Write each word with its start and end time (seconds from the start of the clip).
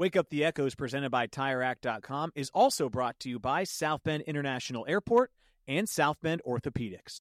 Wake 0.00 0.16
Up 0.16 0.30
the 0.30 0.46
Echoes, 0.46 0.74
presented 0.74 1.10
by 1.10 1.26
TireRack.com, 1.26 2.32
is 2.34 2.50
also 2.54 2.88
brought 2.88 3.20
to 3.20 3.28
you 3.28 3.38
by 3.38 3.64
South 3.64 4.02
Bend 4.02 4.22
International 4.22 4.86
Airport 4.88 5.30
and 5.68 5.86
South 5.86 6.16
Bend 6.22 6.40
Orthopedics. 6.48 7.20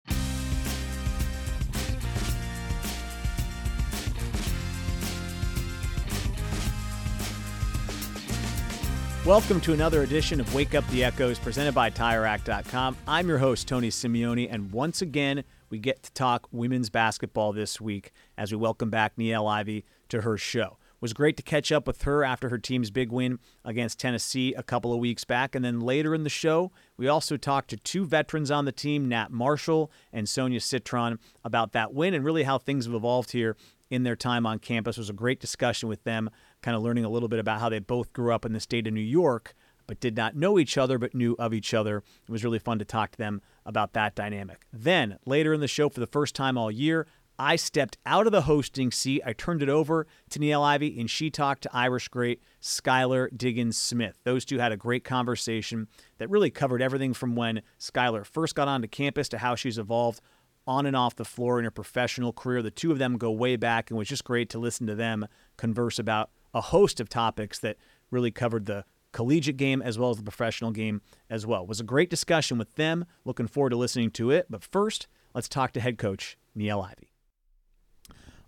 Welcome 9.25 9.63
to 9.63 9.73
another 9.73 10.03
edition 10.03 10.39
of 10.39 10.55
Wake 10.55 10.75
Up 10.75 10.87
the 10.89 11.03
Echoes, 11.03 11.39
presented 11.39 11.75
by 11.75 11.89
TireRack.com. 11.89 12.99
I'm 13.09 13.27
your 13.27 13.39
host, 13.39 13.67
Tony 13.67 13.89
Simeone, 13.89 14.49
and 14.53 14.71
once 14.71 15.01
again, 15.01 15.45
we 15.71 15.79
get 15.79 16.03
to 16.03 16.13
talk 16.13 16.47
women's 16.53 16.91
basketball 16.91 17.55
this 17.55 17.81
week 17.81 18.13
as 18.37 18.53
we 18.53 18.59
welcome 18.59 18.91
back 18.91 19.17
Niele 19.17 19.51
Ivey 19.51 19.87
to 20.11 20.21
her 20.21 20.37
show 20.37 20.77
was 21.07 21.13
great 21.13 21.37
to 21.37 21.43
catch 21.45 21.71
up 21.71 21.87
with 21.87 22.03
her 22.03 22.25
after 22.25 22.49
her 22.49 22.59
team's 22.59 22.91
big 22.91 23.13
win 23.13 23.39
against 23.65 24.01
Tennessee 24.01 24.53
a 24.55 24.63
couple 24.65 24.93
of 24.93 24.99
weeks 24.99 25.23
back. 25.23 25.55
And 25.55 25.65
then 25.65 25.79
later 25.79 26.17
in 26.17 26.25
the 26.25 26.29
show, 26.29 26.73
we 26.97 27.07
also 27.07 27.37
talked 27.37 27.71
to 27.71 27.77
two 27.77 28.05
veterans 28.05 28.51
on 28.51 28.65
the 28.65 28.73
team, 28.73 29.09
Nat 29.09 29.31
Marshall 29.31 29.93
and 30.13 30.29
Sonia 30.29 30.59
Citron, 30.59 31.21
about 31.45 31.71
that 31.75 31.95
win 31.95 32.13
and 32.13 32.25
really 32.25 32.43
how 32.43 32.59
things 32.59 32.87
have 32.87 32.95
evolved 32.95 33.31
here 33.31 33.57
in 33.89 34.03
their 34.03 34.17
time 34.17 34.47
on 34.47 34.59
campus. 34.59 34.97
It 34.97 35.03
was 35.03 35.11
a 35.11 35.13
great 35.13 35.39
discussion 35.39 35.89
with 35.89 36.03
them, 36.03 36.29
kind 36.61 36.77
of 36.77 36.83
learning 36.83 37.05
a 37.05 37.09
little 37.09 37.29
bit 37.29 37.39
about 37.39 37.61
how 37.61 37.69
they 37.69 37.79
both 37.79 38.13
grew 38.13 38.35
up 38.35 38.45
in 38.45 38.53
the 38.53 38.59
state 38.59 38.89
of 38.89 38.93
New 38.93 39.01
York, 39.01 39.55
but 39.87 40.01
did 40.01 40.17
not 40.17 40.35
know 40.35 40.59
each 40.59 40.77
other, 40.77 40.99
but 40.99 41.15
knew 41.15 41.37
of 41.39 41.55
each 41.55 41.73
other. 41.73 41.99
It 41.99 42.33
was 42.33 42.43
really 42.43 42.59
fun 42.59 42.81
to 42.81 42.85
talk 42.85 43.13
to 43.13 43.19
them 43.19 43.43
about 43.65 43.93
that 43.93 44.17
dynamic. 44.17 44.67
Then, 44.73 45.19
later 45.25 45.55
in 45.55 45.61
the 45.61 45.69
show, 45.69 45.89
for 45.89 46.01
the 46.01 46.07
first 46.09 46.35
time 46.35 46.59
all 46.59 46.73
year, 46.73 47.07
I 47.39 47.57
stepped 47.57 47.99
out 48.07 48.27
of 48.27 48.33
the 48.33 48.43
hosting 48.43 48.91
seat. 48.91 49.23
I 49.25 49.33
turned 49.33 49.63
it 49.63 49.69
over 49.69 50.07
to 50.31 50.39
Niele 50.39 50.63
Ivey, 50.63 50.99
and 50.99 51.11
she 51.11 51.31
talked 51.31 51.63
to 51.63 51.77
Irish 51.77 52.09
great 52.09 52.43
Skylar 52.63 53.29
Diggins 53.37 53.77
Smith. 53.77 54.19
Those 54.25 54.45
two 54.45 54.59
had 54.59 54.73
a 54.73 54.77
great 54.77 55.05
conversation 55.05 55.89
that 56.19 56.31
really 56.31 56.51
covered 56.51 56.83
everything 56.83 57.13
from 57.13 57.37
when 57.37 57.63
Skylar 57.79 58.25
first 58.25 58.55
got 58.55 58.69
onto 58.69 58.89
campus 58.89 59.29
to 59.31 59.39
how 59.39 59.55
she's 59.55 59.79
evolved 59.79 60.21
on 60.67 60.87
and 60.87 60.97
off 60.97 61.15
the 61.15 61.25
floor 61.25 61.59
in 61.59 61.65
her 61.65 61.71
professional 61.71 62.33
career. 62.33 62.63
The 62.63 62.71
two 62.71 62.91
of 62.91 62.99
them 62.99 63.19
go 63.19 63.31
way 63.31 63.57
back, 63.57 63.91
and 63.91 63.97
it 63.97 64.01
was 64.01 64.09
just 64.09 64.25
great 64.25 64.51
to 64.51 64.59
listen 64.59 64.87
to 64.87 64.95
them 64.95 65.27
converse 65.57 65.99
about 65.99 66.31
a 66.55 66.61
host 66.61 67.01
of 67.01 67.09
topics 67.09 67.59
that 67.61 67.77
really 68.11 68.31
covered 68.31 68.67
the 68.67 68.85
collegiate 69.13 69.57
game 69.57 69.81
as 69.81 69.99
well 69.99 70.11
as 70.11 70.17
the 70.17 70.23
professional 70.23 70.71
game 70.71 71.01
as 71.31 71.47
well. 71.47 71.63
It 71.63 71.69
was 71.69 71.81
a 71.81 71.85
great 71.85 72.11
discussion 72.11 72.59
with 72.59 72.75
them. 72.75 73.05
Looking 73.25 73.47
forward 73.47 73.71
to 73.71 73.77
listening 73.77 74.11
to 74.13 74.31
it. 74.31 74.47
But 74.51 74.63
first, 74.63 75.07
let's 75.35 75.49
talk 75.49 75.73
to 75.73 75.81
head 75.81 75.99
coach 75.99 76.37
Niele 76.57 76.85
Ivey. 76.85 77.06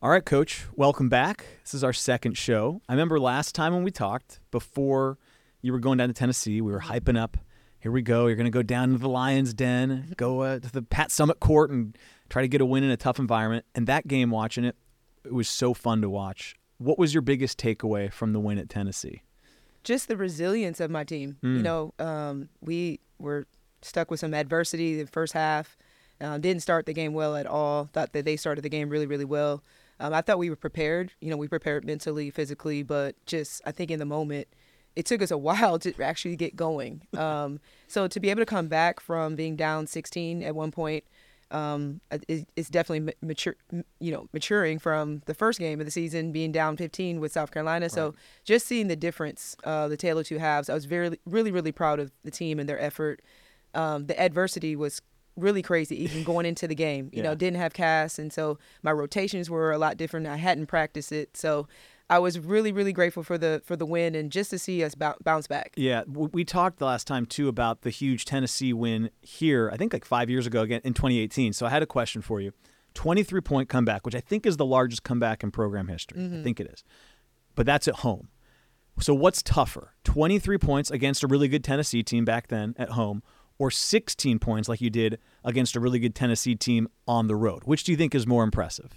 All 0.00 0.10
right, 0.10 0.24
coach, 0.24 0.64
welcome 0.76 1.08
back. 1.08 1.44
This 1.64 1.74
is 1.74 1.82
our 1.82 1.92
second 1.92 2.38
show. 2.38 2.80
I 2.88 2.92
remember 2.92 3.18
last 3.18 3.56
time 3.56 3.74
when 3.74 3.82
we 3.82 3.90
talked 3.90 4.38
before 4.52 5.18
you 5.60 5.72
were 5.72 5.80
going 5.80 5.98
down 5.98 6.06
to 6.06 6.14
Tennessee, 6.14 6.60
we 6.60 6.70
were 6.70 6.82
hyping 6.82 7.18
up. 7.18 7.36
Here 7.80 7.90
we 7.90 8.02
go. 8.02 8.28
You're 8.28 8.36
going 8.36 8.44
to 8.44 8.50
go 8.52 8.62
down 8.62 8.92
to 8.92 8.98
the 8.98 9.08
Lions 9.08 9.52
Den, 9.52 10.14
go 10.16 10.42
uh, 10.42 10.60
to 10.60 10.70
the 10.70 10.82
Pat 10.82 11.08
Summitt 11.08 11.40
Court, 11.40 11.70
and 11.70 11.98
try 12.28 12.42
to 12.42 12.48
get 12.48 12.60
a 12.60 12.64
win 12.64 12.84
in 12.84 12.90
a 12.90 12.96
tough 12.96 13.18
environment. 13.18 13.64
And 13.74 13.88
that 13.88 14.06
game, 14.06 14.30
watching 14.30 14.62
it, 14.62 14.76
it 15.24 15.34
was 15.34 15.48
so 15.48 15.74
fun 15.74 16.00
to 16.02 16.08
watch. 16.08 16.54
What 16.76 16.96
was 16.96 17.12
your 17.12 17.22
biggest 17.22 17.58
takeaway 17.58 18.12
from 18.12 18.32
the 18.32 18.38
win 18.38 18.58
at 18.58 18.68
Tennessee? 18.68 19.22
Just 19.82 20.06
the 20.06 20.16
resilience 20.16 20.78
of 20.78 20.92
my 20.92 21.02
team. 21.02 21.38
Mm. 21.42 21.56
You 21.56 21.62
know, 21.64 21.94
um, 21.98 22.50
we 22.60 23.00
were 23.18 23.48
stuck 23.82 24.12
with 24.12 24.20
some 24.20 24.32
adversity 24.32 25.02
the 25.02 25.10
first 25.10 25.32
half. 25.32 25.76
Uh, 26.20 26.38
didn't 26.38 26.62
start 26.62 26.86
the 26.86 26.92
game 26.92 27.14
well 27.14 27.34
at 27.34 27.46
all. 27.46 27.88
Thought 27.92 28.12
that 28.12 28.24
they 28.24 28.36
started 28.36 28.62
the 28.62 28.68
game 28.68 28.90
really, 28.90 29.06
really 29.06 29.24
well. 29.24 29.64
Um, 30.00 30.14
I 30.14 30.20
thought 30.20 30.38
we 30.38 30.50
were 30.50 30.56
prepared. 30.56 31.12
You 31.20 31.30
know, 31.30 31.36
we 31.36 31.48
prepared 31.48 31.84
mentally, 31.84 32.30
physically, 32.30 32.82
but 32.82 33.14
just 33.26 33.62
I 33.64 33.72
think 33.72 33.90
in 33.90 33.98
the 33.98 34.04
moment, 34.04 34.48
it 34.96 35.06
took 35.06 35.22
us 35.22 35.30
a 35.30 35.38
while 35.48 35.78
to 35.80 35.92
actually 36.02 36.36
get 36.36 36.56
going. 36.56 37.02
Um, 37.16 37.60
so 37.86 38.06
to 38.06 38.20
be 38.20 38.30
able 38.30 38.42
to 38.42 38.46
come 38.46 38.68
back 38.68 39.00
from 39.00 39.36
being 39.36 39.56
down 39.56 39.86
16 39.86 40.42
at 40.42 40.54
one 40.54 40.70
point, 40.70 41.04
um, 41.50 42.00
it, 42.10 42.46
it's 42.56 42.68
definitely 42.68 43.14
mature. 43.22 43.56
You 44.00 44.12
know, 44.12 44.28
maturing 44.32 44.78
from 44.78 45.22
the 45.26 45.34
first 45.34 45.58
game 45.58 45.80
of 45.80 45.86
the 45.86 45.90
season, 45.90 46.30
being 46.30 46.52
down 46.52 46.76
15 46.76 47.20
with 47.20 47.32
South 47.32 47.50
Carolina. 47.50 47.84
Right. 47.84 47.90
So 47.90 48.14
just 48.44 48.66
seeing 48.66 48.88
the 48.88 48.96
difference, 48.96 49.56
uh, 49.64 49.88
the 49.88 49.96
tale 49.96 50.18
of 50.18 50.26
two 50.26 50.38
halves. 50.38 50.68
I 50.68 50.74
was 50.74 50.84
very, 50.84 51.18
really, 51.24 51.50
really 51.50 51.72
proud 51.72 52.00
of 52.00 52.12
the 52.22 52.30
team 52.30 52.58
and 52.58 52.68
their 52.68 52.80
effort. 52.80 53.22
Um, 53.74 54.06
the 54.06 54.20
adversity 54.20 54.76
was 54.76 55.00
really 55.38 55.62
crazy 55.62 56.02
even 56.02 56.24
going 56.24 56.46
into 56.46 56.66
the 56.68 56.74
game. 56.74 57.10
You 57.12 57.18
yeah. 57.18 57.30
know, 57.30 57.34
didn't 57.34 57.58
have 57.58 57.72
Cass, 57.72 58.18
and 58.18 58.32
so 58.32 58.58
my 58.82 58.92
rotations 58.92 59.48
were 59.48 59.72
a 59.72 59.78
lot 59.78 59.96
different. 59.96 60.26
I 60.26 60.36
hadn't 60.36 60.66
practiced 60.66 61.12
it, 61.12 61.36
so 61.36 61.66
I 62.10 62.18
was 62.18 62.38
really 62.38 62.72
really 62.72 62.92
grateful 62.92 63.22
for 63.22 63.36
the 63.36 63.62
for 63.64 63.76
the 63.76 63.86
win 63.86 64.14
and 64.14 64.32
just 64.32 64.50
to 64.50 64.58
see 64.58 64.82
us 64.82 64.94
bounce 64.94 65.46
back. 65.46 65.74
Yeah, 65.76 66.04
we 66.06 66.44
talked 66.44 66.78
the 66.78 66.86
last 66.86 67.06
time 67.06 67.26
too 67.26 67.48
about 67.48 67.82
the 67.82 67.90
huge 67.90 68.24
Tennessee 68.24 68.72
win 68.72 69.10
here. 69.20 69.70
I 69.72 69.76
think 69.76 69.92
like 69.92 70.04
five 70.04 70.30
years 70.30 70.46
ago 70.46 70.62
again 70.62 70.80
in 70.84 70.94
2018. 70.94 71.52
So 71.52 71.66
I 71.66 71.70
had 71.70 71.82
a 71.82 71.86
question 71.86 72.22
for 72.22 72.40
you. 72.40 72.52
23 72.94 73.40
point 73.42 73.68
comeback, 73.68 74.04
which 74.06 74.14
I 74.14 74.20
think 74.20 74.46
is 74.46 74.56
the 74.56 74.64
largest 74.64 75.02
comeback 75.02 75.42
in 75.42 75.50
program 75.50 75.88
history. 75.88 76.20
Mm-hmm. 76.20 76.40
I 76.40 76.42
think 76.42 76.60
it 76.60 76.68
is, 76.68 76.82
but 77.54 77.66
that's 77.66 77.86
at 77.86 77.96
home. 77.96 78.28
So 79.00 79.14
what's 79.14 79.42
tougher? 79.42 79.94
23 80.04 80.58
points 80.58 80.90
against 80.90 81.22
a 81.22 81.28
really 81.28 81.46
good 81.46 81.62
Tennessee 81.62 82.02
team 82.02 82.24
back 82.24 82.48
then 82.48 82.74
at 82.78 82.90
home 82.90 83.22
or 83.58 83.70
16 83.70 84.38
points 84.38 84.68
like 84.68 84.80
you 84.80 84.90
did 84.90 85.18
against 85.44 85.76
a 85.76 85.80
really 85.80 85.98
good 85.98 86.14
Tennessee 86.14 86.54
team 86.54 86.88
on 87.06 87.26
the 87.26 87.36
road? 87.36 87.62
Which 87.64 87.84
do 87.84 87.92
you 87.92 87.98
think 87.98 88.14
is 88.14 88.26
more 88.26 88.44
impressive? 88.44 88.92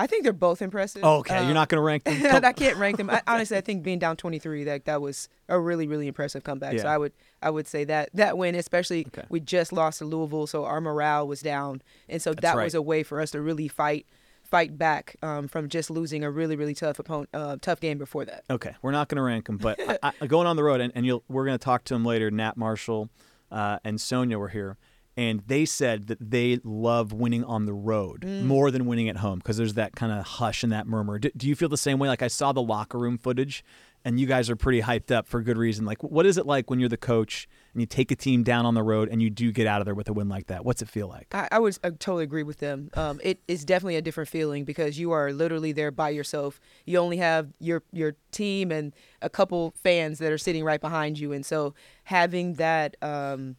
I 0.00 0.06
think 0.06 0.22
they're 0.22 0.32
both 0.32 0.62
impressive. 0.62 1.04
okay, 1.04 1.36
um, 1.36 1.44
you're 1.44 1.54
not 1.54 1.68
going 1.68 1.76
to 1.76 1.82
rank 1.82 2.04
them. 2.04 2.44
I 2.44 2.52
can't 2.54 2.78
rank 2.78 2.96
them. 2.96 3.10
I, 3.10 3.20
honestly, 3.26 3.58
I 3.58 3.60
think 3.60 3.82
being 3.82 3.98
down 3.98 4.16
23, 4.16 4.64
that 4.64 4.86
that 4.86 5.02
was 5.02 5.28
a 5.48 5.60
really 5.60 5.86
really 5.86 6.06
impressive 6.06 6.42
comeback. 6.42 6.74
Yeah. 6.74 6.82
So 6.82 6.88
I 6.88 6.96
would 6.96 7.12
I 7.42 7.50
would 7.50 7.66
say 7.66 7.84
that 7.84 8.08
that 8.14 8.38
win, 8.38 8.54
especially 8.54 9.06
okay. 9.08 9.24
we 9.28 9.40
just 9.40 9.74
lost 9.74 9.98
to 9.98 10.06
Louisville, 10.06 10.46
so 10.46 10.64
our 10.64 10.80
morale 10.80 11.26
was 11.26 11.42
down, 11.42 11.82
and 12.08 12.22
so 12.22 12.30
That's 12.30 12.42
that 12.42 12.56
right. 12.56 12.64
was 12.64 12.74
a 12.74 12.80
way 12.80 13.02
for 13.02 13.20
us 13.20 13.32
to 13.32 13.42
really 13.42 13.68
fight 13.68 14.06
fight 14.42 14.78
back 14.78 15.16
um, 15.22 15.48
from 15.48 15.68
just 15.68 15.90
losing 15.90 16.24
a 16.24 16.30
really 16.30 16.56
really 16.56 16.74
tough 16.74 16.98
opponent, 16.98 17.28
uh, 17.34 17.56
tough 17.60 17.80
game 17.80 17.98
before 17.98 18.24
that. 18.24 18.44
Okay, 18.48 18.74
we're 18.80 18.92
not 18.92 19.08
going 19.08 19.16
to 19.16 19.22
rank 19.22 19.46
them, 19.46 19.58
but 19.58 19.78
I, 20.02 20.12
I, 20.18 20.26
going 20.28 20.46
on 20.46 20.56
the 20.56 20.64
road, 20.64 20.80
and, 20.80 20.92
and 20.94 21.20
we're 21.28 21.44
going 21.44 21.58
to 21.58 21.62
talk 21.62 21.84
to 21.84 21.94
them 21.94 22.06
later. 22.06 22.30
Nat 22.30 22.56
Marshall 22.56 23.10
uh, 23.50 23.78
and 23.84 24.00
Sonia 24.00 24.38
were 24.38 24.48
here, 24.48 24.76
and 25.16 25.42
they 25.46 25.64
said 25.64 26.06
that 26.06 26.18
they 26.30 26.60
love 26.64 27.12
winning 27.12 27.44
on 27.44 27.66
the 27.66 27.72
road 27.72 28.22
mm. 28.22 28.44
more 28.44 28.70
than 28.70 28.86
winning 28.86 29.08
at 29.08 29.18
home 29.18 29.38
because 29.38 29.56
there's 29.56 29.74
that 29.74 29.94
kind 29.94 30.12
of 30.12 30.24
hush 30.24 30.62
and 30.62 30.72
that 30.72 30.86
murmur. 30.86 31.18
Do, 31.18 31.30
do, 31.36 31.48
you 31.48 31.54
feel 31.54 31.68
the 31.68 31.76
same 31.76 31.98
way? 31.98 32.08
Like 32.08 32.22
I 32.22 32.28
saw 32.28 32.52
the 32.52 32.62
locker 32.62 32.98
room 32.98 33.18
footage, 33.18 33.64
and 34.04 34.18
you 34.18 34.26
guys 34.26 34.48
are 34.48 34.56
pretty 34.56 34.82
hyped 34.82 35.10
up 35.10 35.26
for 35.26 35.42
good 35.42 35.58
reason. 35.58 35.84
Like, 35.84 36.02
what 36.02 36.26
is 36.26 36.38
it 36.38 36.46
like 36.46 36.70
when 36.70 36.80
you're 36.80 36.88
the 36.88 36.96
coach 36.96 37.48
and 37.72 37.80
you 37.80 37.86
take 37.86 38.10
a 38.10 38.16
team 38.16 38.42
down 38.42 38.66
on 38.66 38.74
the 38.74 38.82
road 38.82 39.08
and 39.10 39.22
you 39.22 39.30
do 39.30 39.52
get 39.52 39.66
out 39.66 39.80
of 39.80 39.84
there 39.84 39.94
with 39.94 40.08
a 40.08 40.12
win 40.12 40.28
like 40.28 40.46
that? 40.48 40.64
What's 40.64 40.82
it 40.82 40.88
feel 40.88 41.08
like? 41.08 41.34
I, 41.34 41.48
I 41.52 41.58
would 41.58 41.78
I 41.84 41.90
totally 41.90 42.24
agree 42.24 42.42
with 42.42 42.58
them. 42.58 42.90
Um, 42.94 43.20
it 43.22 43.40
is 43.48 43.64
definitely 43.64 43.96
a 43.96 44.02
different 44.02 44.28
feeling 44.28 44.64
because 44.64 44.98
you 44.98 45.12
are 45.12 45.32
literally 45.32 45.72
there 45.72 45.90
by 45.90 46.10
yourself. 46.10 46.60
You 46.84 46.98
only 46.98 47.18
have 47.18 47.52
your 47.58 47.82
your 47.92 48.14
team 48.32 48.72
and 48.72 48.94
a 49.22 49.30
couple 49.30 49.72
fans 49.82 50.18
that 50.18 50.32
are 50.32 50.38
sitting 50.38 50.64
right 50.64 50.80
behind 50.80 51.18
you, 51.18 51.32
and 51.32 51.44
so 51.44 51.74
having 52.04 52.54
that. 52.54 52.96
Um, 53.02 53.56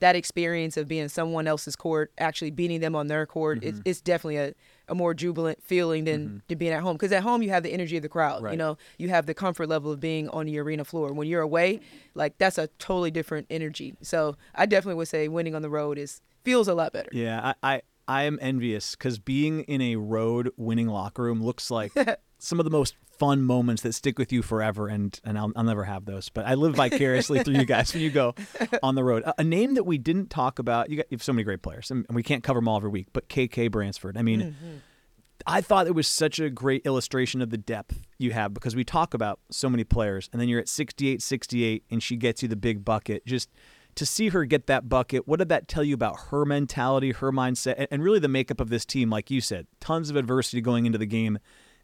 that 0.00 0.16
experience 0.16 0.76
of 0.76 0.88
being 0.88 1.08
someone 1.08 1.46
else's 1.46 1.76
court, 1.76 2.12
actually 2.18 2.50
beating 2.50 2.80
them 2.80 2.94
on 2.94 3.08
their 3.08 3.26
court, 3.26 3.60
mm-hmm. 3.60 3.68
it's, 3.68 3.80
it's, 3.84 4.00
definitely 4.00 4.36
a, 4.36 4.54
a 4.88 4.94
more 4.94 5.12
jubilant 5.14 5.62
feeling 5.62 6.04
than, 6.04 6.24
mm-hmm. 6.24 6.38
than 6.48 6.58
being 6.58 6.72
at 6.72 6.82
home. 6.82 6.94
Because 6.96 7.12
at 7.12 7.22
home, 7.22 7.42
you 7.42 7.50
have 7.50 7.62
the 7.62 7.72
energy 7.72 7.96
of 7.96 8.02
the 8.02 8.08
crowd. 8.08 8.42
Right. 8.42 8.52
You 8.52 8.58
know, 8.58 8.78
you 8.96 9.08
have 9.08 9.26
the 9.26 9.34
comfort 9.34 9.68
level 9.68 9.92
of 9.92 10.00
being 10.00 10.28
on 10.30 10.46
the 10.46 10.58
arena 10.58 10.84
floor. 10.84 11.12
When 11.12 11.28
you're 11.28 11.42
away, 11.42 11.80
like 12.14 12.38
that's 12.38 12.58
a 12.58 12.68
totally 12.78 13.10
different 13.10 13.46
energy. 13.50 13.94
So 14.02 14.36
I 14.54 14.66
definitely 14.66 14.96
would 14.96 15.08
say 15.08 15.28
winning 15.28 15.54
on 15.54 15.62
the 15.62 15.70
road 15.70 15.98
is 15.98 16.20
feels 16.44 16.68
a 16.68 16.74
lot 16.74 16.92
better. 16.92 17.10
Yeah, 17.12 17.52
I, 17.62 17.74
I 17.74 17.82
I 18.08 18.22
am 18.22 18.38
envious 18.40 18.96
because 18.96 19.18
being 19.18 19.64
in 19.64 19.82
a 19.82 19.96
road 19.96 20.50
winning 20.56 20.88
locker 20.88 21.22
room 21.22 21.42
looks 21.42 21.70
like 21.70 21.92
some 22.38 22.58
of 22.58 22.64
the 22.64 22.70
most 22.70 22.94
fun 23.18 23.42
moments 23.42 23.82
that 23.82 23.92
stick 23.92 24.18
with 24.18 24.32
you 24.32 24.42
forever, 24.42 24.88
and 24.88 25.18
and 25.24 25.38
I'll, 25.38 25.52
I'll 25.56 25.64
never 25.64 25.84
have 25.84 26.04
those. 26.04 26.28
But 26.28 26.46
I 26.46 26.54
live 26.54 26.74
vicariously 26.74 27.42
through 27.42 27.54
you 27.54 27.64
guys 27.64 27.92
when 27.92 28.02
you 28.02 28.10
go 28.10 28.34
on 28.82 28.94
the 28.94 29.04
road. 29.04 29.22
A, 29.24 29.40
a, 29.40 29.44
name 29.44 29.74
that 29.74 29.84
we 29.84 29.98
didn't 29.98 30.30
talk 30.30 30.58
about. 30.58 30.90
You, 30.90 30.98
got, 30.98 31.06
you 31.10 31.16
have 31.16 31.22
so 31.22 31.32
many 31.32 31.44
great 31.44 31.62
players, 31.62 31.90
and, 31.90 32.06
we 32.10 32.22
can't 32.22 32.42
cover 32.42 32.58
them 32.58 32.68
all 32.68 32.76
every 32.76 32.90
week. 32.90 33.08
But 33.12 33.28
KK 33.28 33.70
Bransford. 33.70 34.16
I 34.16 34.22
mean. 34.22 34.40
Mm-hmm. 34.40 34.76
I 35.46 35.60
thought 35.60 35.86
it 35.86 35.94
was 35.94 36.08
such 36.08 36.40
a 36.40 36.50
great 36.50 36.84
illustration 36.84 37.40
of 37.40 37.50
the 37.50 37.56
depth 37.56 38.02
you 38.18 38.32
have 38.32 38.52
because 38.52 38.74
we 38.74 38.82
talk 38.82 39.14
about 39.14 39.38
so 39.52 39.70
many 39.70 39.84
players, 39.84 40.28
and 40.32 40.42
then 40.42 40.48
you're 40.48 40.58
at 40.58 40.68
68 40.68 41.22
68, 41.22 41.84
and 41.92 42.02
she 42.02 42.16
gets 42.16 42.42
you 42.42 42.48
the 42.48 42.56
big 42.56 42.84
bucket. 42.84 43.24
Just 43.24 43.48
to 43.94 44.04
see 44.04 44.28
her 44.30 44.44
get 44.44 44.66
that 44.66 44.88
bucket, 44.88 45.28
what 45.28 45.38
did 45.38 45.48
that 45.48 45.68
tell 45.68 45.84
you 45.84 45.94
about 45.94 46.18
her 46.30 46.44
mentality, 46.44 47.12
her 47.12 47.30
mindset, 47.30 47.86
and 47.90 48.02
really 48.02 48.18
the 48.18 48.28
makeup 48.28 48.60
of 48.60 48.68
this 48.68 48.84
team? 48.84 49.10
Like 49.10 49.30
you 49.30 49.40
said, 49.40 49.68
tons 49.80 50.10
of 50.10 50.16
adversity 50.16 50.60
going 50.60 50.86
into 50.86 50.98
the 50.98 51.06
game 51.06 51.38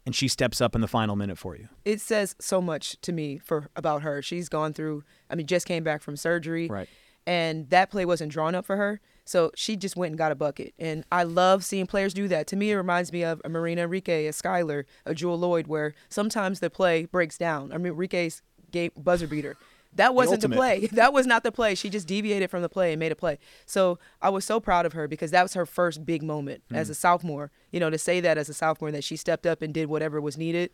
and 0.05 0.15
she 0.15 0.27
steps 0.27 0.61
up 0.61 0.75
in 0.75 0.81
the 0.81 0.87
final 0.87 1.15
minute 1.15 1.37
for 1.37 1.55
you. 1.55 1.67
It 1.83 2.01
says 2.01 2.35
so 2.39 2.61
much 2.61 2.99
to 3.01 3.11
me 3.11 3.37
for 3.37 3.69
about 3.75 4.03
her. 4.03 4.21
She's 4.21 4.49
gone 4.49 4.73
through 4.73 5.03
I 5.29 5.35
mean 5.35 5.47
just 5.47 5.65
came 5.65 5.83
back 5.83 6.01
from 6.01 6.15
surgery. 6.15 6.67
Right. 6.67 6.89
And 7.27 7.69
that 7.71 7.89
play 7.89 8.05
wasn't 8.05 8.31
drawn 8.31 8.53
up 8.53 8.65
for 8.65 8.77
her. 8.77 9.01
So 9.25 9.51
she 9.55 9.75
just 9.75 9.95
went 9.95 10.11
and 10.11 10.17
got 10.17 10.31
a 10.31 10.35
bucket. 10.35 10.73
And 10.77 11.03
I 11.11 11.23
love 11.23 11.65
seeing 11.65 11.87
players 11.87 12.13
do 12.13 12.27
that. 12.27 12.45
To 12.47 12.55
me, 12.55 12.69
it 12.69 12.75
reminds 12.75 13.11
me 13.11 13.23
of 13.23 13.41
a 13.43 13.49
Marina 13.49 13.87
Arike, 13.87 14.07
a 14.07 14.31
Skylar, 14.31 14.85
a 15.05 15.15
Jewell 15.15 15.39
Loyd, 15.39 15.65
where 15.65 15.95
sometimes 16.09 16.59
the 16.59 16.69
play 16.69 17.05
breaks 17.05 17.37
down. 17.37 17.73
I 17.73 17.79
mean, 17.79 17.93
Arike's 17.93 18.43
game 18.71 18.91
buzzer 18.95 19.25
beater. 19.25 19.57
That 19.95 20.13
wasn't 20.13 20.41
the, 20.41 20.47
the 20.49 20.55
play. 20.55 20.87
That 20.91 21.13
was 21.13 21.25
not 21.25 21.43
the 21.43 21.51
play. 21.51 21.75
She 21.75 21.89
just 21.89 22.07
deviated 22.07 22.49
from 22.49 22.61
the 22.61 22.69
play 22.69 22.91
and 22.93 22.99
made 22.99 23.11
a 23.11 23.15
play. 23.15 23.39
So 23.65 23.99
I 24.21 24.29
was 24.29 24.45
so 24.45 24.59
proud 24.59 24.85
of 24.85 24.93
her 24.93 25.07
because 25.07 25.31
that 25.31 25.43
was 25.43 25.53
her 25.53 25.65
first 25.65 26.05
big 26.05 26.23
moment 26.23 26.63
mm. 26.71 26.77
as 26.77 26.89
a 26.89 26.95
sophomore. 26.95 27.51
You 27.71 27.79
know, 27.79 27.89
to 27.89 27.97
say 27.97 28.19
that 28.21 28.37
as 28.37 28.49
a 28.49 28.53
sophomore 28.53 28.91
that 28.91 29.03
she 29.03 29.15
stepped 29.15 29.45
up 29.45 29.61
and 29.61 29.73
did 29.73 29.87
whatever 29.87 30.21
was 30.21 30.37
needed. 30.37 30.71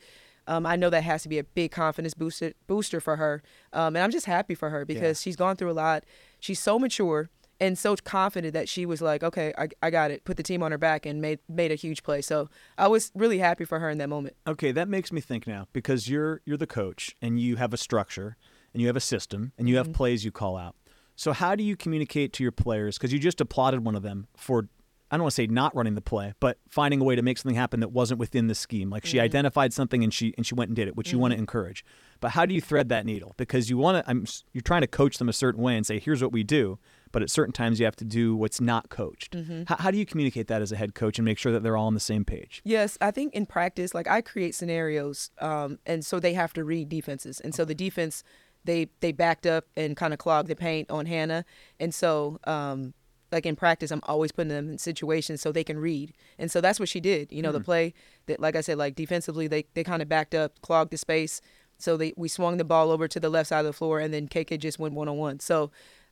Um, 0.47 0.65
I 0.65 0.75
know 0.75 0.89
that 0.89 1.03
has 1.03 1.23
to 1.23 1.29
be 1.29 1.37
a 1.37 1.43
big 1.43 1.71
confidence 1.71 2.13
booster 2.13 2.53
booster 2.65 2.99
for 2.99 3.15
her, 3.17 3.43
um, 3.73 3.95
and 3.95 3.99
I'm 3.99 4.11
just 4.11 4.25
happy 4.25 4.55
for 4.55 4.71
her 4.71 4.85
because 4.85 5.19
yeah. 5.19 5.23
she's 5.23 5.35
gone 5.35 5.55
through 5.55 5.71
a 5.71 5.73
lot. 5.73 6.03
She's 6.39 6.59
so 6.59 6.79
mature 6.79 7.29
and 7.61 7.77
so 7.77 7.95
confident 7.95 8.55
that 8.55 8.67
she 8.67 8.87
was 8.87 9.03
like, 9.03 9.23
okay, 9.23 9.53
I, 9.55 9.69
I 9.83 9.91
got 9.91 10.09
it. 10.09 10.25
Put 10.25 10.35
the 10.35 10.43
team 10.43 10.63
on 10.63 10.71
her 10.71 10.79
back 10.79 11.05
and 11.05 11.21
made 11.21 11.39
made 11.47 11.71
a 11.71 11.75
huge 11.75 12.01
play. 12.01 12.21
So 12.21 12.49
I 12.77 12.87
was 12.87 13.11
really 13.13 13.37
happy 13.37 13.65
for 13.65 13.79
her 13.79 13.89
in 13.89 13.99
that 13.99 14.09
moment. 14.09 14.35
Okay, 14.47 14.71
that 14.71 14.87
makes 14.87 15.11
me 15.11 15.21
think 15.21 15.45
now 15.45 15.67
because 15.71 16.09
you're 16.09 16.41
you're 16.43 16.57
the 16.57 16.67
coach 16.67 17.15
and 17.21 17.39
you 17.39 17.57
have 17.57 17.71
a 17.71 17.77
structure 17.77 18.35
and 18.73 18.81
you 18.81 18.87
have 18.87 18.95
a 18.95 19.01
system 19.01 19.51
and 19.57 19.67
you 19.67 19.77
have 19.77 19.87
mm-hmm. 19.87 19.93
plays 19.93 20.25
you 20.25 20.31
call 20.31 20.57
out. 20.57 20.75
So 21.15 21.33
how 21.33 21.55
do 21.55 21.63
you 21.63 21.75
communicate 21.75 22.33
to 22.33 22.43
your 22.43 22.51
players? 22.51 22.97
Because 22.97 23.13
you 23.13 23.19
just 23.19 23.41
applauded 23.41 23.85
one 23.85 23.95
of 23.95 24.03
them 24.03 24.27
for 24.35 24.69
I 25.13 25.17
don't 25.17 25.23
want 25.23 25.31
to 25.31 25.35
say 25.35 25.47
not 25.47 25.75
running 25.75 25.95
the 25.95 26.01
play, 26.01 26.33
but 26.39 26.57
finding 26.69 27.01
a 27.01 27.03
way 27.03 27.17
to 27.17 27.21
make 27.21 27.37
something 27.37 27.57
happen 27.57 27.81
that 27.81 27.91
wasn't 27.91 28.17
within 28.17 28.47
the 28.47 28.55
scheme. 28.55 28.89
Like 28.89 29.05
she 29.05 29.17
mm-hmm. 29.17 29.25
identified 29.25 29.73
something 29.73 30.05
and 30.05 30.13
she 30.13 30.33
and 30.37 30.45
she 30.45 30.55
went 30.55 30.69
and 30.69 30.75
did 30.75 30.87
it, 30.87 30.95
which 30.95 31.07
mm-hmm. 31.07 31.17
you 31.17 31.19
want 31.19 31.33
to 31.33 31.37
encourage. 31.37 31.83
But 32.21 32.31
how 32.31 32.45
do 32.45 32.55
you 32.55 32.61
thread 32.61 32.87
that 32.89 33.05
needle? 33.05 33.33
Because 33.37 33.69
you 33.69 33.77
want 33.77 34.03
to 34.03 34.09
I'm 34.09 34.25
you're 34.53 34.61
trying 34.61 34.81
to 34.81 34.87
coach 34.87 35.17
them 35.17 35.27
a 35.27 35.33
certain 35.33 35.61
way 35.61 35.75
and 35.75 35.85
say, 35.85 35.99
here's 35.99 36.21
what 36.21 36.31
we 36.31 36.43
do 36.43 36.79
but 37.11 37.21
at 37.21 37.29
certain 37.29 37.53
times 37.53 37.79
you 37.79 37.85
have 37.85 37.95
to 37.97 38.05
do 38.05 38.35
what's 38.35 38.61
not 38.61 38.89
coached. 38.89 39.33
Mm-hmm. 39.33 39.63
How, 39.67 39.75
how, 39.77 39.91
do 39.91 39.97
you 39.97 40.05
communicate 40.05 40.47
that 40.47 40.61
as 40.61 40.71
a 40.71 40.75
head 40.75 40.95
coach 40.95 41.19
and 41.19 41.25
make 41.25 41.37
sure 41.37 41.51
that 41.51 41.63
they're 41.63 41.77
all 41.77 41.87
on 41.87 41.93
the 41.93 41.99
same 41.99 42.25
page? 42.25 42.61
Yes, 42.63 42.97
I 43.01 43.11
think 43.11 43.33
in 43.33 43.45
practice, 43.45 43.93
like 43.93 44.07
I 44.07 44.21
create 44.21 44.55
scenarios, 44.55 45.31
um, 45.39 45.79
and 45.85 46.05
so 46.05 46.19
they 46.19 46.33
have 46.33 46.53
to 46.53 46.63
read 46.63 46.89
defenses, 46.89 47.39
and 47.39 47.53
so 47.53 47.65
the 47.65 47.75
defense 47.75 48.23
they 48.63 48.89
they 48.99 49.11
backed 49.11 49.45
up 49.45 49.65
and 49.75 49.95
kind 49.95 50.13
of 50.13 50.19
clogged 50.19 50.49
the 50.49 50.55
paint 50.55 50.89
on 50.89 51.05
Hannah, 51.05 51.45
and 51.79 51.93
so. 51.93 52.39
Um, 52.45 52.93
like 53.33 53.45
in 53.45 53.55
practice, 53.55 53.91
I'm 53.91 54.01
always 54.03 54.33
putting 54.33 54.49
them 54.49 54.71
in 54.71 54.77
situations 54.77 55.39
so 55.39 55.53
they 55.53 55.63
can 55.63 55.79
read. 55.79 56.13
And 56.37 56.51
so 56.51 56.59
that's 56.59 56.81
what 56.81 56.89
she 56.89 56.99
did. 56.99 57.31
You 57.31 57.41
know, 57.41 57.51
mm. 57.51 57.53
the 57.53 57.59
play 57.61 57.93
that, 58.25 58.41
like 58.41 58.57
I 58.57 58.61
said, 58.61 58.77
like 58.77 58.93
defensively, 58.93 59.47
they, 59.47 59.63
they 59.73 59.85
kind 59.85 60.01
of 60.01 60.09
backed 60.09 60.35
up, 60.35 60.59
clogged 60.61 60.91
the 60.91 60.97
space. 60.97 61.39
So 61.77 61.95
they 61.95 62.13
we 62.17 62.27
swung 62.27 62.57
the 62.57 62.65
ball 62.65 62.91
over 62.91 63.07
to 63.07 63.19
the 63.19 63.29
left 63.29 63.47
side 63.47 63.59
of 63.59 63.65
the 63.65 63.73
floor, 63.73 63.99
and 63.99 64.13
then 64.13 64.27
KK 64.27 64.59
just 64.59 64.79
went 64.79 64.93
one 64.93 65.07
on 65.07 65.17
one. 65.17 65.39
So 65.39 65.71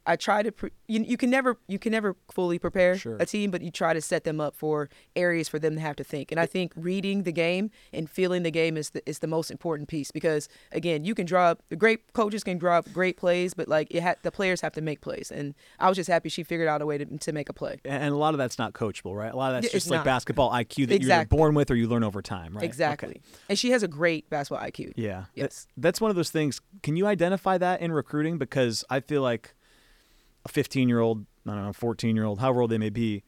I 0.10 0.16
try 0.16 0.42
to 0.42 0.52
pre- 0.52 0.72
you, 0.88 1.04
you 1.04 1.18
can 1.18 1.30
never 1.30 1.60
you 1.68 1.78
can 1.78 1.92
never 1.92 2.16
fully 2.32 2.58
prepare 2.58 2.98
sure. 2.98 3.18
a 3.20 3.28
team, 3.28 3.52
but 3.52 3.62
you 3.62 3.70
try 3.70 3.94
to 3.94 4.02
set 4.02 4.24
them 4.24 4.42
up 4.42 4.56
for 4.56 4.90
areas 5.16 5.48
for 5.48 5.60
them 5.60 5.76
to 5.76 5.82
have 5.82 5.96
to 5.98 6.04
think. 6.04 6.32
And 6.32 6.40
I 6.40 6.48
think 6.48 6.74
reading 6.76 7.24
the 7.24 7.32
game 7.32 7.70
and 7.94 8.10
feeling 8.10 8.42
the 8.42 8.50
game 8.50 8.76
is 8.76 8.90
the, 8.90 9.08
is 9.08 9.20
the 9.20 9.28
most 9.28 9.52
important 9.52 9.88
piece 9.88 10.10
because 10.10 10.50
again, 10.72 11.06
you 11.06 11.14
can 11.14 11.28
draw 11.28 11.50
up 11.50 11.62
the 11.70 11.76
great 11.76 12.12
coaches 12.14 12.44
can 12.44 12.58
draw 12.58 12.80
up 12.80 12.92
great 12.92 13.18
plays, 13.18 13.54
but 13.54 13.68
like 13.68 13.94
it 13.94 14.02
ha- 14.02 14.16
the 14.24 14.32
players 14.32 14.62
have 14.62 14.74
to 14.74 14.82
make 14.82 15.00
plays. 15.02 15.30
And 15.30 15.54
I 15.78 15.88
was 15.88 15.96
just 15.96 16.10
happy 16.10 16.28
she 16.30 16.42
figured 16.42 16.68
out 16.68 16.82
a 16.82 16.88
way 16.88 16.98
to, 16.98 17.06
to 17.06 17.32
make 17.32 17.48
a 17.48 17.54
play. 17.54 17.80
And 17.86 18.12
a 18.12 18.18
lot 18.18 18.34
of 18.34 18.40
that's 18.40 18.58
not 18.58 18.74
coachable, 18.74 19.16
right? 19.16 19.32
A 19.32 19.38
lot 19.38 19.54
of 19.54 19.62
that's 19.62 19.72
just 19.72 19.92
like 19.92 20.04
basketball 20.04 20.50
IQ 20.50 20.88
that 20.88 20.96
exactly. 20.96 21.38
you're 21.38 21.40
born 21.40 21.54
with 21.54 21.70
or 21.70 21.76
you 21.76 21.88
learn 21.88 22.04
over 22.04 22.24
time, 22.24 22.56
right? 22.56 22.64
Exactly. 22.64 23.10
Okay. 23.10 23.22
And 23.48 23.60
she 23.60 23.70
has 23.70 23.84
a 23.84 23.88
great 23.88 24.28
basketball 24.32 24.66
IQ. 24.66 24.94
Yeah. 24.96 25.26
Yes. 25.36 25.68
That's 25.78 26.02
one 26.02 26.10
of 26.10 26.16
those 26.16 26.32
things. 26.32 26.62
Can 26.82 26.96
you 26.96 27.06
identify 27.06 27.60
that 27.60 27.82
in 27.82 27.92
recruiting? 27.92 28.40
Because 28.40 28.84
I 28.90 29.02
feel 29.02 29.22
like 29.22 29.54
a 30.46 30.50
15 30.50 30.90
year 30.90 31.00
old, 31.00 31.26
I 31.48 31.52
don't 31.52 31.66
know, 31.66 31.74
14 31.74 32.16
year 32.16 32.26
old, 32.26 32.40
however 32.40 32.62
old 32.62 32.72
they 32.72 32.78
may 32.78 32.90
be, 32.90 33.24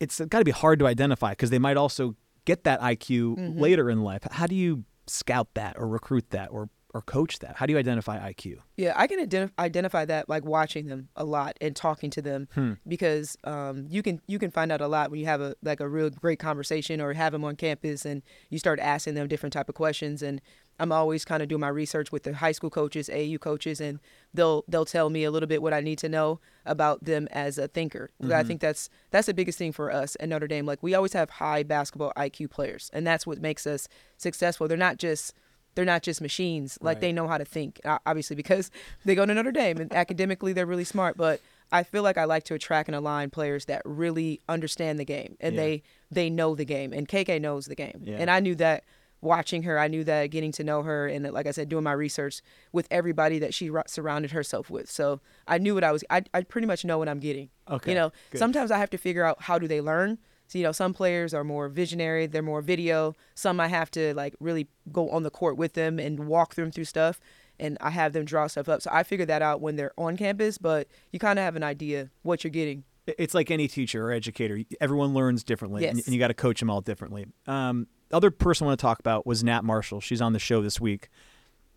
it's 0.00 0.20
got 0.20 0.38
to 0.38 0.44
be 0.44 0.50
hard 0.50 0.78
to 0.80 0.86
identify 0.86 1.30
because 1.30 1.50
they 1.50 1.58
might 1.58 1.76
also 1.76 2.16
get 2.44 2.64
that 2.64 2.80
IQ 2.80 3.36
mm-hmm. 3.36 3.60
later 3.60 3.90
in 3.90 4.02
life. 4.02 4.22
How 4.30 4.46
do 4.46 4.54
you 4.54 4.84
scout 5.06 5.48
that 5.54 5.76
or 5.78 5.86
recruit 5.88 6.30
that 6.30 6.48
or 6.50 6.68
or 6.92 7.02
coach 7.02 7.38
that? 7.38 7.56
How 7.56 7.66
do 7.66 7.72
you 7.72 7.78
identify 7.78 8.18
IQ? 8.32 8.58
Yeah, 8.76 8.94
I 8.96 9.06
can 9.06 9.24
ident- 9.24 9.52
identify 9.58 10.04
that 10.06 10.28
like 10.28 10.44
watching 10.44 10.86
them 10.86 11.08
a 11.14 11.24
lot 11.24 11.56
and 11.60 11.74
talking 11.76 12.10
to 12.10 12.22
them 12.22 12.48
hmm. 12.54 12.72
because 12.86 13.36
um, 13.44 13.86
you 13.88 14.02
can 14.02 14.20
you 14.26 14.38
can 14.38 14.50
find 14.50 14.72
out 14.72 14.80
a 14.80 14.88
lot 14.88 15.10
when 15.10 15.20
you 15.20 15.26
have 15.26 15.40
a 15.40 15.54
like 15.62 15.80
a 15.80 15.88
real 15.88 16.10
great 16.10 16.38
conversation 16.38 17.00
or 17.00 17.12
have 17.12 17.32
them 17.32 17.44
on 17.44 17.56
campus 17.56 18.04
and 18.04 18.22
you 18.48 18.58
start 18.58 18.80
asking 18.80 19.14
them 19.14 19.28
different 19.28 19.52
type 19.52 19.68
of 19.68 19.74
questions 19.74 20.22
and 20.22 20.40
I'm 20.80 20.92
always 20.92 21.24
kind 21.24 21.42
of 21.42 21.48
doing 21.48 21.60
my 21.60 21.68
research 21.68 22.10
with 22.10 22.22
the 22.22 22.34
high 22.34 22.52
school 22.52 22.70
coaches, 22.70 23.10
AU 23.10 23.36
coaches, 23.38 23.80
and 23.80 24.00
they'll 24.32 24.64
they'll 24.66 24.86
tell 24.86 25.10
me 25.10 25.24
a 25.24 25.30
little 25.30 25.46
bit 25.46 25.62
what 25.62 25.74
I 25.74 25.80
need 25.80 25.98
to 25.98 26.08
know 26.08 26.40
about 26.64 27.04
them 27.04 27.28
as 27.30 27.58
a 27.58 27.68
thinker. 27.68 28.10
Mm-hmm. 28.22 28.32
I 28.32 28.42
think 28.42 28.60
that's 28.60 28.88
that's 29.10 29.26
the 29.26 29.34
biggest 29.34 29.58
thing 29.58 29.72
for 29.72 29.92
us 29.92 30.16
at 30.18 30.28
Notre 30.28 30.48
Dame. 30.48 30.64
Like 30.66 30.82
we 30.82 30.94
always 30.94 31.12
have 31.12 31.30
high 31.30 31.62
basketball 31.62 32.12
IQ 32.16 32.50
players, 32.50 32.90
and 32.94 33.06
that's 33.06 33.26
what 33.26 33.40
makes 33.40 33.66
us 33.66 33.88
successful. 34.16 34.66
They're 34.66 34.78
not 34.78 34.96
just 34.96 35.34
they're 35.74 35.84
not 35.84 36.02
just 36.02 36.20
machines. 36.20 36.78
Like 36.80 36.96
right. 36.96 37.00
they 37.00 37.12
know 37.12 37.28
how 37.28 37.38
to 37.38 37.44
think, 37.44 37.80
obviously 37.84 38.36
because 38.36 38.70
they 39.04 39.14
go 39.14 39.26
to 39.26 39.34
Notre 39.34 39.52
Dame 39.52 39.78
and 39.78 39.92
academically 39.92 40.52
they're 40.52 40.66
really 40.66 40.84
smart. 40.84 41.16
But 41.16 41.40
I 41.70 41.82
feel 41.82 42.02
like 42.02 42.18
I 42.18 42.24
like 42.24 42.44
to 42.44 42.54
attract 42.54 42.88
and 42.88 42.96
align 42.96 43.30
players 43.30 43.66
that 43.66 43.82
really 43.84 44.40
understand 44.48 44.98
the 44.98 45.04
game 45.04 45.36
and 45.40 45.54
yeah. 45.54 45.60
they 45.60 45.82
they 46.10 46.30
know 46.30 46.54
the 46.54 46.64
game. 46.64 46.92
And 46.94 47.06
KK 47.06 47.40
knows 47.40 47.66
the 47.66 47.76
game, 47.76 48.00
yeah. 48.02 48.16
and 48.18 48.30
I 48.30 48.40
knew 48.40 48.54
that 48.56 48.84
watching 49.20 49.62
her, 49.64 49.78
I 49.78 49.88
knew 49.88 50.04
that 50.04 50.26
getting 50.26 50.52
to 50.52 50.64
know 50.64 50.82
her 50.82 51.06
and 51.06 51.30
like 51.32 51.46
I 51.46 51.50
said, 51.50 51.68
doing 51.68 51.84
my 51.84 51.92
research 51.92 52.42
with 52.72 52.86
everybody 52.90 53.38
that 53.38 53.54
she 53.54 53.70
surrounded 53.86 54.30
herself 54.32 54.70
with. 54.70 54.90
So 54.90 55.20
I 55.46 55.58
knew 55.58 55.74
what 55.74 55.84
I 55.84 55.92
was. 55.92 56.04
I, 56.10 56.22
I 56.32 56.42
pretty 56.42 56.66
much 56.66 56.84
know 56.84 56.98
what 56.98 57.08
I'm 57.08 57.20
getting. 57.20 57.50
Okay. 57.70 57.92
You 57.92 57.96
know, 57.96 58.12
good. 58.30 58.38
sometimes 58.38 58.70
I 58.70 58.78
have 58.78 58.90
to 58.90 58.98
figure 58.98 59.24
out 59.24 59.42
how 59.42 59.58
do 59.58 59.68
they 59.68 59.80
learn. 59.80 60.18
So 60.46 60.58
you 60.58 60.64
know, 60.64 60.72
some 60.72 60.92
players 60.92 61.32
are 61.32 61.44
more 61.44 61.68
visionary. 61.68 62.26
They're 62.26 62.42
more 62.42 62.62
video. 62.62 63.14
Some 63.34 63.60
I 63.60 63.68
have 63.68 63.90
to 63.92 64.14
like 64.14 64.34
really 64.40 64.68
go 64.90 65.08
on 65.10 65.22
the 65.22 65.30
court 65.30 65.56
with 65.56 65.74
them 65.74 65.98
and 65.98 66.26
walk 66.26 66.54
them 66.54 66.70
through 66.70 66.86
stuff. 66.86 67.20
And 67.58 67.76
I 67.80 67.90
have 67.90 68.14
them 68.14 68.24
draw 68.24 68.46
stuff 68.46 68.68
up. 68.70 68.80
So 68.80 68.90
I 68.92 69.02
figure 69.02 69.26
that 69.26 69.42
out 69.42 69.60
when 69.60 69.76
they're 69.76 69.92
on 69.98 70.16
campus, 70.16 70.56
but 70.56 70.88
you 71.12 71.18
kind 71.18 71.38
of 71.38 71.44
have 71.44 71.56
an 71.56 71.62
idea 71.62 72.08
what 72.22 72.42
you're 72.42 72.50
getting 72.50 72.84
it's 73.18 73.34
like 73.34 73.50
any 73.50 73.68
teacher 73.68 74.08
or 74.08 74.12
educator. 74.12 74.60
Everyone 74.80 75.14
learns 75.14 75.42
differently, 75.42 75.82
yes. 75.82 76.06
and, 76.06 76.14
you 76.14 76.18
got 76.18 76.28
to 76.28 76.34
coach 76.34 76.60
them 76.60 76.70
all 76.70 76.80
differently. 76.80 77.26
Um, 77.46 77.86
other 78.12 78.30
person 78.30 78.64
I 78.64 78.68
want 78.68 78.80
to 78.80 78.82
talk 78.82 78.98
about 78.98 79.26
was 79.26 79.44
Nat 79.44 79.64
Marshall. 79.64 80.00
She's 80.00 80.20
on 80.20 80.32
the 80.32 80.38
show 80.38 80.62
this 80.62 80.80
week. 80.80 81.08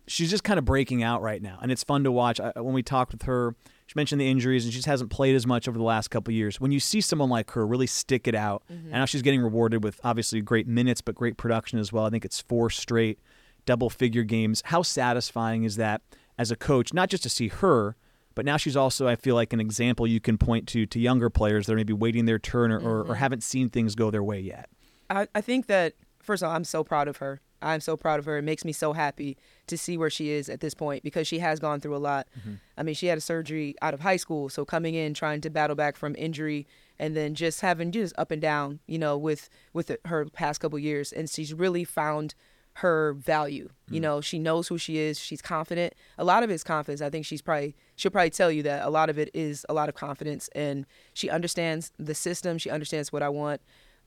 She's 0.06 0.28
just 0.28 0.44
kind 0.44 0.58
of 0.58 0.64
breaking 0.66 1.02
out 1.02 1.22
right 1.22 1.40
now, 1.40 1.58
and 1.62 1.72
it's 1.72 1.82
fun 1.82 2.04
to 2.04 2.12
watch. 2.12 2.38
I, 2.38 2.52
when 2.56 2.74
we 2.74 2.82
talked 2.82 3.12
with 3.12 3.22
her, 3.22 3.56
she 3.86 3.94
mentioned 3.96 4.20
the 4.20 4.28
injuries, 4.28 4.64
and 4.64 4.72
she 4.72 4.78
just 4.78 4.86
hasn't 4.86 5.10
played 5.10 5.34
as 5.34 5.46
much 5.46 5.66
over 5.66 5.78
the 5.78 5.84
last 5.84 6.08
couple 6.08 6.34
years. 6.34 6.60
When 6.60 6.72
you 6.72 6.80
see 6.80 7.00
someone 7.00 7.30
like 7.30 7.50
her 7.52 7.66
really 7.66 7.86
stick 7.86 8.28
it 8.28 8.34
out, 8.34 8.62
mm-hmm. 8.70 8.84
and 8.84 8.92
now 8.92 9.06
she's 9.06 9.22
getting 9.22 9.40
rewarded 9.40 9.82
with 9.82 10.00
obviously 10.04 10.42
great 10.42 10.66
minutes, 10.66 11.00
but 11.00 11.14
great 11.14 11.38
production 11.38 11.78
as 11.78 11.90
well. 11.90 12.04
I 12.04 12.10
think 12.10 12.24
it's 12.26 12.40
four 12.40 12.68
straight 12.68 13.18
double 13.64 13.88
figure 13.88 14.24
games. 14.24 14.62
How 14.66 14.82
satisfying 14.82 15.64
is 15.64 15.76
that 15.76 16.02
as 16.36 16.50
a 16.50 16.56
coach, 16.56 16.92
not 16.92 17.08
just 17.08 17.22
to 17.22 17.30
see 17.30 17.48
her, 17.48 17.96
but 18.34 18.44
now 18.44 18.58
she's 18.58 18.76
also, 18.76 19.08
I 19.08 19.16
feel 19.16 19.36
like, 19.36 19.54
an 19.54 19.60
example 19.60 20.06
you 20.06 20.20
can 20.20 20.36
point 20.36 20.68
to 20.68 20.84
to 20.84 21.00
younger 21.00 21.30
players 21.30 21.66
that 21.66 21.72
are 21.72 21.76
maybe 21.76 21.94
waiting 21.94 22.26
their 22.26 22.38
turn 22.38 22.72
or, 22.72 22.78
mm-hmm. 22.78 22.88
or, 22.88 23.00
or 23.00 23.04
mm-hmm. 23.04 23.14
haven't 23.14 23.42
seen 23.42 23.70
things 23.70 23.94
go 23.94 24.10
their 24.10 24.24
way 24.24 24.40
yet. 24.40 24.68
I, 25.08 25.28
I 25.34 25.40
think 25.40 25.66
that 25.68 25.94
first 26.24 26.42
of 26.42 26.48
all, 26.48 26.56
I'm 26.56 26.64
so 26.64 26.82
proud 26.82 27.08
of 27.08 27.18
her. 27.18 27.40
I'm 27.62 27.80
so 27.80 27.96
proud 27.96 28.18
of 28.18 28.26
her. 28.26 28.36
It 28.36 28.42
makes 28.42 28.64
me 28.64 28.72
so 28.72 28.92
happy 28.92 29.38
to 29.68 29.78
see 29.78 29.96
where 29.96 30.10
she 30.10 30.30
is 30.30 30.48
at 30.48 30.60
this 30.60 30.74
point 30.74 31.02
because 31.02 31.26
she 31.26 31.38
has 31.38 31.58
gone 31.58 31.80
through 31.80 31.96
a 31.96 31.98
lot. 31.98 32.26
Mm-hmm. 32.38 32.54
I 32.76 32.82
mean, 32.82 32.94
she 32.94 33.06
had 33.06 33.16
a 33.16 33.22
surgery 33.22 33.74
out 33.80 33.94
of 33.94 34.00
high 34.00 34.16
school, 34.16 34.48
so 34.48 34.64
coming 34.64 34.94
in 34.94 35.14
trying 35.14 35.40
to 35.42 35.50
battle 35.50 35.76
back 35.76 35.96
from 35.96 36.14
injury 36.18 36.66
and 36.98 37.16
then 37.16 37.34
just 37.34 37.62
having 37.62 37.90
just 37.90 38.14
up 38.18 38.30
and 38.30 38.42
down, 38.42 38.80
you 38.86 38.98
know, 38.98 39.16
with 39.16 39.48
with 39.72 39.96
her 40.04 40.26
past 40.26 40.60
couple 40.60 40.78
years, 40.78 41.12
and 41.12 41.28
she's 41.28 41.54
really 41.54 41.84
found 41.84 42.34
her 42.78 43.14
value. 43.14 43.66
Mm-hmm. 43.68 43.94
You 43.94 44.00
mm. 44.00 44.02
know, 44.02 44.20
she 44.20 44.38
knows 44.38 44.68
who 44.68 44.78
she 44.78 44.98
is. 44.98 45.18
She's 45.18 45.40
confident. 45.40 45.94
A 46.18 46.24
lot 46.24 46.42
of 46.42 46.50
it 46.50 46.54
is 46.54 46.64
confidence. 46.64 47.00
I 47.00 47.08
think 47.08 47.24
she's 47.24 47.42
probably 47.42 47.74
she'll 47.96 48.10
probably 48.10 48.30
tell 48.30 48.50
you 48.50 48.62
that 48.64 48.84
a 48.84 48.90
lot 48.90 49.08
of 49.10 49.18
it 49.18 49.30
is 49.32 49.64
a 49.68 49.74
lot 49.74 49.88
of 49.88 49.94
confidence, 49.94 50.48
and 50.54 50.86
she 51.14 51.30
understands 51.30 51.92
the 51.98 52.14
system. 52.14 52.58
She 52.58 52.70
understands 52.70 53.12
what 53.12 53.22
I 53.22 53.28
want. 53.28 53.60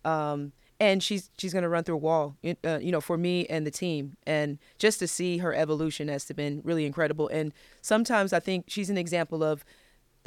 Um, 0.05 0.51
and 0.79 1.01
she's 1.01 1.29
she's 1.37 1.53
going 1.53 1.63
to 1.63 1.69
run 1.69 1.83
through 1.83 1.95
a 1.95 1.99
wall, 1.99 2.35
uh, 2.63 2.79
you 2.81 2.91
know, 2.91 3.01
for 3.01 3.17
me 3.17 3.45
and 3.47 3.65
the 3.65 3.71
team. 3.71 4.15
And 4.25 4.59
just 4.77 4.99
to 4.99 5.07
see 5.07 5.39
her 5.39 5.53
evolution 5.53 6.07
has 6.07 6.25
been 6.25 6.61
really 6.63 6.85
incredible. 6.85 7.27
And 7.29 7.53
sometimes 7.81 8.33
I 8.33 8.39
think 8.39 8.65
she's 8.67 8.89
an 8.89 8.97
example 8.97 9.43
of 9.43 9.65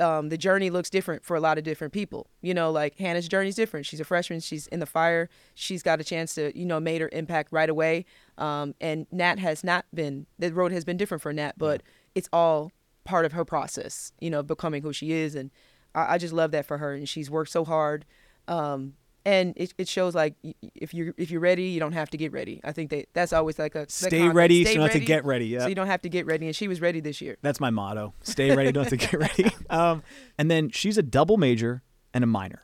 um, 0.00 0.30
the 0.30 0.38
journey 0.38 0.70
looks 0.70 0.90
different 0.90 1.24
for 1.24 1.36
a 1.36 1.40
lot 1.40 1.58
of 1.58 1.64
different 1.64 1.92
people. 1.92 2.28
You 2.40 2.54
know, 2.54 2.70
like 2.70 2.98
Hannah's 2.98 3.28
journey 3.28 3.50
is 3.50 3.54
different. 3.54 3.86
She's 3.86 4.00
a 4.00 4.04
freshman. 4.04 4.40
She's 4.40 4.66
in 4.68 4.80
the 4.80 4.86
fire. 4.86 5.28
She's 5.54 5.82
got 5.82 6.00
a 6.00 6.04
chance 6.04 6.34
to, 6.34 6.56
you 6.58 6.64
know, 6.64 6.80
made 6.80 7.00
her 7.00 7.10
impact 7.12 7.52
right 7.52 7.68
away. 7.68 8.06
Um, 8.38 8.74
and 8.80 9.06
Nat 9.12 9.38
has 9.38 9.62
not 9.62 9.84
been. 9.94 10.26
The 10.38 10.52
road 10.52 10.72
has 10.72 10.84
been 10.84 10.96
different 10.96 11.22
for 11.22 11.32
Nat, 11.32 11.52
but 11.58 11.82
it's 12.14 12.28
all 12.32 12.72
part 13.04 13.24
of 13.24 13.32
her 13.32 13.44
process. 13.44 14.12
You 14.20 14.30
know, 14.30 14.42
becoming 14.42 14.82
who 14.82 14.92
she 14.92 15.12
is. 15.12 15.34
And 15.34 15.50
I, 15.94 16.14
I 16.14 16.18
just 16.18 16.32
love 16.32 16.50
that 16.52 16.66
for 16.66 16.78
her. 16.78 16.94
And 16.94 17.08
she's 17.08 17.30
worked 17.30 17.50
so 17.50 17.64
hard. 17.64 18.04
Um, 18.48 18.94
and 19.24 19.54
it, 19.56 19.74
it 19.76 19.88
shows 19.88 20.14
like 20.14 20.34
if 20.74 20.94
you 20.94 21.14
if 21.16 21.30
you're 21.30 21.40
ready, 21.40 21.64
you 21.64 21.80
don't 21.80 21.92
have 21.92 22.10
to 22.10 22.16
get 22.16 22.32
ready. 22.32 22.60
I 22.64 22.72
think 22.72 22.90
that 22.90 23.08
that's 23.12 23.32
always 23.32 23.58
like 23.58 23.74
a 23.74 23.88
stay 23.88 24.28
ready, 24.28 24.64
stay 24.64 24.70
so 24.70 24.72
you 24.72 24.78
don't 24.78 24.90
have 24.90 25.00
to 25.00 25.06
get 25.06 25.24
ready. 25.24 25.46
Yeah. 25.46 25.60
So 25.60 25.66
you 25.68 25.74
don't 25.74 25.86
have 25.86 26.02
to 26.02 26.08
get 26.08 26.26
ready, 26.26 26.46
and 26.46 26.56
she 26.56 26.68
was 26.68 26.80
ready 26.80 27.00
this 27.00 27.20
year. 27.20 27.36
That's 27.42 27.60
my 27.60 27.70
motto: 27.70 28.14
stay 28.22 28.54
ready, 28.54 28.72
don't 28.72 28.84
have 28.84 28.90
to 28.90 28.96
get 28.96 29.12
ready. 29.12 29.52
Um, 29.70 30.02
and 30.36 30.50
then 30.50 30.70
she's 30.70 30.98
a 30.98 31.02
double 31.02 31.36
major 31.36 31.82
and 32.12 32.24
a 32.24 32.26
minor. 32.26 32.62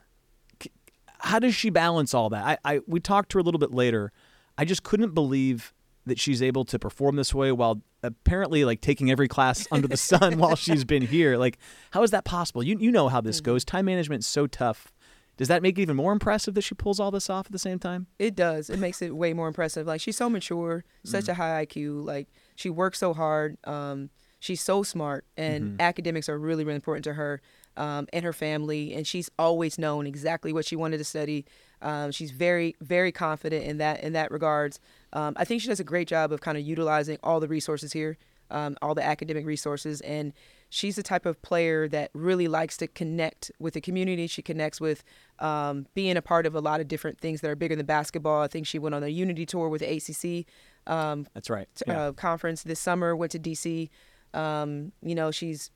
How 1.19 1.39
does 1.39 1.55
she 1.55 1.69
balance 1.69 2.13
all 2.13 2.29
that? 2.29 2.59
I, 2.65 2.75
I 2.75 2.81
we 2.85 2.99
talked 2.99 3.29
to 3.31 3.37
her 3.37 3.39
a 3.39 3.43
little 3.43 3.59
bit 3.59 3.71
later. 3.71 4.11
I 4.57 4.65
just 4.65 4.83
couldn't 4.83 5.13
believe 5.13 5.73
that 6.05 6.19
she's 6.19 6.41
able 6.41 6.65
to 6.65 6.79
perform 6.79 7.15
this 7.15 7.33
way 7.33 7.51
while 7.51 7.81
apparently 8.03 8.65
like 8.65 8.81
taking 8.81 9.11
every 9.11 9.27
class 9.27 9.67
under 9.71 9.87
the 9.87 9.97
sun 9.97 10.37
while 10.37 10.55
she's 10.55 10.83
been 10.83 11.01
here. 11.07 11.37
Like, 11.37 11.57
how 11.91 12.03
is 12.03 12.11
that 12.11 12.25
possible? 12.25 12.63
You 12.63 12.77
you 12.79 12.91
know 12.91 13.07
how 13.07 13.21
this 13.21 13.37
mm-hmm. 13.37 13.51
goes. 13.51 13.65
Time 13.65 13.85
management 13.85 14.21
is 14.21 14.27
so 14.27 14.47
tough. 14.47 14.91
Does 15.37 15.47
that 15.47 15.61
make 15.61 15.77
it 15.77 15.83
even 15.83 15.95
more 15.95 16.11
impressive 16.11 16.55
that 16.55 16.63
she 16.63 16.73
pulls 16.73 16.99
all 16.99 17.11
this 17.11 17.29
off 17.29 17.45
at 17.45 17.51
the 17.51 17.59
same 17.59 17.77
time? 17.77 18.07
It 18.17 18.35
does. 18.35 18.69
It 18.69 18.79
makes 18.79 19.01
it 19.03 19.15
way 19.15 19.33
more 19.33 19.47
impressive. 19.47 19.85
Like 19.85 20.01
she's 20.01 20.17
so 20.17 20.29
mature, 20.29 20.83
such 21.03 21.25
mm-hmm. 21.25 21.31
a 21.31 21.35
high 21.35 21.65
IQ. 21.65 22.05
Like 22.05 22.27
she 22.55 22.71
works 22.71 22.99
so 22.99 23.13
hard. 23.13 23.57
Um, 23.63 24.09
she's 24.39 24.61
so 24.61 24.81
smart, 24.81 25.25
and 25.37 25.63
mm-hmm. 25.63 25.81
academics 25.81 26.27
are 26.27 26.39
really 26.39 26.63
really 26.63 26.75
important 26.75 27.03
to 27.05 27.13
her 27.13 27.41
um, 27.77 28.07
and 28.11 28.25
her 28.25 28.33
family. 28.33 28.95
And 28.95 29.05
she's 29.05 29.29
always 29.37 29.77
known 29.77 30.07
exactly 30.07 30.51
what 30.51 30.65
she 30.65 30.75
wanted 30.75 30.97
to 30.97 31.03
study. 31.03 31.45
Um, 31.83 32.11
she's 32.11 32.31
very 32.31 32.75
very 32.81 33.11
confident 33.11 33.63
in 33.63 33.77
that 33.77 34.03
in 34.03 34.13
that 34.13 34.31
regards. 34.31 34.79
Um, 35.13 35.33
I 35.37 35.45
think 35.45 35.61
she 35.61 35.67
does 35.67 35.79
a 35.79 35.85
great 35.85 36.07
job 36.07 36.31
of 36.31 36.41
kind 36.41 36.57
of 36.57 36.65
utilizing 36.65 37.19
all 37.23 37.39
the 37.39 37.47
resources 37.47 37.93
here, 37.93 38.17
um, 38.49 38.75
all 38.81 38.95
the 38.95 39.05
academic 39.05 39.45
resources, 39.45 40.01
and 40.01 40.33
she's 40.69 40.95
the 40.95 41.03
type 41.03 41.25
of 41.25 41.41
player 41.41 41.87
that 41.87 42.11
really 42.13 42.47
likes 42.47 42.77
to 42.77 42.87
connect 42.87 43.51
with 43.59 43.73
the 43.73 43.81
community. 43.81 44.27
She 44.27 44.41
connects 44.41 44.81
with 44.81 45.03
um, 45.39 45.87
being 45.93 46.17
a 46.17 46.21
part 46.21 46.45
of 46.45 46.55
a 46.55 46.59
lot 46.59 46.81
of 46.81 46.87
different 46.87 47.19
things 47.19 47.41
that 47.41 47.49
are 47.49 47.55
bigger 47.55 47.75
than 47.75 47.85
basketball. 47.85 48.41
I 48.41 48.47
think 48.47 48.67
she 48.67 48.79
went 48.79 48.95
on 48.95 49.03
a 49.03 49.07
Unity 49.07 49.45
tour 49.45 49.69
with 49.69 49.81
the 49.81 49.87
ACC. 49.87 50.45
Um, 50.91 51.27
That's 51.33 51.49
right. 51.49 51.67
Yeah. 51.85 52.01
Uh, 52.01 52.11
conference 52.13 52.63
this 52.63 52.79
summer. 52.79 53.15
Went 53.15 53.31
to 53.33 53.39
DC. 53.39 53.89
Um, 54.33 54.91
you 55.01 55.15
know, 55.15 55.31
she's 55.31 55.71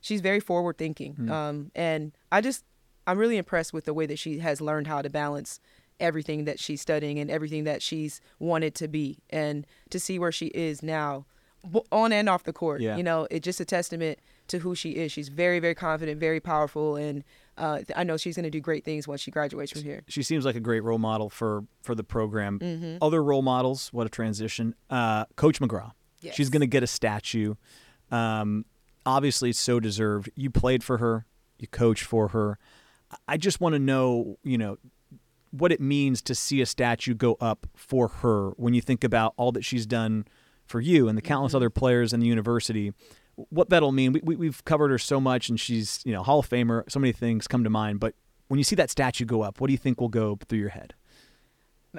she's 0.00 0.20
very 0.20 0.40
forward 0.40 0.78
thinking, 0.78 1.14
mm-hmm. 1.14 1.68
and 1.74 2.12
I 2.30 2.40
just 2.40 2.64
I'm 3.06 3.18
really 3.18 3.36
impressed 3.36 3.72
with 3.72 3.84
the 3.84 3.94
way 3.94 4.06
that 4.06 4.18
she 4.18 4.38
has 4.38 4.60
learned 4.60 4.86
how 4.86 5.02
to 5.02 5.10
balance 5.10 5.60
everything 5.98 6.44
that 6.46 6.58
she's 6.58 6.80
studying 6.80 7.18
and 7.18 7.30
everything 7.30 7.64
that 7.64 7.82
she's 7.82 8.20
wanted 8.38 8.74
to 8.74 8.88
be 8.88 9.18
and 9.28 9.66
to 9.90 10.00
see 10.00 10.18
where 10.18 10.32
she 10.32 10.46
is 10.46 10.82
now 10.82 11.26
on 11.92 12.12
and 12.12 12.28
off 12.28 12.44
the 12.44 12.52
court 12.52 12.80
yeah. 12.80 12.96
you 12.96 13.02
know 13.02 13.26
it's 13.30 13.44
just 13.44 13.60
a 13.60 13.64
testament 13.64 14.18
to 14.46 14.58
who 14.58 14.74
she 14.74 14.92
is 14.92 15.12
she's 15.12 15.28
very 15.28 15.58
very 15.58 15.74
confident 15.74 16.18
very 16.18 16.40
powerful 16.40 16.96
and 16.96 17.22
uh, 17.60 17.82
I 17.94 18.04
know 18.04 18.16
she's 18.16 18.36
going 18.36 18.44
to 18.44 18.50
do 18.50 18.60
great 18.60 18.84
things 18.84 19.06
once 19.06 19.20
she 19.20 19.30
graduates 19.30 19.72
from 19.72 19.82
here. 19.82 20.02
She 20.08 20.22
seems 20.22 20.46
like 20.46 20.56
a 20.56 20.60
great 20.60 20.82
role 20.82 20.98
model 20.98 21.28
for 21.28 21.64
for 21.82 21.94
the 21.94 22.02
program. 22.02 22.58
Mm-hmm. 22.58 22.96
Other 23.02 23.22
role 23.22 23.42
models, 23.42 23.92
what 23.92 24.06
a 24.06 24.10
transition. 24.10 24.74
Uh, 24.88 25.26
Coach 25.36 25.60
McGraw, 25.60 25.92
yes. 26.22 26.34
she's 26.34 26.48
going 26.48 26.62
to 26.62 26.66
get 26.66 26.82
a 26.82 26.86
statue. 26.86 27.54
Um, 28.10 28.64
obviously, 29.04 29.52
so 29.52 29.78
deserved. 29.78 30.30
You 30.34 30.50
played 30.50 30.82
for 30.82 30.98
her, 30.98 31.26
you 31.58 31.68
coached 31.68 32.04
for 32.04 32.28
her. 32.28 32.58
I 33.28 33.36
just 33.36 33.60
want 33.60 33.74
to 33.74 33.78
know, 33.78 34.38
you 34.42 34.56
know, 34.56 34.78
what 35.50 35.72
it 35.72 35.80
means 35.80 36.22
to 36.22 36.34
see 36.34 36.60
a 36.60 36.66
statue 36.66 37.12
go 37.12 37.36
up 37.40 37.66
for 37.74 38.08
her 38.08 38.50
when 38.50 38.72
you 38.72 38.80
think 38.80 39.04
about 39.04 39.34
all 39.36 39.52
that 39.52 39.64
she's 39.64 39.84
done 39.84 40.24
for 40.70 40.80
you 40.80 41.08
and 41.08 41.18
the 41.18 41.22
countless 41.22 41.50
mm-hmm. 41.50 41.56
other 41.56 41.70
players 41.70 42.12
in 42.12 42.20
the 42.20 42.26
university. 42.26 42.92
What 43.34 43.70
that'll 43.70 43.92
mean, 43.92 44.12
we, 44.22 44.36
we, 44.36 44.46
have 44.46 44.64
covered 44.64 44.90
her 44.90 44.98
so 44.98 45.20
much, 45.20 45.48
and 45.48 45.58
she's 45.58 46.00
you 46.04 46.12
know 46.12 46.22
Hall 46.22 46.40
of 46.40 46.48
Famer. 46.48 46.90
So 46.90 47.00
many 47.00 47.12
things 47.12 47.48
come 47.48 47.64
to 47.64 47.70
mind, 47.70 48.00
but 48.00 48.14
when 48.48 48.58
you 48.58 48.64
see 48.64 48.76
that 48.76 48.90
statue 48.90 49.24
go 49.24 49.42
up, 49.42 49.60
what 49.60 49.68
do 49.68 49.72
you 49.72 49.78
think 49.78 50.00
will 50.00 50.08
go 50.08 50.38
through 50.48 50.58
your 50.58 50.70
head? 50.70 50.94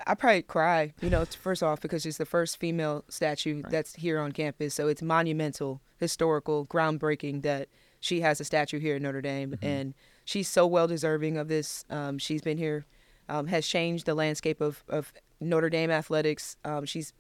I 0.08 0.16
probably 0.16 0.42
cry, 0.44 0.94
you 1.02 1.10
know, 1.10 1.26
first 1.26 1.62
off, 1.62 1.82
because 1.82 2.04
she's 2.04 2.18
the 2.18 2.26
first 2.26 2.58
female 2.58 3.04
statue 3.10 3.62
right. 3.62 3.72
that's 3.72 3.96
here 3.96 4.20
on 4.20 4.32
campus. 4.32 4.74
So 4.74 4.88
it's 4.88 5.02
monumental, 5.02 5.82
historical, 5.98 6.66
groundbreaking 6.66 7.42
that 7.42 7.68
she 8.00 8.22
has 8.22 8.40
a 8.40 8.46
statue 8.46 8.80
here 8.80 8.96
at 8.96 9.02
Notre 9.02 9.22
Dame. 9.22 9.52
Mm-hmm. 9.52 9.66
And 9.66 9.94
she's 10.24 10.48
so 10.48 10.66
well 10.66 10.88
deserving 10.88 11.38
of 11.38 11.50
this. 11.50 11.84
Um, 11.90 12.20
she's 12.20 12.42
been 12.42 12.58
here 12.58 12.86
um, 13.28 13.48
has 13.48 13.66
changed 13.66 14.06
the 14.06 14.14
landscape 14.14 14.62
of, 14.62 14.84
of 14.90 15.14
Notre 15.40 15.70
Dame 15.70 15.92
athletics. 15.92 16.58
Um, 16.66 16.86
she's 16.86 17.14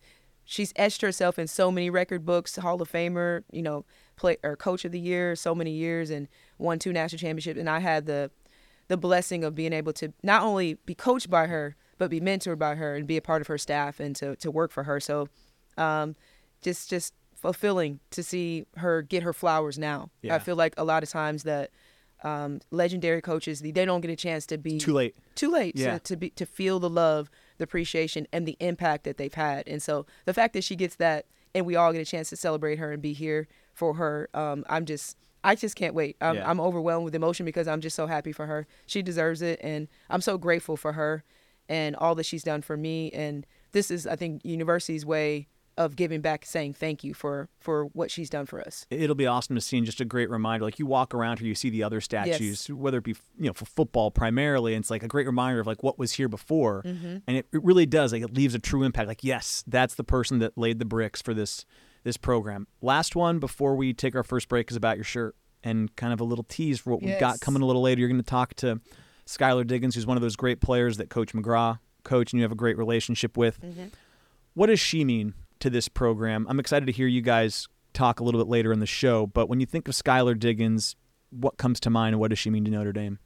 she's 0.45 0.73
etched 0.75 1.01
herself 1.01 1.39
in 1.39 1.47
so 1.47 1.71
many 1.71 1.89
record 1.89 2.25
books, 2.25 2.55
Hall 2.55 2.81
of 2.81 2.91
Famer, 2.91 3.43
you 3.51 3.61
know, 3.61 3.85
play 4.15 4.37
or 4.43 4.55
coach 4.55 4.85
of 4.85 4.91
the 4.91 4.99
year, 4.99 5.35
so 5.35 5.55
many 5.55 5.71
years, 5.71 6.09
and 6.09 6.27
won 6.57 6.79
two 6.79 6.93
national 6.93 7.19
championships. 7.19 7.59
And 7.59 7.69
I 7.69 7.79
had 7.79 8.05
the 8.05 8.31
the 8.87 8.97
blessing 8.97 9.45
of 9.45 9.55
being 9.55 9.71
able 9.71 9.93
to 9.93 10.11
not 10.21 10.43
only 10.43 10.73
be 10.85 10.93
coached 10.93 11.29
by 11.29 11.47
her, 11.47 11.77
but 11.97 12.09
be 12.09 12.19
mentored 12.19 12.59
by 12.59 12.75
her 12.75 12.95
and 12.95 13.07
be 13.07 13.15
a 13.15 13.21
part 13.21 13.41
of 13.41 13.47
her 13.47 13.57
staff 13.57 13.99
and 13.99 14.15
to, 14.17 14.35
to 14.37 14.51
work 14.51 14.71
for 14.71 14.83
her. 14.83 14.99
So, 14.99 15.29
um, 15.77 16.15
just 16.61 16.89
just 16.89 17.13
fulfilling 17.35 17.99
to 18.11 18.21
see 18.21 18.65
her 18.77 19.01
get 19.01 19.23
her 19.23 19.33
flowers 19.33 19.79
now. 19.79 20.09
Yeah. 20.21 20.35
I 20.35 20.39
feel 20.39 20.55
like 20.55 20.73
a 20.77 20.83
lot 20.83 21.03
of 21.03 21.09
times 21.09 21.43
that 21.43 21.71
um, 22.23 22.59
legendary 22.69 23.21
coaches 23.21 23.61
they 23.61 23.71
don't 23.71 24.01
get 24.01 24.11
a 24.11 24.15
chance 24.15 24.45
to 24.47 24.57
be 24.57 24.77
too 24.77 24.93
late 24.93 25.15
too 25.35 25.49
late 25.49 25.75
yeah. 25.75 25.93
to, 25.93 25.99
to 25.99 26.15
be 26.17 26.29
to 26.31 26.45
feel 26.45 26.79
the 26.79 26.89
love 26.89 27.31
the 27.61 27.65
appreciation 27.65 28.27
and 28.33 28.47
the 28.47 28.57
impact 28.59 29.03
that 29.03 29.17
they've 29.17 29.33
had. 29.33 29.67
And 29.67 29.81
so 29.81 30.07
the 30.25 30.33
fact 30.33 30.53
that 30.53 30.63
she 30.63 30.75
gets 30.75 30.95
that 30.95 31.27
and 31.53 31.65
we 31.65 31.75
all 31.75 31.93
get 31.93 32.01
a 32.01 32.05
chance 32.05 32.29
to 32.29 32.35
celebrate 32.35 32.79
her 32.79 32.91
and 32.91 33.01
be 33.01 33.13
here 33.13 33.47
for 33.73 33.93
her 33.95 34.29
um, 34.33 34.65
i'm 34.67 34.85
just 34.85 35.17
i 35.43 35.55
just 35.55 35.75
can't 35.75 35.93
wait. 35.93 36.17
I'm, 36.21 36.35
yeah. 36.35 36.49
I'm 36.49 36.59
overwhelmed 36.59 37.05
with 37.05 37.15
emotion 37.15 37.45
because 37.45 37.67
i'm 37.67 37.81
just 37.81 37.95
so 37.95 38.07
happy 38.07 38.31
for 38.31 38.45
her. 38.45 38.67
She 38.85 39.01
deserves 39.01 39.41
it 39.41 39.59
and 39.63 39.87
i'm 40.09 40.21
so 40.21 40.37
grateful 40.37 40.75
for 40.75 40.93
her 40.93 41.23
and 41.69 41.95
all 41.95 42.15
that 42.15 42.25
she's 42.25 42.43
done 42.43 42.61
for 42.61 42.77
me. 42.77 43.11
And 43.11 43.45
this 43.71 43.91
is 43.91 44.07
i 44.07 44.15
think 44.15 44.43
university's 44.43 45.05
way 45.05 45.47
of 45.85 45.95
giving 45.95 46.21
back, 46.21 46.45
saying 46.45 46.73
thank 46.73 47.03
you 47.03 47.13
for 47.13 47.49
for 47.59 47.85
what 47.85 48.11
she's 48.11 48.29
done 48.29 48.45
for 48.45 48.61
us. 48.61 48.85
It'll 48.89 49.15
be 49.15 49.27
awesome 49.27 49.55
to 49.55 49.61
see, 49.61 49.77
and 49.77 49.85
just 49.85 50.01
a 50.01 50.05
great 50.05 50.29
reminder. 50.29 50.65
Like 50.65 50.79
you 50.79 50.85
walk 50.85 51.13
around 51.13 51.39
here, 51.39 51.47
you 51.47 51.55
see 51.55 51.69
the 51.69 51.83
other 51.83 52.01
statues, 52.01 52.67
yes. 52.67 52.69
whether 52.69 52.99
it 52.99 53.03
be 53.03 53.15
you 53.37 53.47
know 53.47 53.53
for 53.53 53.65
football 53.65 54.11
primarily, 54.11 54.73
and 54.73 54.83
it's 54.83 54.91
like 54.91 55.03
a 55.03 55.07
great 55.07 55.27
reminder 55.27 55.59
of 55.59 55.67
like 55.67 55.83
what 55.83 55.99
was 55.99 56.13
here 56.13 56.27
before, 56.29 56.83
mm-hmm. 56.83 57.17
and 57.27 57.37
it, 57.37 57.47
it 57.51 57.63
really 57.63 57.85
does. 57.85 58.13
Like 58.13 58.23
it 58.23 58.33
leaves 58.33 58.55
a 58.55 58.59
true 58.59 58.83
impact. 58.83 59.07
Like 59.07 59.23
yes, 59.23 59.63
that's 59.67 59.95
the 59.95 60.03
person 60.03 60.39
that 60.39 60.57
laid 60.57 60.79
the 60.79 60.85
bricks 60.85 61.21
for 61.21 61.33
this 61.33 61.65
this 62.03 62.17
program. 62.17 62.67
Last 62.81 63.15
one 63.15 63.39
before 63.39 63.75
we 63.75 63.93
take 63.93 64.15
our 64.15 64.23
first 64.23 64.49
break 64.49 64.71
is 64.71 64.77
about 64.77 64.97
your 64.97 65.03
shirt 65.03 65.35
and 65.63 65.95
kind 65.95 66.11
of 66.13 66.19
a 66.19 66.23
little 66.23 66.43
tease 66.43 66.79
for 66.79 66.91
what 66.91 67.01
yes. 67.01 67.09
we've 67.11 67.19
got 67.19 67.39
coming 67.39 67.61
a 67.61 67.65
little 67.65 67.81
later. 67.81 67.99
You're 67.99 68.09
going 68.09 68.21
to 68.21 68.25
talk 68.25 68.55
to 68.55 68.81
Skylar 69.27 69.67
Diggins, 69.67 69.93
who's 69.93 70.07
one 70.07 70.17
of 70.17 70.21
those 70.21 70.35
great 70.35 70.61
players 70.61 70.97
that 70.97 71.09
Coach 71.09 71.33
McGraw 71.33 71.77
coach 72.03 72.33
and 72.33 72.39
you 72.39 72.43
have 72.43 72.51
a 72.51 72.55
great 72.55 72.77
relationship 72.77 73.37
with. 73.37 73.61
Mm-hmm. 73.61 73.85
What 74.53 74.67
does 74.67 74.79
she 74.79 75.05
mean 75.05 75.33
to 75.61 75.69
this 75.69 75.87
program. 75.87 76.45
I'm 76.49 76.59
excited 76.59 76.85
to 76.85 76.91
hear 76.91 77.07
you 77.07 77.21
guys 77.21 77.67
talk 77.93 78.19
a 78.19 78.23
little 78.23 78.39
bit 78.39 78.49
later 78.49 78.71
in 78.71 78.79
the 78.79 78.85
show. 78.85 79.27
But 79.27 79.49
when 79.49 79.59
you 79.59 79.65
think 79.65 79.87
of 79.87 79.93
Skylar 79.95 80.37
Diggins, 80.37 80.95
what 81.29 81.57
comes 81.57 81.79
to 81.81 81.89
mind 81.89 82.13
and 82.13 82.19
what 82.19 82.29
does 82.29 82.39
she 82.39 82.49
mean 82.49 82.65
to 82.65 82.71
Notre 82.71 82.91
Dame? 82.91 83.19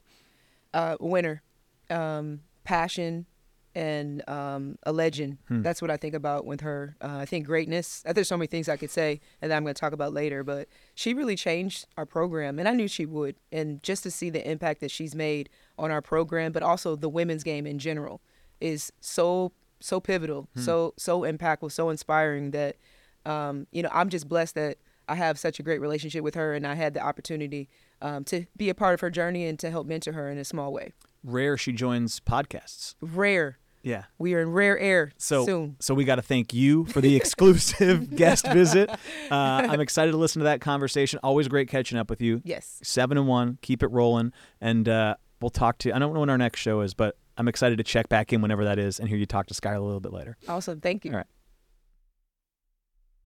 Uh, 0.74 0.98
winner, 1.00 1.42
um, 1.90 2.42
passion, 2.64 3.26
and 3.74 4.28
um, 4.30 4.78
a 4.84 4.94
legend. 4.94 5.38
Hmm. 5.48 5.62
That's 5.62 5.82
what 5.82 5.92
I 5.92 5.98
think 5.98 6.16
about 6.16 6.46
with 6.46 6.62
her. 6.62 6.96
Uh, 7.02 7.18
I 7.20 7.26
think 7.26 7.46
greatness. 7.46 8.04
Uh, 8.06 8.14
there's 8.14 8.30
so 8.30 8.38
many 8.38 8.48
things 8.48 8.70
I 8.70 8.78
could 8.78 8.90
say 8.90 9.20
and 9.42 9.52
that 9.52 9.58
I'm 9.58 9.64
going 9.64 9.76
to 9.76 9.80
talk 9.80 9.92
about 9.92 10.14
later, 10.14 10.44
but 10.44 10.70
she 10.96 11.14
really 11.14 11.36
changed 11.36 11.86
our 11.98 12.06
program, 12.06 12.58
and 12.58 12.68
I 12.70 12.72
knew 12.72 12.88
she 12.88 13.06
would. 13.06 13.36
And 13.52 13.84
just 13.84 14.04
to 14.04 14.12
see 14.12 14.30
the 14.30 14.50
impact 14.50 14.80
that 14.80 14.92
she's 14.92 15.14
made 15.14 15.50
on 15.78 15.92
our 15.92 16.02
program, 16.02 16.54
but 16.54 16.64
also 16.64 16.96
the 16.96 17.10
women's 17.10 17.44
game 17.44 17.68
in 17.68 17.78
general, 17.78 18.22
is 18.62 18.94
so 19.02 19.52
so 19.80 20.00
pivotal, 20.00 20.48
hmm. 20.54 20.62
so 20.62 20.94
so 20.98 21.22
impactful, 21.22 21.72
so 21.72 21.90
inspiring 21.90 22.52
that 22.52 22.78
um, 23.26 23.68
you 23.72 23.84
know 23.84 23.90
I'm 23.92 24.10
just 24.10 24.28
blessed 24.28 24.56
that 24.56 24.78
I 25.08 25.16
have 25.16 25.38
such 25.38 25.60
a 25.60 25.64
great 25.64 25.82
relationship 25.82 26.24
with 26.24 26.36
her, 26.36 26.54
and 26.54 26.66
I 26.66 26.76
had 26.76 26.94
the 26.94 27.02
opportunity 27.02 27.70
um, 28.02 28.24
to 28.26 28.46
be 28.58 28.70
a 28.70 28.76
part 28.76 28.94
of 28.94 29.02
her 29.02 29.10
journey 29.10 29.46
and 29.46 29.58
to 29.60 29.70
help 29.70 29.88
mentor 29.88 30.14
her 30.14 30.30
in 30.30 30.38
a 30.38 30.46
small 30.46 30.72
way. 30.74 30.94
Rare 31.24 31.58
she 31.58 31.72
joins 31.72 32.20
podcasts. 32.20 32.96
Rare. 33.02 33.58
Yeah. 33.86 34.06
We 34.18 34.34
are 34.34 34.42
in 34.42 34.52
rare 34.52 34.80
air 34.80 35.12
so, 35.18 35.46
soon. 35.46 35.76
So 35.80 35.94
we 35.94 36.06
got 36.06 36.16
to 36.16 36.24
thank 36.24 36.56
you 36.56 36.86
for 36.86 37.02
the 37.02 37.16
exclusive 37.16 38.16
guest 38.16 38.48
visit. 38.48 38.90
Uh, 38.90 38.98
I'm 39.32 39.80
excited 39.80 40.12
to 40.12 40.18
listen 40.18 40.40
to 40.40 40.46
that 40.46 40.60
conversation. 40.60 41.20
Always 41.22 41.48
great 41.48 41.70
catching 41.70 42.00
up 42.00 42.10
with 42.10 42.20
you. 42.20 42.42
Yes. 42.44 42.80
Seven 42.84 43.16
and 43.16 43.28
one. 43.28 43.60
Keep 43.62 43.84
it 43.84 43.88
rolling. 43.88 44.34
And 44.60 44.90
uh, 44.90 45.18
we'll 45.40 45.52
talk 45.52 45.78
to 45.80 45.90
you. 45.90 45.96
I 45.96 46.00
don't 46.00 46.16
know 46.16 46.20
when 46.20 46.32
our 46.32 46.38
next 46.38 46.62
show 46.62 46.82
is, 46.82 46.96
but 46.96 47.16
I'm 47.38 47.48
excited 47.48 47.78
to 47.78 47.84
check 47.84 48.08
back 48.10 48.32
in 48.32 48.42
whenever 48.42 48.64
that 48.64 48.80
is 48.80 49.00
and 49.00 49.10
hear 49.10 49.18
you 49.18 49.26
talk 49.26 49.48
to 49.48 49.54
Skylar 49.54 49.78
a 49.78 49.82
little 49.82 50.00
bit 50.00 50.14
later. 50.14 50.38
Awesome. 50.48 50.80
Thank 50.80 51.06
you. 51.06 51.12
All 51.12 51.18
right. 51.18 51.28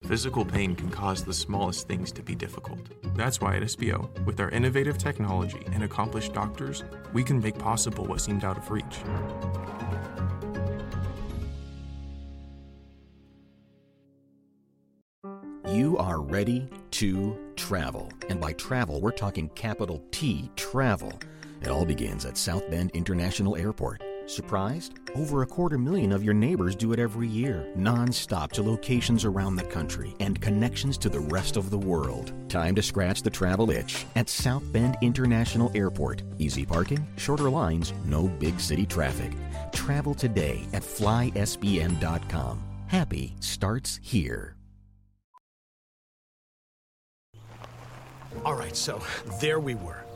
Physical 0.03 0.45
pain 0.45 0.75
can 0.75 0.91
cause 0.91 1.24
the 1.24 1.33
smallest 1.33 1.88
things 1.88 2.12
to 2.12 2.21
be 2.21 2.35
difficult. 2.35 2.79
That's 3.15 3.41
why 3.41 3.55
at 3.55 3.63
SBO, 3.63 4.24
with 4.24 4.39
our 4.39 4.51
innovative 4.51 5.00
technology 5.00 5.65
and 5.71 5.83
accomplished 5.83 6.33
doctors, 6.33 6.83
we 7.12 7.24
can 7.24 7.39
make 7.39 7.57
possible 7.57 8.05
what 8.05 8.21
seemed 8.21 8.43
out 8.43 8.57
of 8.57 8.69
reach. 8.69 9.00
You 15.67 15.97
are 15.97 16.21
ready 16.21 16.69
to 16.91 17.35
travel. 17.55 18.12
And 18.29 18.39
by 18.39 18.53
travel, 18.53 19.01
we're 19.01 19.12
talking 19.12 19.50
capital 19.50 20.03
T 20.12 20.51
travel. 20.55 21.12
It 21.62 21.69
all 21.69 21.85
begins 21.85 22.25
at 22.25 22.38
South 22.38 22.69
Bend 22.69 22.91
International 22.93 23.55
Airport. 23.55 24.01
Surprised? 24.27 25.00
Over 25.15 25.43
a 25.43 25.47
quarter 25.47 25.77
million 25.77 26.12
of 26.12 26.24
your 26.24 26.33
neighbors 26.33 26.75
do 26.75 26.93
it 26.93 27.00
every 27.00 27.27
year, 27.27 27.67
non-stop 27.75 28.51
to 28.53 28.63
locations 28.63 29.24
around 29.25 29.55
the 29.55 29.63
country 29.63 30.15
and 30.19 30.41
connections 30.41 30.97
to 31.00 31.09
the 31.09 31.19
rest 31.19 31.57
of 31.57 31.69
the 31.69 31.77
world. 31.77 32.33
Time 32.50 32.75
to 32.75 32.81
scratch 32.81 33.21
the 33.21 33.29
travel 33.29 33.69
itch 33.69 34.05
at 34.15 34.29
South 34.29 34.63
Bend 34.74 34.97
International 35.01 35.71
Airport. 35.75 36.24
Easy 36.39 36.65
parking, 36.65 37.05
shorter 37.17 37.50
lines, 37.50 37.93
no 38.05 38.27
big 38.27 38.59
city 38.59 38.85
traffic. 38.85 39.31
Travel 39.71 40.13
today 40.15 40.65
at 40.74 40.83
flysbn.com. 40.83 42.63
Happy 42.88 43.35
starts 43.39 44.00
here. 44.01 44.55
All 48.43 48.55
right, 48.55 48.75
so 48.75 49.01
there 49.39 49.59
we 49.59 49.75
were, 49.75 50.04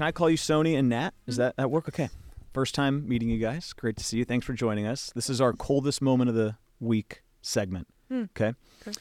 Can 0.00 0.06
I 0.06 0.12
call 0.12 0.30
you 0.30 0.38
Sony 0.38 0.78
and 0.78 0.88
Nat? 0.88 1.12
Is 1.26 1.34
mm-hmm. 1.34 1.42
that 1.42 1.56
that 1.58 1.70
work? 1.70 1.86
Okay. 1.86 2.08
First 2.54 2.74
time 2.74 3.06
meeting 3.06 3.28
you 3.28 3.36
guys. 3.36 3.74
Great 3.74 3.98
to 3.98 4.02
see 4.02 4.16
you. 4.16 4.24
Thanks 4.24 4.46
for 4.46 4.54
joining 4.54 4.86
us. 4.86 5.12
This 5.14 5.28
is 5.28 5.42
our 5.42 5.52
coldest 5.52 6.00
moment 6.00 6.30
of 6.30 6.34
the 6.34 6.56
week 6.80 7.22
segment. 7.42 7.86
Hmm. 8.08 8.22
Okay. 8.34 8.54
Okay. 8.80 8.98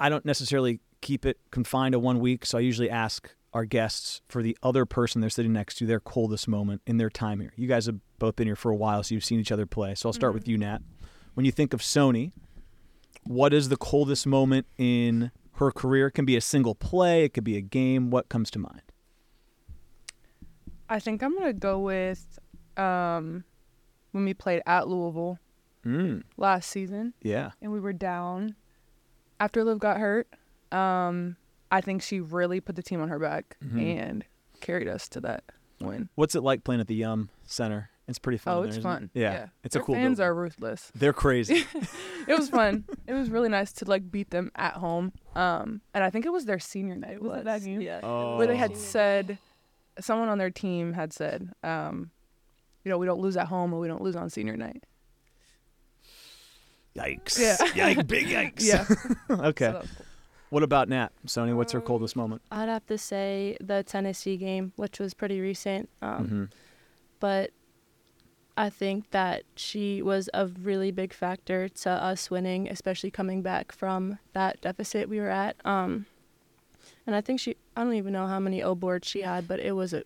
I 0.00 0.08
don't 0.08 0.24
necessarily 0.24 0.80
keep 1.02 1.26
it 1.26 1.36
confined 1.50 1.92
to 1.92 1.98
one 1.98 2.18
week, 2.18 2.46
so 2.46 2.56
I 2.56 2.62
usually 2.62 2.88
ask 2.88 3.34
our 3.52 3.66
guests 3.66 4.22
for 4.26 4.42
the 4.42 4.56
other 4.62 4.86
person 4.86 5.20
they're 5.20 5.28
sitting 5.28 5.52
next 5.52 5.74
to 5.74 5.86
their 5.86 6.00
coldest 6.00 6.48
moment 6.48 6.80
in 6.86 6.96
their 6.96 7.10
time 7.10 7.40
here. 7.40 7.52
You 7.54 7.68
guys 7.68 7.84
have 7.84 7.96
both 8.18 8.34
been 8.34 8.46
here 8.46 8.56
for 8.56 8.70
a 8.70 8.74
while, 8.74 9.02
so 9.02 9.14
you've 9.14 9.26
seen 9.26 9.38
each 9.38 9.52
other 9.52 9.66
play. 9.66 9.94
So 9.94 10.08
I'll 10.08 10.14
start 10.14 10.32
with 10.32 10.44
mm-hmm. 10.44 10.52
you, 10.52 10.58
Nat. 10.58 10.78
When 11.34 11.44
you 11.44 11.52
think 11.52 11.74
of 11.74 11.82
Sony, 11.82 12.32
what 13.24 13.52
is 13.52 13.68
the 13.68 13.76
coldest 13.76 14.26
moment 14.26 14.66
in 14.78 15.30
her 15.56 15.70
career? 15.70 16.06
It 16.06 16.12
can 16.12 16.24
be 16.24 16.36
a 16.36 16.40
single 16.40 16.74
play, 16.74 17.24
it 17.24 17.34
could 17.34 17.44
be 17.44 17.58
a 17.58 17.60
game. 17.60 18.08
What 18.08 18.30
comes 18.30 18.50
to 18.52 18.58
mind? 18.58 18.80
I 20.92 20.98
think 20.98 21.22
I'm 21.22 21.36
gonna 21.38 21.52
go 21.52 21.78
with 21.78 22.38
um, 22.76 23.44
when 24.12 24.24
we 24.24 24.34
played 24.34 24.62
at 24.66 24.88
Louisville 24.88 25.38
Mm, 25.84 26.22
last 26.36 26.70
season, 26.70 27.12
yeah. 27.22 27.50
and 27.60 27.72
we 27.72 27.80
were 27.80 27.92
down 27.92 28.54
after 29.40 29.64
Liv 29.64 29.80
got 29.80 29.98
hurt. 29.98 30.28
Um, 30.70 31.36
I 31.72 31.80
think 31.80 32.02
she 32.02 32.20
really 32.20 32.60
put 32.60 32.76
the 32.76 32.82
team 32.84 33.00
on 33.02 33.08
her 33.08 33.18
back 33.18 33.56
Mm-hmm. 33.64 33.78
and 33.80 34.24
carried 34.60 34.86
us 34.86 35.08
to 35.08 35.20
that 35.22 35.42
win. 35.80 36.08
What's 36.14 36.36
it 36.36 36.42
like 36.42 36.62
playing 36.62 36.80
at 36.82 36.86
the 36.86 36.94
Yum 36.94 37.30
Center? 37.46 37.90
It's 38.06 38.18
pretty 38.20 38.38
fun. 38.38 38.56
oh, 38.58 38.62
it's 38.62 38.76
isn't 38.76 38.80
it? 38.80 38.84
fun. 38.84 39.10
Yeah, 39.14 39.46
it's 39.64 39.72
Their 39.74 39.82
a 39.82 39.84
cool. 39.84 39.94
One. 39.94 40.02
The 40.02 40.06
fans 40.06 40.18
building. 40.18 40.28
are 40.30 40.34
ruthless. 40.34 40.92
They're 40.94 41.12
crazy. 41.12 41.64
It 42.28 42.38
was 42.38 42.50
fun. 42.50 42.84
it 43.08 43.14
was 43.14 43.30
really 43.30 43.48
nice 43.48 43.72
to 43.72 43.84
like 43.84 44.08
beat 44.08 44.30
them 44.30 44.52
at 44.54 44.74
home. 44.74 45.12
Um, 45.34 45.80
and 45.92 46.04
I 46.04 46.10
think 46.10 46.24
it 46.26 46.32
was 46.32 46.44
their 46.44 46.60
senior 46.60 46.94
night. 46.94 47.20
Was 47.20 47.40
it 47.40 47.44
that 47.46 47.64
game? 47.64 47.80
Yeah. 47.80 47.98
Oh. 48.04 48.36
Where 48.38 48.46
they 48.46 48.56
had 48.56 48.76
said, 48.76 49.38
someone 50.00 50.28
on 50.28 50.38
their 50.38 50.50
team 50.50 50.92
had 50.92 51.12
said, 51.12 51.50
um, 51.62 52.10
you 52.84 52.90
know, 52.90 52.98
we 52.98 53.06
don't 53.06 53.20
lose 53.20 53.36
at 53.36 53.46
home 53.46 53.72
or 53.72 53.80
we 53.80 53.88
don't 53.88 54.02
lose 54.02 54.16
on 54.16 54.30
senior 54.30 54.56
night. 54.56 54.84
Yikes! 56.96 57.38
Yeah. 57.38 57.56
Yikes! 57.56 58.06
Big 58.06 58.26
yikes! 58.26 58.62
Yeah. 58.62 58.86
okay. 59.48 59.72
So 59.72 59.80
cool. 59.80 59.88
What 60.50 60.62
about 60.62 60.90
Nat? 60.90 61.12
Sony, 61.26 61.54
what's 61.56 61.72
her 61.72 61.80
coldest 61.80 62.14
moment? 62.14 62.42
I'd 62.50 62.68
have 62.68 62.86
to 62.88 62.98
say 62.98 63.56
the 63.60 63.82
Tennessee 63.82 64.36
game, 64.36 64.74
which 64.76 65.00
was 65.00 65.14
pretty 65.14 65.40
recent. 65.40 65.88
Um, 66.02 66.50
But 67.20 67.52
I 68.56 68.68
think 68.68 69.10
that 69.12 69.44
she 69.56 70.02
was 70.02 70.28
a 70.34 70.48
really 70.48 70.90
big 70.90 71.14
factor 71.14 71.70
to 71.70 71.90
us 71.90 72.30
winning, 72.30 72.68
especially 72.68 73.10
coming 73.10 73.40
back 73.40 73.72
from 73.72 74.18
that 74.34 74.60
deficit 74.60 75.08
we 75.08 75.20
were 75.20 75.30
at. 75.30 75.56
Um, 75.64 76.04
and 77.06 77.16
I 77.16 77.20
think 77.20 77.40
she, 77.40 77.56
I 77.76 77.84
don't 77.84 77.94
even 77.94 78.12
know 78.12 78.26
how 78.26 78.38
many 78.40 78.62
O 78.62 78.74
boards 78.74 79.08
she 79.08 79.22
had, 79.22 79.48
but 79.48 79.60
it 79.60 79.72
was 79.72 79.92
a, 79.92 80.04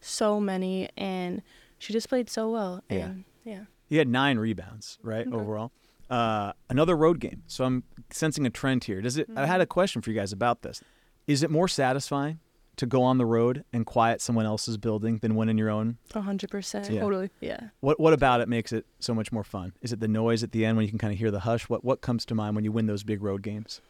so 0.00 0.40
many, 0.40 0.88
and 0.96 1.42
she 1.78 1.92
just 1.92 2.08
played 2.08 2.30
so 2.30 2.50
well. 2.50 2.82
Yeah. 2.88 2.96
And 3.06 3.24
yeah. 3.44 3.64
You 3.88 3.98
had 3.98 4.08
nine 4.08 4.38
rebounds, 4.38 4.98
right? 5.02 5.26
Overall. 5.26 5.72
Uh, 6.08 6.52
another 6.68 6.96
road 6.96 7.20
game. 7.20 7.42
So 7.46 7.64
I'm 7.64 7.84
sensing 8.10 8.46
a 8.46 8.50
trend 8.50 8.84
here. 8.84 9.00
Does 9.00 9.16
it? 9.16 9.28
I 9.36 9.46
had 9.46 9.60
a 9.60 9.66
question 9.66 10.02
for 10.02 10.10
you 10.10 10.16
guys 10.16 10.32
about 10.32 10.62
this. 10.62 10.82
Is 11.26 11.42
it 11.42 11.50
more 11.50 11.68
satisfying 11.68 12.40
to 12.76 12.86
go 12.86 13.02
on 13.02 13.18
the 13.18 13.26
road 13.26 13.64
and 13.72 13.84
quiet 13.84 14.20
someone 14.20 14.46
else's 14.46 14.76
building 14.76 15.18
than 15.18 15.34
win 15.36 15.48
in 15.48 15.58
your 15.58 15.70
own? 15.70 15.98
A 16.14 16.20
hundred 16.20 16.50
percent. 16.50 16.90
Yeah. 16.90 17.00
Totally. 17.00 17.30
Yeah. 17.40 17.60
What 17.80 18.00
What 18.00 18.12
about 18.12 18.40
it 18.40 18.48
makes 18.48 18.72
it 18.72 18.86
so 18.98 19.14
much 19.14 19.30
more 19.30 19.44
fun? 19.44 19.72
Is 19.82 19.92
it 19.92 20.00
the 20.00 20.08
noise 20.08 20.42
at 20.42 20.52
the 20.52 20.64
end 20.64 20.76
when 20.76 20.84
you 20.84 20.90
can 20.90 20.98
kind 20.98 21.12
of 21.12 21.18
hear 21.18 21.30
the 21.30 21.40
hush? 21.40 21.68
What 21.68 21.84
What 21.84 22.00
comes 22.00 22.24
to 22.26 22.34
mind 22.34 22.54
when 22.56 22.64
you 22.64 22.72
win 22.72 22.86
those 22.86 23.04
big 23.04 23.22
road 23.22 23.42
games? 23.42 23.80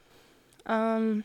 Um, 0.67 1.25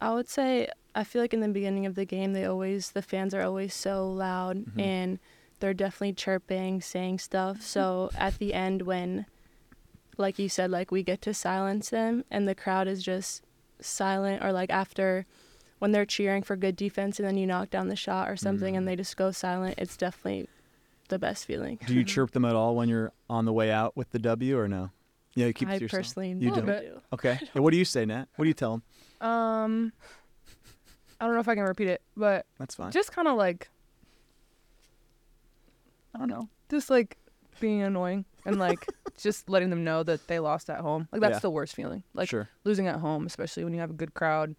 I 0.00 0.14
would 0.14 0.28
say 0.28 0.68
I 0.94 1.04
feel 1.04 1.22
like 1.22 1.34
in 1.34 1.40
the 1.40 1.48
beginning 1.48 1.86
of 1.86 1.94
the 1.94 2.04
game, 2.04 2.32
they 2.32 2.44
always 2.44 2.90
the 2.92 3.02
fans 3.02 3.34
are 3.34 3.42
always 3.42 3.74
so 3.74 4.10
loud 4.10 4.58
Mm-hmm. 4.58 4.80
and 4.80 5.18
they're 5.60 5.74
definitely 5.74 6.14
chirping, 6.14 6.80
saying 6.80 7.18
stuff. 7.18 7.60
So 7.62 8.10
at 8.16 8.38
the 8.38 8.54
end, 8.54 8.82
when, 8.82 9.26
like 10.16 10.38
you 10.38 10.48
said, 10.48 10.70
like 10.70 10.90
we 10.90 11.02
get 11.02 11.20
to 11.22 11.34
silence 11.34 11.90
them 11.90 12.24
and 12.30 12.48
the 12.48 12.54
crowd 12.54 12.88
is 12.88 13.02
just 13.02 13.42
silent, 13.80 14.42
or 14.42 14.52
like 14.52 14.70
after 14.70 15.26
when 15.78 15.92
they're 15.92 16.06
cheering 16.06 16.42
for 16.42 16.56
good 16.56 16.76
defense 16.76 17.18
and 17.18 17.28
then 17.28 17.36
you 17.36 17.46
knock 17.46 17.70
down 17.70 17.88
the 17.88 17.96
shot 17.96 18.28
or 18.28 18.36
something 18.36 18.74
Mm. 18.74 18.78
and 18.78 18.88
they 18.88 18.96
just 18.96 19.16
go 19.16 19.30
silent, 19.30 19.74
it's 19.78 19.96
definitely 19.96 20.48
the 21.08 21.18
best 21.18 21.44
feeling. 21.46 21.78
Do 21.86 21.94
you 21.94 22.04
chirp 22.14 22.30
them 22.32 22.44
at 22.46 22.54
all 22.54 22.74
when 22.74 22.88
you're 22.88 23.12
on 23.28 23.44
the 23.44 23.52
way 23.52 23.70
out 23.70 23.96
with 23.96 24.10
the 24.10 24.18
W 24.18 24.58
or 24.58 24.66
no? 24.68 24.90
Yeah, 25.34 25.46
you 25.46 25.52
keep 25.52 25.68
it 25.68 25.72
I 25.72 25.76
to 25.78 25.84
yourself. 25.84 26.00
personally 26.02 26.30
You 26.38 26.50
don't 26.54 26.66
don't? 26.66 26.80
do. 26.80 27.00
Okay. 27.12 27.38
Yeah, 27.54 27.60
what 27.62 27.70
do 27.70 27.76
you 27.76 27.84
say, 27.84 28.04
Nat? 28.06 28.26
What 28.36 28.44
do 28.44 28.48
you 28.48 28.54
tell 28.54 28.72
them? 28.72 28.82
Um, 29.20 29.92
I 31.20 31.26
don't 31.26 31.34
know 31.34 31.40
if 31.40 31.48
I 31.48 31.54
can 31.54 31.64
repeat 31.64 31.88
it, 31.88 32.02
but 32.16 32.46
That's 32.58 32.74
fine. 32.74 32.90
just 32.92 33.12
kind 33.12 33.28
of 33.28 33.36
like, 33.36 33.68
I 36.14 36.18
don't 36.18 36.28
know, 36.28 36.48
just 36.70 36.90
like 36.90 37.16
being 37.60 37.82
annoying 37.82 38.24
and 38.44 38.58
like 38.58 38.88
just 39.18 39.48
letting 39.50 39.70
them 39.70 39.84
know 39.84 40.02
that 40.02 40.26
they 40.28 40.38
lost 40.38 40.70
at 40.70 40.80
home. 40.80 41.08
Like 41.12 41.20
that's 41.20 41.34
Yeah. 41.36 41.40
the 41.40 41.50
worst 41.50 41.74
feeling. 41.76 42.02
Like 42.14 42.28
sure. 42.28 42.48
losing 42.64 42.86
at 42.88 42.96
home, 42.96 43.26
especially 43.26 43.64
when 43.64 43.74
you 43.74 43.80
have 43.80 43.90
a 43.90 43.94
good 43.94 44.14
crowd, 44.14 44.56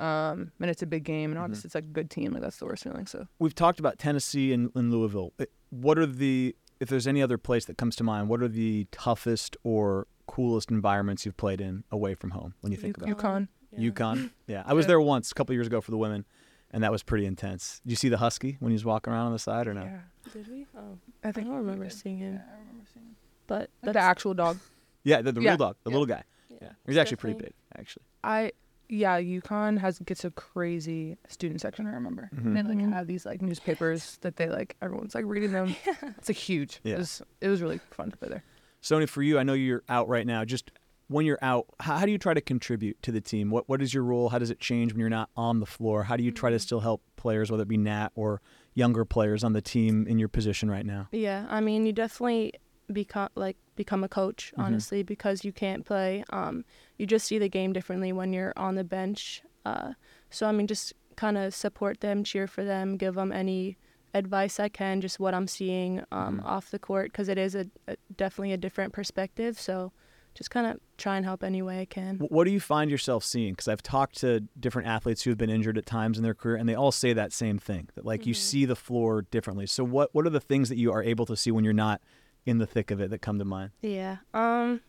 um, 0.00 0.50
and 0.60 0.68
it's 0.70 0.82
a 0.82 0.86
big 0.86 1.04
game, 1.04 1.30
and 1.30 1.36
Mm-hmm. 1.36 1.44
obviously 1.44 1.68
it's 1.68 1.74
like 1.74 1.84
a 1.84 1.88
good 1.88 2.10
team. 2.10 2.32
Like 2.32 2.42
that's 2.42 2.56
the 2.58 2.66
worst 2.66 2.82
feeling. 2.82 3.06
So 3.06 3.26
We've 3.38 3.54
talked 3.54 3.78
about 3.78 3.98
Tennessee 3.98 4.52
and, 4.52 4.70
and 4.74 4.90
Louisville. 4.92 5.32
What 5.70 5.98
are 5.98 6.06
the 6.06 6.56
if 6.80 6.88
there's 6.88 7.06
any 7.06 7.22
other 7.22 7.38
place 7.38 7.64
that 7.66 7.78
comes 7.78 7.94
to 7.96 8.04
mind? 8.04 8.28
What 8.28 8.42
are 8.42 8.48
the 8.48 8.86
toughest 8.90 9.56
or 9.62 10.08
coolest 10.26 10.70
environments 10.70 11.24
you've 11.24 11.36
played 11.36 11.60
in 11.60 11.84
away 11.92 12.14
from 12.14 12.30
home 12.30 12.54
when 12.60 12.72
you 12.72 12.78
think 12.78 12.96
about 12.96 13.08
it? 13.08 13.16
UConn. 13.16 13.48
Yeah. 13.76 13.90
UConn? 13.90 14.30
Yeah, 14.46 14.62
I 14.66 14.74
was 14.74 14.86
there 14.86 15.00
once 15.00 15.30
a 15.30 15.34
couple 15.34 15.54
years 15.54 15.66
ago 15.66 15.80
for 15.80 15.90
the 15.90 15.96
women, 15.98 16.26
and 16.70 16.82
that 16.84 16.92
was 16.92 17.02
pretty 17.02 17.24
intense. 17.26 17.80
Did 17.84 17.90
you 17.92 17.96
see 17.96 18.08
the 18.10 18.18
husky 18.18 18.56
when 18.60 18.70
he 18.70 18.74
was 18.74 18.84
walking 18.84 19.12
around 19.12 19.26
on 19.26 19.32
the 19.32 19.38
side 19.38 19.66
or 19.66 19.74
no? 19.74 19.82
Yeah, 19.84 20.00
Did 20.32 20.48
we? 20.48 20.66
Oh, 20.76 20.98
I 21.24 21.28
I 21.28 21.32
think 21.32 21.46
don't 21.46 21.56
remember 21.56 21.88
seeing 21.90 22.18
him. 22.18 22.34
Yeah, 22.34 22.40
I 22.54 22.58
remember 22.60 22.84
seeing 22.92 23.06
him. 23.06 23.16
But 23.46 23.60
Like 23.60 23.68
that's 23.82 23.94
the 23.94 24.00
actual 24.00 24.34
dog. 24.34 24.58
Yeah, 25.04 25.20
the, 25.22 25.32
the 25.32 25.40
Yeah, 25.40 25.50
real 25.50 25.56
dog, 25.58 25.76
the 25.82 25.90
yeah. 25.90 25.94
little 25.94 26.06
guy. 26.06 26.22
yeah, 26.48 26.58
Yeah, 26.62 26.68
he's 26.86 26.96
it's 26.96 26.98
actually 27.00 27.16
pretty 27.16 27.38
big, 27.38 27.52
actually. 27.76 28.04
I 28.22 28.52
yeah, 28.88 29.18
UConn 29.20 29.78
has 29.78 29.98
gets 30.00 30.24
a 30.24 30.30
crazy 30.30 31.16
student 31.28 31.60
section. 31.62 31.86
I 31.86 31.92
remember 31.94 32.28
Mhm. 32.36 32.54
they 32.54 32.62
like 32.62 32.92
have 32.92 33.06
these 33.06 33.24
like 33.26 33.40
newspapers 33.42 34.18
that 34.20 34.36
they 34.36 34.48
like 34.48 34.76
everyone's 34.82 35.14
like 35.14 35.24
reading 35.26 35.50
them. 35.52 35.68
yeah. 35.86 35.94
It's 36.18 36.28
like 36.28 36.36
huge. 36.36 36.80
Yeah. 36.84 36.94
It 36.94 36.98
was 36.98 37.22
it 37.40 37.48
was 37.48 37.62
really 37.62 37.80
fun 37.90 38.10
to 38.10 38.16
play 38.16 38.28
there. 38.28 38.44
Sony, 38.82 39.08
for 39.08 39.22
you, 39.22 39.38
I 39.38 39.44
know 39.44 39.54
you're 39.54 39.82
out 39.88 40.08
right 40.08 40.26
now. 40.26 40.44
Just 40.44 40.70
when 41.08 41.26
you're 41.26 41.38
out, 41.42 41.66
how, 41.80 41.96
how 41.98 42.06
do 42.06 42.12
you 42.12 42.18
try 42.18 42.34
to 42.34 42.40
contribute 42.40 43.00
to 43.02 43.12
the 43.12 43.20
team? 43.20 43.50
What 43.50 43.68
What 43.68 43.82
is 43.82 43.92
your 43.92 44.02
role? 44.04 44.30
How 44.30 44.38
does 44.38 44.50
it 44.50 44.60
change 44.60 44.92
when 44.92 45.00
you're 45.00 45.08
not 45.10 45.30
on 45.36 45.60
the 45.60 45.66
floor? 45.66 46.04
How 46.04 46.16
do 46.16 46.22
you 46.24 46.30
try 46.30 46.50
to 46.50 46.58
still 46.58 46.80
help 46.80 47.02
players, 47.16 47.50
whether 47.50 47.62
it 47.64 47.68
be 47.68 47.76
Nat 47.76 48.10
or 48.14 48.40
younger 48.74 49.04
players 49.04 49.44
on 49.44 49.52
the 49.52 49.60
team 49.62 50.06
in 50.06 50.18
your 50.18 50.28
position 50.28 50.70
right 50.70 50.86
now? 50.86 51.08
Yeah, 51.12 51.46
I 51.50 51.60
mean, 51.60 51.84
you 51.86 51.92
definitely 51.92 52.54
become 52.92 53.28
like 53.34 53.56
become 53.76 54.04
a 54.04 54.08
coach, 54.08 54.52
Mhm. 54.56 54.64
honestly, 54.64 55.02
because 55.02 55.44
you 55.44 55.52
can't 55.52 55.84
play. 55.84 56.24
Um, 56.30 56.64
you 56.98 57.06
just 57.06 57.26
see 57.26 57.38
the 57.38 57.48
game 57.48 57.72
differently 57.72 58.12
when 58.12 58.32
you're 58.32 58.52
on 58.56 58.74
the 58.74 58.84
bench. 58.84 59.42
Uh, 59.64 59.92
so 60.30 60.46
I 60.46 60.52
mean, 60.52 60.66
just 60.66 60.92
kind 61.16 61.36
of 61.38 61.54
support 61.54 62.00
them, 62.00 62.24
cheer 62.24 62.46
for 62.46 62.64
them, 62.64 62.96
give 62.96 63.14
them 63.14 63.32
any 63.32 63.76
advice 64.14 64.60
I 64.60 64.68
can, 64.68 65.00
just 65.00 65.18
what 65.20 65.32
I'm 65.34 65.46
seeing 65.46 66.00
um, 66.12 66.40
Mhm. 66.40 66.44
off 66.44 66.70
the 66.70 66.78
court, 66.78 67.12
because 67.12 67.28
it 67.28 67.38
is 67.38 67.54
a, 67.54 67.66
a 67.88 67.96
definitely 68.14 68.52
a 68.52 68.58
different 68.58 68.92
perspective. 68.92 69.58
So 69.58 69.92
just 70.34 70.50
kind 70.50 70.66
of 70.66 70.80
try 70.96 71.16
and 71.16 71.26
help 71.26 71.42
any 71.44 71.62
way 71.62 71.80
I 71.80 71.84
can. 71.84 72.16
What 72.18 72.44
do 72.44 72.50
you 72.50 72.60
find 72.60 72.90
yourself 72.90 73.24
seeing? 73.24 73.52
Because 73.52 73.68
I've 73.68 73.82
talked 73.82 74.18
to 74.18 74.40
different 74.58 74.88
athletes 74.88 75.22
who 75.22 75.30
have 75.30 75.38
been 75.38 75.50
injured 75.50 75.76
at 75.76 75.86
times 75.86 76.16
in 76.16 76.24
their 76.24 76.34
career, 76.34 76.56
and 76.56 76.68
they 76.68 76.74
all 76.74 76.92
say 76.92 77.12
that 77.12 77.32
same 77.32 77.58
thing 77.58 77.88
that 77.94 78.04
like 78.06 78.26
you 78.26 78.34
see 78.34 78.64
the 78.64 78.76
floor 78.76 79.22
differently. 79.30 79.66
So 79.66 79.84
what 79.84 80.14
what 80.14 80.26
are 80.26 80.30
the 80.30 80.40
things 80.40 80.68
that 80.68 80.78
you 80.78 80.92
are 80.92 81.02
able 81.02 81.26
to 81.26 81.36
see 81.36 81.50
when 81.50 81.64
you're 81.64 81.72
not 81.72 82.00
in 82.46 82.58
the 82.58 82.66
thick 82.66 82.90
of 82.90 83.00
it 83.00 83.10
that 83.10 83.18
come 83.18 83.38
to 83.38 83.44
mind? 83.44 83.70
Yeah. 83.82 84.18
Um 84.32 84.80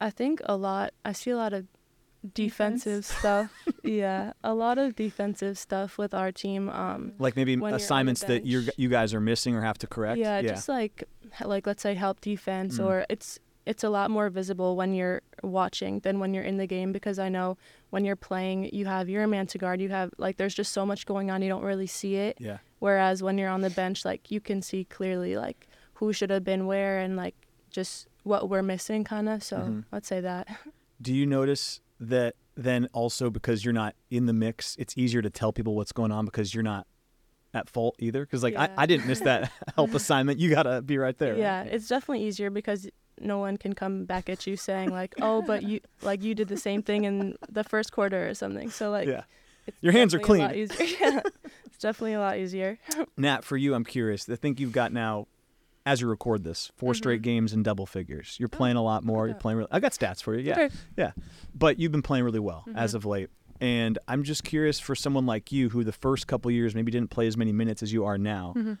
I 0.00 0.10
think 0.10 0.40
a 0.46 0.56
lot 0.56 0.94
I 1.04 1.12
see 1.12 1.30
a 1.30 1.36
lot 1.36 1.52
of 1.52 1.66
defensive 2.34 3.04
stuff. 3.04 3.50
yeah, 3.82 4.32
a 4.44 4.54
lot 4.54 4.78
of 4.78 4.94
defensive 4.96 5.58
stuff 5.58 5.98
with 5.98 6.14
our 6.14 6.32
team. 6.32 6.68
Um 6.68 7.12
Like 7.18 7.36
maybe 7.36 7.52
When 7.56 7.60
you're 7.60 7.66
on 7.68 7.72
the 7.72 7.84
assignments 7.84 8.22
that 8.24 8.44
you 8.44 8.60
bench. 8.62 8.74
you 8.78 8.88
guys 8.88 9.12
are 9.14 9.20
missing 9.20 9.54
or 9.54 9.60
have 9.62 9.78
to 9.78 9.86
correct. 9.86 10.18
Yeah, 10.18 10.42
just 10.42 10.68
like 10.68 11.04
like 11.44 11.66
let's 11.66 11.82
say 11.82 11.94
help 11.94 12.20
defense 12.20 12.78
Mm. 12.78 12.86
or 12.86 13.06
it's 13.08 13.38
it's 13.64 13.84
a 13.84 13.88
lot 13.88 14.10
more 14.10 14.28
visible 14.28 14.74
when 14.76 14.92
you're 14.92 15.22
watching 15.44 16.00
than 16.00 16.18
when 16.18 16.34
you're 16.34 16.42
in 16.42 16.56
the 16.56 16.66
game 16.66 16.90
because 16.92 17.18
I 17.20 17.28
know 17.28 17.56
when 17.90 18.04
you're 18.04 18.16
playing 18.16 18.70
you 18.72 18.86
have 18.86 19.08
your 19.08 19.26
man 19.28 19.46
to 19.48 19.58
guard, 19.58 19.80
you 19.80 19.88
have 19.90 20.10
like 20.18 20.36
there's 20.36 20.54
just 20.54 20.72
so 20.72 20.84
much 20.84 21.06
going 21.06 21.30
on 21.30 21.42
you 21.42 21.48
don't 21.48 21.62
really 21.64 21.86
see 21.86 22.16
it. 22.16 22.36
yeah. 22.40 22.58
Whereas 22.80 23.22
when 23.22 23.38
you're 23.38 23.50
on 23.50 23.60
the 23.60 23.70
bench 23.70 24.04
like 24.04 24.30
you 24.32 24.40
can 24.40 24.62
see 24.62 24.84
clearly 24.84 25.36
like 25.36 25.68
who 25.94 26.12
should 26.12 26.30
have 26.30 26.42
been 26.44 26.66
where 26.66 26.98
and 26.98 27.16
like 27.16 27.34
just 27.70 28.08
what 28.24 28.48
we're 28.50 28.62
missing 28.62 29.04
kind 29.04 29.28
of. 29.28 29.42
So 29.44 29.56
Mhm. 29.58 29.84
I'd 29.92 30.04
say 30.06 30.20
that. 30.20 30.48
Do 31.00 31.12
you 31.14 31.26
notice 31.26 31.80
that 32.08 32.34
then 32.56 32.88
also 32.92 33.30
because 33.30 33.64
you're 33.64 33.72
not 33.72 33.94
in 34.10 34.26
the 34.26 34.32
mix, 34.32 34.76
it's 34.78 34.96
easier 34.96 35.22
to 35.22 35.30
tell 35.30 35.52
people 35.52 35.74
what's 35.74 35.92
going 35.92 36.12
on 36.12 36.24
because 36.24 36.54
you're 36.54 36.62
not 36.62 36.86
at 37.54 37.68
fault 37.68 37.96
either? 37.98 38.24
Because 38.24 38.42
like 38.42 38.54
Yeah. 38.54 38.68
I, 38.76 38.82
I 38.82 38.86
didn't 38.86 39.06
miss 39.06 39.20
that 39.20 39.50
help 39.74 39.94
assignment. 39.94 40.38
You 40.38 40.50
gotta 40.50 40.82
be 40.82 40.98
right 40.98 41.16
there. 41.18 41.36
Yeah, 41.36 41.62
it's 41.62 41.88
definitely 41.88 42.26
easier 42.26 42.50
because 42.50 42.88
no 43.20 43.38
one 43.38 43.56
can 43.56 43.74
come 43.74 44.04
back 44.04 44.28
at 44.28 44.46
you 44.46 44.56
saying 44.56 44.90
like, 44.90 45.14
"Oh, 45.20 45.42
but 45.42 45.62
you 45.62 45.80
like 46.02 46.22
you 46.22 46.34
did 46.34 46.48
the 46.48 46.56
same 46.56 46.82
thing 46.82 47.04
in 47.04 47.36
the 47.48 47.62
first 47.64 47.92
quarter 47.92 48.28
or 48.28 48.34
something." 48.34 48.70
So 48.70 48.90
like, 48.90 49.06
Yeah. 49.08 49.24
Your 49.80 49.92
hands 49.92 50.12
are 50.12 50.18
definitely 50.18 50.40
a 50.40 50.42
lot 50.42 50.50
clean. 50.50 50.62
easier. 50.62 50.96
yeah, 51.00 51.20
it's 51.66 51.78
definitely 51.78 52.14
a 52.14 52.18
lot 52.18 52.36
easier. 52.36 52.78
Nat, 53.16 53.44
for 53.44 53.56
you, 53.56 53.74
I'm 53.74 53.84
curious. 53.84 54.28
I 54.28 54.34
think 54.34 54.58
you've 54.58 54.72
got 54.72 54.92
now, 54.92 55.28
as 55.84 56.00
you 56.00 56.08
record 56.08 56.44
this, 56.44 56.70
4 56.76 56.94
straight 56.94 57.16
mm-hmm. 57.16 57.22
games 57.22 57.52
in 57.52 57.62
double 57.62 57.86
figures. 57.86 58.36
You're 58.38 58.50
oh, 58.52 58.56
playing 58.56 58.76
a 58.76 58.82
lot 58.82 59.04
more. 59.04 59.26
You're 59.26 59.36
playing. 59.36 59.58
Really, 59.58 59.70
I 59.70 59.80
got 59.80 59.92
stats 59.92 60.22
for 60.22 60.34
you. 60.34 60.44
Yeah, 60.44 60.52
Okay. 60.52 60.74
yeah. 60.96 61.12
But 61.54 61.78
you've 61.78 61.92
been 61.92 62.02
playing 62.02 62.24
really 62.24 62.40
well 62.40 62.64
as 62.74 62.90
mm-hmm. 62.90 62.96
of 62.98 63.06
late. 63.06 63.30
And 63.60 63.98
I'm 64.08 64.24
just 64.24 64.42
curious 64.42 64.80
for 64.80 64.94
someone 64.94 65.24
like 65.24 65.52
you, 65.52 65.68
who 65.68 65.84
the 65.84 65.92
first 65.92 66.26
couple 66.26 66.50
years 66.50 66.74
maybe 66.74 66.90
didn't 66.90 67.10
play 67.10 67.26
as 67.28 67.36
many 67.36 67.52
minutes 67.52 67.82
as 67.82 67.92
you 67.92 68.04
are 68.04 68.18
now. 68.18 68.54
Mm-hmm. 68.56 68.74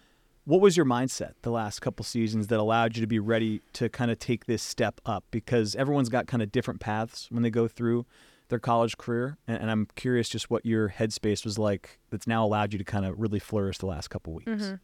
What 0.44 0.60
was 0.60 0.76
your 0.76 0.86
mindset 0.86 1.34
the 1.42 1.52
last 1.52 1.80
couple 1.80 2.04
seasons 2.04 2.48
that 2.48 2.58
allowed 2.58 2.96
you 2.96 3.00
to 3.00 3.06
be 3.06 3.20
ready 3.20 3.60
to 3.74 3.88
kind 3.88 4.10
of 4.10 4.18
take 4.18 4.46
this 4.46 4.60
step 4.60 5.00
up? 5.06 5.24
Because 5.30 5.76
everyone's 5.76 6.08
got 6.08 6.26
kind 6.26 6.42
of 6.42 6.50
different 6.50 6.80
paths 6.80 7.28
when 7.30 7.44
they 7.44 7.50
go 7.50 7.68
through 7.68 8.06
their 8.52 8.58
college 8.58 8.98
career, 8.98 9.38
and, 9.48 9.62
and 9.62 9.70
I'm 9.70 9.88
curious 9.94 10.28
just 10.28 10.50
what 10.50 10.66
your 10.66 10.90
headspace 10.90 11.42
was 11.42 11.58
like 11.58 11.98
that's 12.10 12.26
now 12.26 12.44
allowed 12.44 12.74
you 12.74 12.78
to 12.78 12.84
kind 12.84 13.06
of 13.06 13.18
really 13.18 13.38
flourish 13.38 13.78
the 13.78 13.86
last 13.86 14.08
couple 14.08 14.34
weeks. 14.34 14.74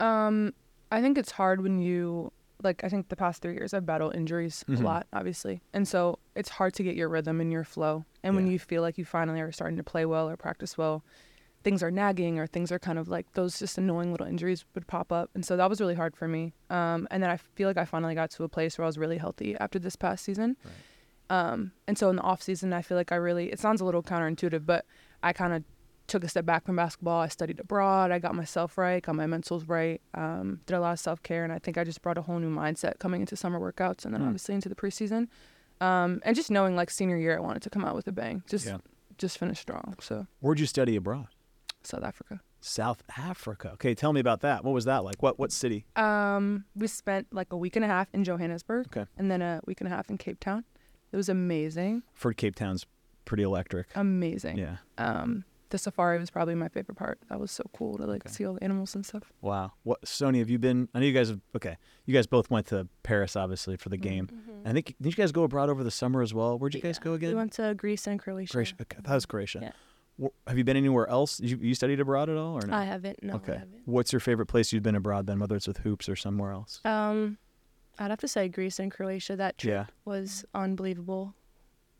Um, 0.00 0.54
I 0.90 1.00
think 1.00 1.18
it's 1.18 1.32
hard 1.32 1.62
when 1.62 1.78
you 1.78 2.32
like. 2.62 2.82
I 2.84 2.88
think 2.88 3.08
the 3.08 3.16
past 3.16 3.42
three 3.42 3.54
years 3.54 3.72
I've 3.74 3.86
battled 3.86 4.14
injuries 4.16 4.64
Mhm. 4.68 4.80
a 4.80 4.84
lot, 4.84 5.06
obviously, 5.12 5.60
and 5.72 5.86
so 5.86 6.18
it's 6.34 6.48
hard 6.48 6.74
to 6.74 6.82
get 6.82 6.96
your 6.96 7.08
rhythm 7.08 7.40
and 7.40 7.52
your 7.52 7.64
flow. 7.64 8.04
And 8.22 8.34
when 8.34 8.46
you 8.46 8.58
feel 8.58 8.82
like 8.82 8.98
you 8.98 9.04
finally 9.04 9.40
are 9.40 9.52
starting 9.52 9.76
to 9.76 9.84
play 9.84 10.04
well 10.04 10.28
or 10.28 10.36
practice 10.36 10.76
well, 10.76 11.04
things 11.62 11.82
are 11.82 11.90
nagging 11.90 12.38
or 12.38 12.46
things 12.46 12.72
are 12.72 12.78
kind 12.78 12.98
of 12.98 13.08
like 13.08 13.32
those 13.34 13.58
just 13.58 13.78
annoying 13.78 14.10
little 14.12 14.26
injuries 14.26 14.64
would 14.74 14.86
pop 14.86 15.12
up, 15.12 15.30
and 15.34 15.44
so 15.44 15.56
that 15.56 15.68
was 15.68 15.80
really 15.80 15.94
hard 15.94 16.16
for 16.16 16.26
me. 16.28 16.52
Um, 16.70 17.06
and 17.10 17.22
then 17.22 17.30
I 17.30 17.36
feel 17.36 17.68
like 17.68 17.76
I 17.76 17.84
finally 17.84 18.14
got 18.14 18.30
to 18.32 18.44
a 18.44 18.48
place 18.48 18.78
where 18.78 18.84
I 18.84 18.88
was 18.88 18.98
really 18.98 19.18
healthy 19.18 19.56
after 19.56 19.78
this 19.78 19.96
past 19.96 20.24
season. 20.24 20.56
Um, 21.30 21.72
and 21.86 21.98
so 21.98 22.08
in 22.08 22.16
the 22.16 22.22
off 22.22 22.42
season, 22.42 22.72
I 22.72 22.80
feel 22.80 22.96
like 22.96 23.12
I 23.12 23.16
really, 23.16 23.52
it 23.52 23.58
sounds 23.60 23.80
a 23.82 23.84
little 23.84 24.02
counterintuitive, 24.02 24.64
but 24.64 24.86
I 25.22 25.34
kind 25.34 25.52
of 25.52 25.62
took 26.08 26.24
a 26.24 26.28
step 26.28 26.44
back 26.46 26.64
from 26.66 26.74
basketball. 26.76 27.20
I 27.20 27.28
studied 27.28 27.60
abroad. 27.60 28.10
I 28.10 28.18
got 28.18 28.34
myself 28.34 28.76
right, 28.76 29.02
got 29.02 29.14
my 29.14 29.26
mentals 29.26 29.68
right, 29.68 30.00
um, 30.14 30.60
did 30.66 30.74
a 30.74 30.80
lot 30.80 30.92
of 30.94 30.98
self 31.00 31.22
care. 31.22 31.44
And 31.44 31.52
I 31.52 31.58
think 31.58 31.78
I 31.78 31.84
just 31.84 32.02
brought 32.02 32.18
a 32.18 32.22
whole 32.22 32.38
new 32.40 32.50
mindset 32.54 32.98
coming 32.98 33.20
into 33.20 33.36
summer 33.36 33.60
workouts 33.60 34.04
and 34.04 34.12
then 34.12 34.22
Mm. 34.22 34.26
obviously 34.26 34.54
into 34.56 34.68
the 34.68 34.74
preseason. 34.74 35.28
Um, 35.80 36.20
and 36.24 36.34
just 36.34 36.50
knowing 36.50 36.74
like 36.74 36.90
senior 36.90 37.16
year, 37.16 37.36
I 37.36 37.40
wanted 37.40 37.62
to 37.62 37.70
come 37.70 37.84
out 37.84 37.94
with 37.94 38.08
a 38.08 38.12
bang, 38.12 38.42
just, 38.48 38.66
Yeah. 38.66 38.78
just 39.16 39.38
finish 39.38 39.60
strong. 39.60 39.94
So 40.00 40.26
Where'd 40.40 40.58
you 40.58 40.66
study 40.66 40.96
abroad? 40.96 41.28
South 41.84 42.02
Africa. 42.02 42.40
South 42.60 43.04
Africa. 43.16 43.70
Okay, 43.74 43.94
tell 43.94 44.12
me 44.12 44.18
about 44.20 44.40
that. 44.40 44.64
What 44.64 44.72
was 44.74 44.84
that 44.86 45.04
like? 45.04 45.22
What 45.22 45.38
what 45.38 45.52
city? 45.52 45.84
Um, 45.94 46.64
we 46.74 46.88
spent 46.88 47.32
like 47.32 47.52
a 47.52 47.56
week 47.56 47.76
and 47.76 47.84
a 47.84 47.88
half 47.88 48.08
in 48.12 48.24
Johannesburg 48.24 48.86
Okay. 48.88 49.06
and 49.16 49.30
then 49.30 49.40
a 49.42 49.60
week 49.66 49.80
and 49.80 49.86
a 49.86 49.90
half 49.90 50.10
in 50.10 50.18
Cape 50.18 50.40
Town. 50.40 50.64
It 51.12 51.16
was 51.16 51.28
amazing. 51.28 52.02
For 52.14 52.32
Cape 52.32 52.56
Town's 52.56 52.84
pretty 53.24 53.44
electric. 53.44 53.86
Amazing. 53.94 54.58
Yeah. 54.58 54.78
Um, 54.98 55.44
the 55.70 55.78
safari 55.78 56.18
was 56.18 56.30
probably 56.30 56.54
my 56.54 56.68
favorite 56.68 56.96
part. 56.96 57.18
That 57.28 57.38
was 57.40 57.50
so 57.50 57.64
cool 57.76 57.98
to 57.98 58.04
like 58.06 58.24
Okay. 58.26 58.32
see 58.32 58.46
all 58.46 58.54
the 58.54 58.64
animals 58.64 58.94
and 58.94 59.04
stuff. 59.04 59.32
Wow. 59.40 59.72
What 59.82 60.02
Sony, 60.02 60.38
have 60.38 60.48
you 60.50 60.58
been 60.58 60.88
I 60.94 61.00
know 61.00 61.06
you 61.06 61.12
guys 61.12 61.28
have 61.28 61.40
okay. 61.56 61.76
You 62.06 62.14
guys 62.14 62.26
both 62.26 62.50
went 62.50 62.66
to 62.68 62.88
Paris 63.02 63.36
obviously 63.36 63.76
for 63.76 63.88
the 63.88 63.96
game. 63.98 64.28
I 64.64 64.72
think 64.72 64.94
did 65.00 65.10
you 65.12 65.16
guys 65.16 65.32
go 65.32 65.42
abroad 65.44 65.68
over 65.70 65.84
the 65.84 65.90
summer 65.90 66.22
as 66.22 66.32
well? 66.32 66.58
Where'd 66.58 66.74
you 66.74 66.80
guys 66.80 66.98
go 66.98 67.14
again? 67.14 67.30
We 67.30 67.34
went 67.36 67.52
to 67.54 67.74
Greece 67.76 68.06
and 68.06 68.18
Croatia. 68.18 68.52
Croatia. 68.52 68.74
Okay, 68.82 68.98
that 69.02 69.14
was 69.14 69.26
Croatia. 69.26 69.58
Yeah. 69.62 69.72
Wh- 70.26 70.48
Have 70.48 70.58
you 70.58 70.64
been 70.64 70.76
anywhere 70.76 71.08
else? 71.08 71.38
You, 71.40 71.56
you 71.60 71.74
studied 71.74 72.00
abroad 72.00 72.28
at 72.28 72.36
all 72.36 72.54
or 72.56 72.66
no? 72.66 72.74
I 72.74 72.84
haven't. 72.84 73.22
No, 73.22 73.34
okay. 73.34 73.52
I 73.52 73.58
haven't. 73.58 73.82
What's 73.84 74.12
your 74.12 74.20
favorite 74.20 74.46
place 74.46 74.72
you've 74.72 74.82
been 74.82 74.96
abroad 74.96 75.26
then, 75.26 75.38
whether 75.38 75.54
it's 75.54 75.68
with 75.68 75.78
hoops 75.78 76.08
or 76.08 76.16
somewhere 76.16 76.50
else? 76.52 76.80
Um, 76.84 77.38
I'd 78.00 78.10
have 78.10 78.18
to 78.20 78.28
say 78.28 78.48
Greece 78.48 78.78
and 78.80 78.90
Croatia. 78.90 79.36
That 79.36 79.58
trip 79.58 79.72
Yeah. 79.72 79.84
was 80.04 80.44
unbelievable. 80.54 81.34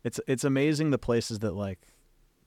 It's 0.03 0.19
it's 0.27 0.43
amazing 0.43 0.91
the 0.91 0.97
places 0.97 1.39
that 1.39 1.53
like 1.53 1.79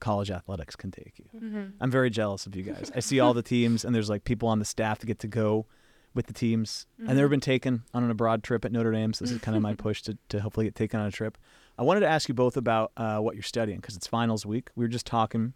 college 0.03 0.31
athletics 0.31 0.77
can 0.77 0.91
take 0.91 1.15
you. 1.19 1.73
I'm 1.81 1.91
very 1.91 2.11
jealous 2.11 2.45
of 2.47 2.55
you 2.55 2.63
guys. 2.65 2.91
I 2.95 3.01
see 3.01 3.21
all 3.21 3.33
the 3.33 3.43
teams, 3.43 3.85
and 3.85 3.95
there's 3.95 4.11
like 4.11 4.25
people 4.25 4.49
on 4.49 4.59
the 4.59 4.65
staff 4.65 4.99
that 4.99 5.07
get 5.07 5.21
to 5.21 5.29
go 5.29 5.67
with 6.15 6.27
the 6.27 6.33
teams. 6.35 6.87
I've 7.09 7.17
never 7.17 7.29
been 7.29 7.41
taken 7.41 7.85
on 7.95 8.05
an 8.05 8.11
abroad 8.11 8.43
trip 8.43 8.65
at 8.65 8.73
Notre 8.73 8.93
Dame, 8.93 9.13
so 9.15 9.25
this 9.25 9.33
is 9.33 9.41
kind 9.41 9.57
of 9.57 9.63
my 9.63 9.75
push 9.87 10.03
to, 10.03 10.19
to 10.29 10.41
hopefully 10.41 10.67
get 10.67 10.75
taken 10.75 11.01
on 11.01 11.07
a 11.07 11.11
trip. 11.11 11.39
I 11.79 11.83
wanted 11.83 12.01
to 12.01 12.09
ask 12.09 12.29
you 12.29 12.35
both 12.35 12.57
about 12.57 12.93
uh, 12.97 13.19
what 13.19 13.35
you're 13.35 13.43
studying 13.43 13.79
because 13.79 13.97
it's 13.97 14.07
finals 14.07 14.45
week. 14.45 14.69
We 14.77 14.85
were 14.85 14.89
just 14.89 15.07
talking 15.07 15.55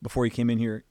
before 0.00 0.24
you 0.24 0.30
came 0.30 0.50
in 0.50 0.58
here. 0.58 0.84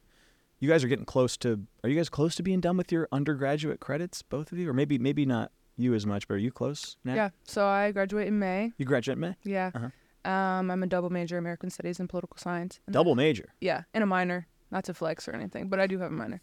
You 0.59 0.67
guys 0.69 0.83
are 0.83 0.87
getting 0.87 1.05
close 1.05 1.37
to. 1.37 1.61
Are 1.83 1.89
you 1.89 1.95
guys 1.95 2.09
close 2.09 2.35
to 2.35 2.43
being 2.43 2.59
done 2.59 2.77
with 2.77 2.91
your 2.91 3.07
undergraduate 3.11 3.79
credits, 3.79 4.21
both 4.21 4.51
of 4.51 4.57
you, 4.57 4.69
or 4.69 4.73
maybe 4.73 4.99
maybe 4.99 5.25
not 5.25 5.51
you 5.77 5.93
as 5.93 6.05
much, 6.05 6.27
but 6.27 6.35
are 6.35 6.37
you 6.37 6.51
close? 6.51 6.97
Nat? 7.03 7.15
Yeah. 7.15 7.29
So 7.45 7.65
I 7.65 7.91
graduate 7.91 8.27
in 8.27 8.37
May. 8.39 8.71
You 8.77 8.85
graduate 8.85 9.17
in 9.17 9.21
May. 9.21 9.35
Yeah. 9.43 9.71
Uh-huh. 9.73 9.89
Um, 10.25 10.69
I'm 10.71 10.83
a 10.83 10.87
double 10.87 11.09
major 11.09 11.37
in 11.37 11.43
American 11.43 11.69
Studies 11.69 11.99
and 11.99 12.07
Political 12.07 12.37
Science. 12.37 12.79
And 12.85 12.93
Double 12.93 13.15
then- 13.15 13.25
major. 13.25 13.49
Yeah, 13.59 13.83
and 13.93 14.03
a 14.03 14.07
minor. 14.07 14.47
Not 14.71 14.85
to 14.85 14.93
flex 14.93 15.27
or 15.27 15.33
anything, 15.33 15.67
but 15.67 15.79
I 15.81 15.87
do 15.87 15.99
have 15.99 16.11
a 16.11 16.15
minor. 16.15 16.41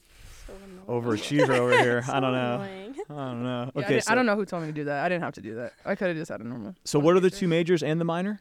Overachiever 0.86 1.50
over 1.50 1.78
here. 1.82 2.04
I 2.08 2.20
don't 2.20 2.32
know. 2.32 2.54
annoying. 2.60 2.94
I 3.10 3.14
don't 3.14 3.42
know. 3.42 3.70
Yeah, 3.74 3.80
I, 3.82 3.84
Okay, 3.84 4.00
so, 4.00 4.12
I 4.12 4.14
don't 4.14 4.26
know 4.26 4.36
who 4.36 4.44
told 4.44 4.62
me 4.62 4.68
to 4.68 4.72
do 4.72 4.84
that. 4.84 5.04
I 5.04 5.08
didn't 5.08 5.22
have 5.22 5.34
to 5.34 5.40
do 5.40 5.54
that. 5.56 5.72
I 5.84 5.94
could 5.94 6.08
have 6.08 6.16
just 6.16 6.30
had 6.30 6.40
a 6.40 6.44
normal. 6.46 6.74
so 6.84 6.98
one 6.98 7.06
what 7.06 7.16
are 7.16 7.20
the 7.20 7.30
two 7.30 7.48
majors 7.48 7.82
and 7.82 8.00
the 8.00 8.04
minor? 8.04 8.40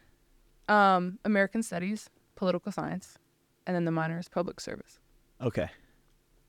Um, 0.68 1.20
American 1.24 1.64
Studies, 1.64 2.10
Political 2.36 2.72
Science, 2.74 3.18
and 3.66 3.76
then 3.76 3.86
the 3.86 3.92
minor 3.92 4.20
is 4.20 4.28
Public 4.28 4.60
Service. 4.60 5.00
Okay. 5.42 5.70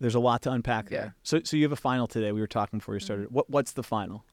There's 0.00 0.14
a 0.14 0.20
lot 0.20 0.42
to 0.42 0.50
unpack 0.52 0.90
Yeah. 0.90 0.98
there. 1.00 1.14
So 1.22 1.40
so 1.44 1.56
you 1.56 1.64
have 1.64 1.72
a 1.72 1.76
final 1.76 2.06
today. 2.06 2.30
We 2.32 2.40
were 2.40 2.46
talking 2.46 2.78
before 2.78 2.94
you 2.94 3.00
started. 3.00 3.30
What 3.30 3.50
what's 3.50 3.72
the 3.72 3.82
final? 3.82 4.24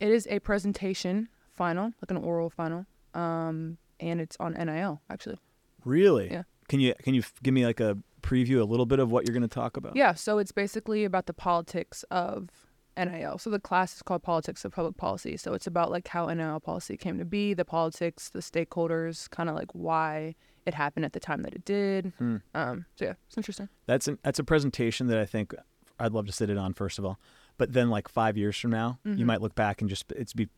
It 0.00 0.08
is 0.10 0.26
a 0.28 0.40
presentation 0.40 1.28
final, 1.54 1.86
like 2.02 2.10
an 2.10 2.16
oral 2.16 2.50
final. 2.50 2.86
Um, 3.14 3.78
and 4.00 4.20
it's 4.20 4.36
on 4.40 4.52
NIL 4.54 5.00
actually. 5.10 5.38
Really? 5.84 6.30
Yeah. 6.30 6.42
Can 6.68 6.80
you 6.80 6.94
can 7.02 7.14
you 7.14 7.22
give 7.42 7.54
me 7.54 7.64
like 7.64 7.80
a 7.80 7.96
preview, 8.22 8.60
a 8.60 8.64
little 8.64 8.86
bit 8.86 8.98
of 8.98 9.10
what 9.12 9.24
you're 9.26 9.32
going 9.34 9.48
to 9.48 9.54
talk 9.54 9.76
about? 9.76 9.94
Yeah, 9.94 10.14
so 10.14 10.38
it's 10.38 10.50
basically 10.52 11.04
about 11.04 11.26
the 11.26 11.32
politics 11.32 12.04
of 12.10 12.48
NIL. 12.96 13.38
So 13.38 13.50
the 13.50 13.60
class 13.60 13.94
is 13.94 14.02
called 14.02 14.22
Politics 14.24 14.64
of 14.64 14.72
Public 14.72 14.96
Policy. 14.96 15.36
So 15.36 15.52
it's 15.54 15.66
about 15.66 15.90
like 15.90 16.08
how 16.08 16.26
NIL 16.26 16.58
policy 16.60 16.96
came 16.96 17.18
to 17.18 17.24
be, 17.24 17.54
the 17.54 17.64
politics, 17.64 18.28
the 18.30 18.40
stakeholders, 18.40 19.30
kind 19.30 19.48
of 19.48 19.54
like 19.54 19.72
why 19.74 20.34
it 20.64 20.74
happened 20.74 21.04
at 21.04 21.12
the 21.12 21.20
time 21.20 21.42
that 21.42 21.54
it 21.54 21.64
did. 21.64 22.12
Hmm. 22.18 22.36
Um, 22.54 22.86
so 22.96 23.04
yeah, 23.04 23.14
it's 23.28 23.36
interesting. 23.36 23.68
That's 23.86 24.08
an, 24.08 24.18
that's 24.22 24.38
a 24.40 24.44
presentation 24.44 25.06
that 25.06 25.18
I 25.18 25.26
think 25.26 25.54
I'd 26.00 26.12
love 26.12 26.26
to 26.26 26.32
sit 26.32 26.50
in 26.50 26.58
on 26.58 26.72
first 26.74 26.98
of 26.98 27.04
all. 27.04 27.20
But 27.58 27.72
then 27.74 27.90
like 27.90 28.08
5 28.08 28.36
years 28.36 28.56
from 28.58 28.70
now, 28.72 28.98
you 29.04 29.12
Mhm. 29.12 29.24
might 29.26 29.40
look 29.40 29.54
back 29.54 29.80
and 29.80 29.88
just 29.88 30.10
it's 30.12 30.32
be 30.32 30.48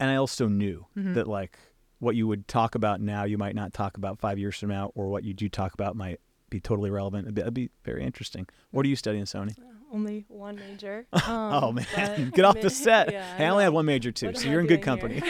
NIL's 0.00 0.32
so 0.32 0.48
new 0.48 0.86
Mhm. 0.96 1.14
that 1.14 1.28
like 1.28 1.58
what 2.04 2.14
you 2.16 2.26
would 2.28 2.46
talk 2.46 2.74
about 2.74 3.00
now 3.00 3.24
you 3.24 3.36
might 3.38 3.54
not 3.54 3.72
talk 3.72 3.96
about 3.96 4.18
5 4.20 4.38
years 4.38 4.56
from 4.58 4.68
now 4.68 4.92
or 4.94 5.08
what 5.08 5.24
you 5.24 5.34
do 5.34 5.48
talk 5.48 5.74
about 5.74 5.96
might 5.96 6.20
be 6.50 6.60
totally 6.60 6.90
relevant. 6.90 7.24
It'd 7.24 7.34
be, 7.34 7.40
it'd 7.40 7.54
be 7.54 7.70
very 7.84 8.04
interesting. 8.04 8.46
What 8.70 8.86
are 8.86 8.88
you 8.88 8.96
studying, 8.96 9.24
Sony? 9.24 9.56
Only 9.92 10.24
one 10.28 10.56
major. 10.56 11.06
oh 11.12 11.68
Um, 11.70 11.74
man, 11.96 12.30
get 12.34 12.44
off 12.44 12.60
the 12.60 12.70
set. 12.70 13.10
yeah, 13.12 13.36
hey, 13.36 13.46
I 13.46 13.48
only 13.48 13.64
had 13.64 13.72
one 13.72 13.86
major 13.86 14.12
too, 14.12 14.34
so 14.34 14.48
you're 14.48 14.60
in 14.60 14.66
good 14.66 14.82
company. 14.82 15.22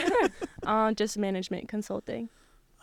uh, 0.63 0.91
just 0.93 1.17
management 1.17 1.67
consulting. 1.67 2.29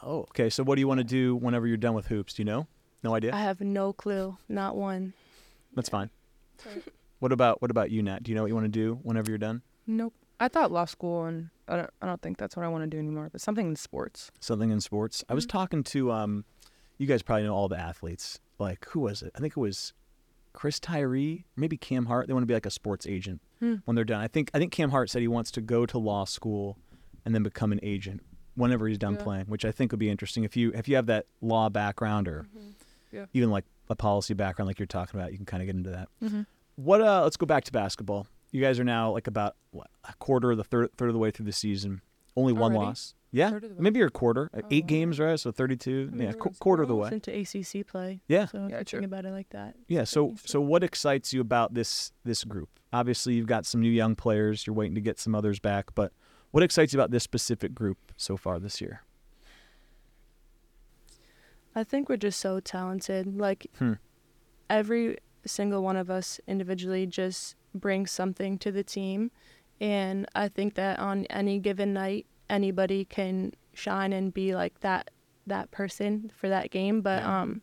Oh, 0.03 0.21
okay. 0.31 0.51
So 0.51 0.65
what 0.65 0.75
do 0.77 0.81
you 0.81 0.89
want 0.89 0.99
to 0.99 1.05
do 1.05 1.37
whenever 1.37 1.67
you're 1.67 1.77
done 1.77 1.95
with 1.95 2.07
hoops? 2.09 2.35
Do 2.35 2.43
you 2.43 2.45
know? 2.47 2.67
No 3.05 3.15
idea. 3.15 3.33
I 3.35 3.41
have 3.41 3.61
no 3.61 3.93
clue. 3.93 4.37
Not 4.49 4.77
one. 4.77 5.13
That's 5.75 5.89
fine. 5.89 6.11
What 7.19 7.33
about 7.33 7.63
what 7.63 7.71
about 7.71 7.91
you, 7.91 8.03
Nat? 8.03 8.23
Do 8.25 8.31
you 8.31 8.35
know 8.37 8.43
what 8.43 8.49
you 8.49 8.55
want 8.55 8.65
to 8.67 8.69
do 8.71 8.99
whenever 9.03 9.31
you're 9.31 9.39
done? 9.39 9.63
Nope. 9.87 10.15
I 10.45 10.49
thought 10.49 10.71
law 10.73 10.85
school, 10.85 11.25
and 11.25 11.51
I 11.69 11.77
don't, 11.77 11.91
I 12.03 12.07
don't 12.07 12.21
think 12.23 12.37
that's 12.39 12.57
what 12.57 12.65
I 12.65 12.69
want 12.69 12.83
to 12.85 12.89
do 12.91 12.99
anymore. 12.99 13.29
But 13.31 13.41
something 13.41 13.67
in 13.69 13.77
sports. 13.77 14.31
Something 14.41 14.71
in 14.71 14.81
sports. 14.81 15.25
I 15.29 15.35
was 15.35 15.47
Mm-hmm. 15.47 15.59
talking 15.59 15.83
to 15.85 16.13
um, 16.13 16.45
you 16.99 17.07
guys 17.07 17.23
probably 17.23 17.45
know 17.45 17.55
all 17.55 17.69
the 17.69 17.79
athletes. 17.79 18.41
Like 18.59 18.87
who 18.91 19.01
was 19.01 19.23
it? 19.23 19.33
I 19.35 19.41
think 19.41 19.53
it 19.57 19.61
was 19.61 19.93
Chris 20.53 20.79
Tyree, 20.79 21.45
maybe 21.57 21.77
Cam 21.77 22.07
Hart. 22.07 22.27
They 22.27 22.33
want 22.35 22.43
to 22.43 22.47
be 22.47 22.55
like 22.55 22.67
a 22.67 22.71
sports 22.71 23.07
agent 23.07 23.41
Hmm. 23.61 23.77
when 23.85 23.95
they're 23.95 24.05
done. 24.05 24.21
I 24.21 24.29
think 24.29 24.51
I 24.55 24.59
think 24.59 24.73
Cam 24.73 24.91
Hart 24.91 25.09
said 25.11 25.23
he 25.23 25.29
wants 25.29 25.51
to 25.53 25.61
go 25.61 25.87
to 25.87 25.99
law 25.99 26.25
school 26.25 26.77
and 27.25 27.35
then 27.35 27.43
become 27.43 27.71
an 27.73 27.81
agent 27.83 28.23
whenever 28.55 28.87
he's 28.89 28.99
done 28.99 29.15
Yeah. 29.15 29.23
playing, 29.23 29.47
which 29.47 29.65
I 29.65 29.71
think 29.73 29.93
would 29.93 29.99
be 30.01 30.11
interesting. 30.11 30.45
If 30.45 30.57
you 30.57 30.73
if 30.75 30.89
you 30.89 30.97
have 30.97 31.07
that 31.07 31.27
law 31.41 31.69
background 31.69 32.29
or 32.29 32.43
Mm-hmm. 32.57 32.71
Yeah. 33.13 33.27
even 33.35 33.51
like 33.51 33.65
a 33.91 33.95
policy 33.97 34.33
background 34.35 34.67
like 34.69 34.79
you're 34.79 34.87
talking 34.87 35.19
about, 35.21 35.33
you 35.33 35.39
can 35.39 35.45
kind 35.47 35.63
of 35.63 35.67
get 35.67 35.77
into 35.77 35.91
that. 35.91 36.09
Mm-hmm. 36.23 36.43
What 36.77 37.01
uh 37.01 37.23
let's 37.23 37.37
go 37.37 37.47
back 37.47 37.65
to 37.65 37.73
basketball. 37.73 38.27
You 38.53 38.61
guys 38.61 38.79
are 38.79 38.85
now 38.85 39.11
like 39.12 39.27
about 39.27 39.57
what, 39.73 39.88
a 40.09 40.12
quarter 40.15 40.51
of 40.53 40.59
the 40.59 40.65
third 40.65 40.91
third 40.97 41.09
of 41.09 41.15
the 41.15 41.19
way 41.19 41.31
through 41.31 41.47
the 41.47 41.53
season. 41.53 42.03
Only 42.37 42.53
one 42.53 42.73
Already? 42.75 42.87
loss. 42.87 43.15
Yeah. 43.31 43.51
Third 43.51 43.65
of 43.65 43.71
the 43.71 43.77
way? 43.77 43.81
Maybe 43.83 43.99
you're 43.99 44.09
a 44.09 44.11
quarter. 44.11 44.51
Oh, 44.55 44.61
Eight 44.71 44.85
wow. 44.85 44.88
games, 44.88 45.19
right? 45.21 45.41
So 45.41 45.51
32. 45.53 46.11
I 46.12 46.17
Yeah, 46.17 46.23
mean, 46.31 46.33
qu- 46.35 46.51
quarter 46.61 46.83
of 46.83 46.88
the 46.88 46.95
way. 46.95 47.09
into 47.12 47.31
ACC 47.35 47.87
play. 47.87 48.21
Yeah. 48.29 48.45
So 48.47 48.67
Yeah, 48.71 48.83
think 48.83 49.05
about 49.05 49.25
it 49.25 49.31
like 49.33 49.49
that. 49.51 49.75
Yeah, 49.88 50.05
so 50.05 50.35
so 50.45 50.61
what 50.61 50.85
excites 50.85 51.33
you 51.33 51.41
about 51.41 51.75
this 51.75 52.12
this 52.25 52.45
group? 52.45 52.69
Obviously, 52.93 53.35
you've 53.35 53.47
got 53.47 53.65
some 53.67 53.81
new 53.81 53.91
young 53.91 54.15
players. 54.15 54.67
You're 54.67 54.75
waiting 54.77 54.95
to 54.97 55.01
get 55.01 55.19
some 55.19 55.35
others 55.35 55.59
back, 55.59 55.95
but 55.95 56.12
what 56.51 56.62
excites 56.62 56.93
you 56.93 56.99
about 57.01 57.11
this 57.11 57.23
specific 57.25 57.75
group 57.75 58.12
so 58.19 58.37
far 58.37 58.59
this 58.59 58.81
year? 58.83 59.03
I 61.75 61.85
think 61.85 62.09
we're 62.11 62.19
just 62.19 62.38
so 62.38 62.61
talented. 62.61 63.38
Like 63.38 63.67
Hmm. 63.79 63.95
every 64.69 65.19
single 65.47 65.83
one 65.83 65.97
of 65.97 66.11
us 66.11 66.38
individually 66.47 67.07
just 67.07 67.57
brings 67.75 68.11
something 68.11 68.59
to 68.59 68.73
the 68.73 68.83
team, 68.85 69.31
and 69.81 70.27
I 70.35 70.49
think 70.49 70.75
that 70.75 70.99
on 70.99 71.27
any 71.27 71.59
given 71.59 71.93
night, 71.93 72.27
anybody 72.51 73.05
can 73.05 73.53
shine 73.75 74.13
and 74.13 74.33
be 74.33 74.55
like 74.55 74.81
that 74.81 75.11
that 75.47 75.71
person 75.73 76.31
for 76.37 76.49
that 76.49 76.71
game. 76.71 77.01
But 77.01 77.23
Yeah. 77.23 77.41
um, 77.43 77.63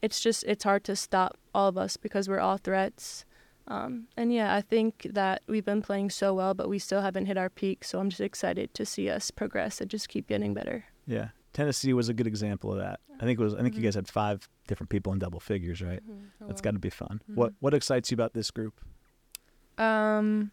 it's 0.00 0.20
just 0.20 0.42
it's 0.44 0.64
hard 0.64 0.82
to 0.84 0.96
stop 0.96 1.36
all 1.54 1.68
of 1.68 1.78
us 1.78 1.96
because 1.96 2.28
we're 2.28 2.40
all 2.40 2.56
threats. 2.56 3.24
Um, 3.68 4.08
and 4.16 4.32
yeah, 4.34 4.52
I 4.56 4.60
think 4.60 5.06
that 5.12 5.42
we've 5.46 5.64
been 5.64 5.82
playing 5.82 6.10
so 6.10 6.34
well, 6.34 6.52
but 6.52 6.68
we 6.68 6.80
still 6.80 7.00
haven't 7.00 7.26
hit 7.26 7.38
our 7.38 7.48
peak. 7.48 7.84
So 7.84 8.00
I'm 8.00 8.10
just 8.10 8.20
excited 8.20 8.74
to 8.74 8.84
see 8.84 9.08
us 9.08 9.30
progress 9.30 9.80
and 9.80 9.88
just 9.88 10.08
keep 10.08 10.26
getting 10.26 10.52
better. 10.52 10.84
Yeah, 11.06 11.28
Tennessee 11.52 11.92
was 11.92 12.08
a 12.08 12.14
good 12.14 12.26
example 12.26 12.72
of 12.72 12.78
that. 12.78 12.98
I 13.20 13.24
think 13.24 13.38
it 13.38 13.42
was. 13.42 13.54
I 13.54 13.62
think 13.62 13.74
you 13.76 13.80
Mhm. 13.80 13.84
guys 13.84 13.94
had 13.94 14.08
five 14.08 14.48
different 14.66 14.90
people 14.90 15.12
in 15.12 15.20
double 15.20 15.38
figures, 15.38 15.80
right? 15.80 16.00
Oh, 16.40 16.46
That's 16.48 16.60
got 16.60 16.72
to 16.72 16.80
be 16.80 16.90
fun. 16.90 17.22
What 17.32 17.52
what 17.60 17.72
excites 17.72 18.10
you 18.10 18.16
about 18.16 18.32
this 18.32 18.50
group? 18.50 18.80
Um, 19.78 20.50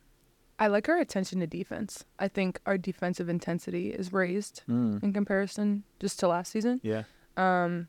I 0.58 0.68
like 0.68 0.90
our 0.90 0.98
attention 0.98 1.40
to 1.40 1.48
defense. 1.48 2.06
I 2.20 2.28
think 2.28 2.60
our 2.66 2.78
defensive 2.78 3.30
intensity 3.30 3.90
is 3.92 4.12
raised 4.12 4.64
Mm. 4.68 5.02
in 5.04 5.14
comparison 5.14 5.84
just 6.00 6.20
to 6.20 6.28
last 6.28 6.52
season. 6.52 6.80
Yeah, 6.84 7.04
Um, 7.38 7.88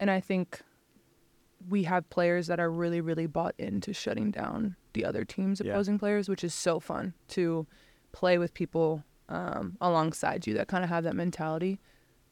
and 0.00 0.10
I 0.10 0.20
think 0.20 0.60
we 1.68 1.84
have 1.84 2.08
players 2.10 2.46
that 2.48 2.58
are 2.58 2.70
really, 2.70 3.00
really 3.00 3.26
bought 3.26 3.54
into 3.58 3.92
shutting 3.92 4.30
down 4.30 4.76
the 4.94 5.04
other 5.04 5.24
team's 5.24 5.60
Yeah. 5.60 5.72
opposing 5.72 5.98
players, 5.98 6.28
which 6.28 6.42
is 6.42 6.54
so 6.54 6.80
fun 6.80 7.14
to 7.28 7.66
play 8.12 8.38
with 8.38 8.54
people 8.54 9.04
um, 9.28 9.76
alongside 9.80 10.44
you 10.48 10.54
that 10.54 10.66
kind 10.66 10.82
of 10.82 10.90
have 10.90 11.04
that 11.04 11.14
mentality, 11.14 11.78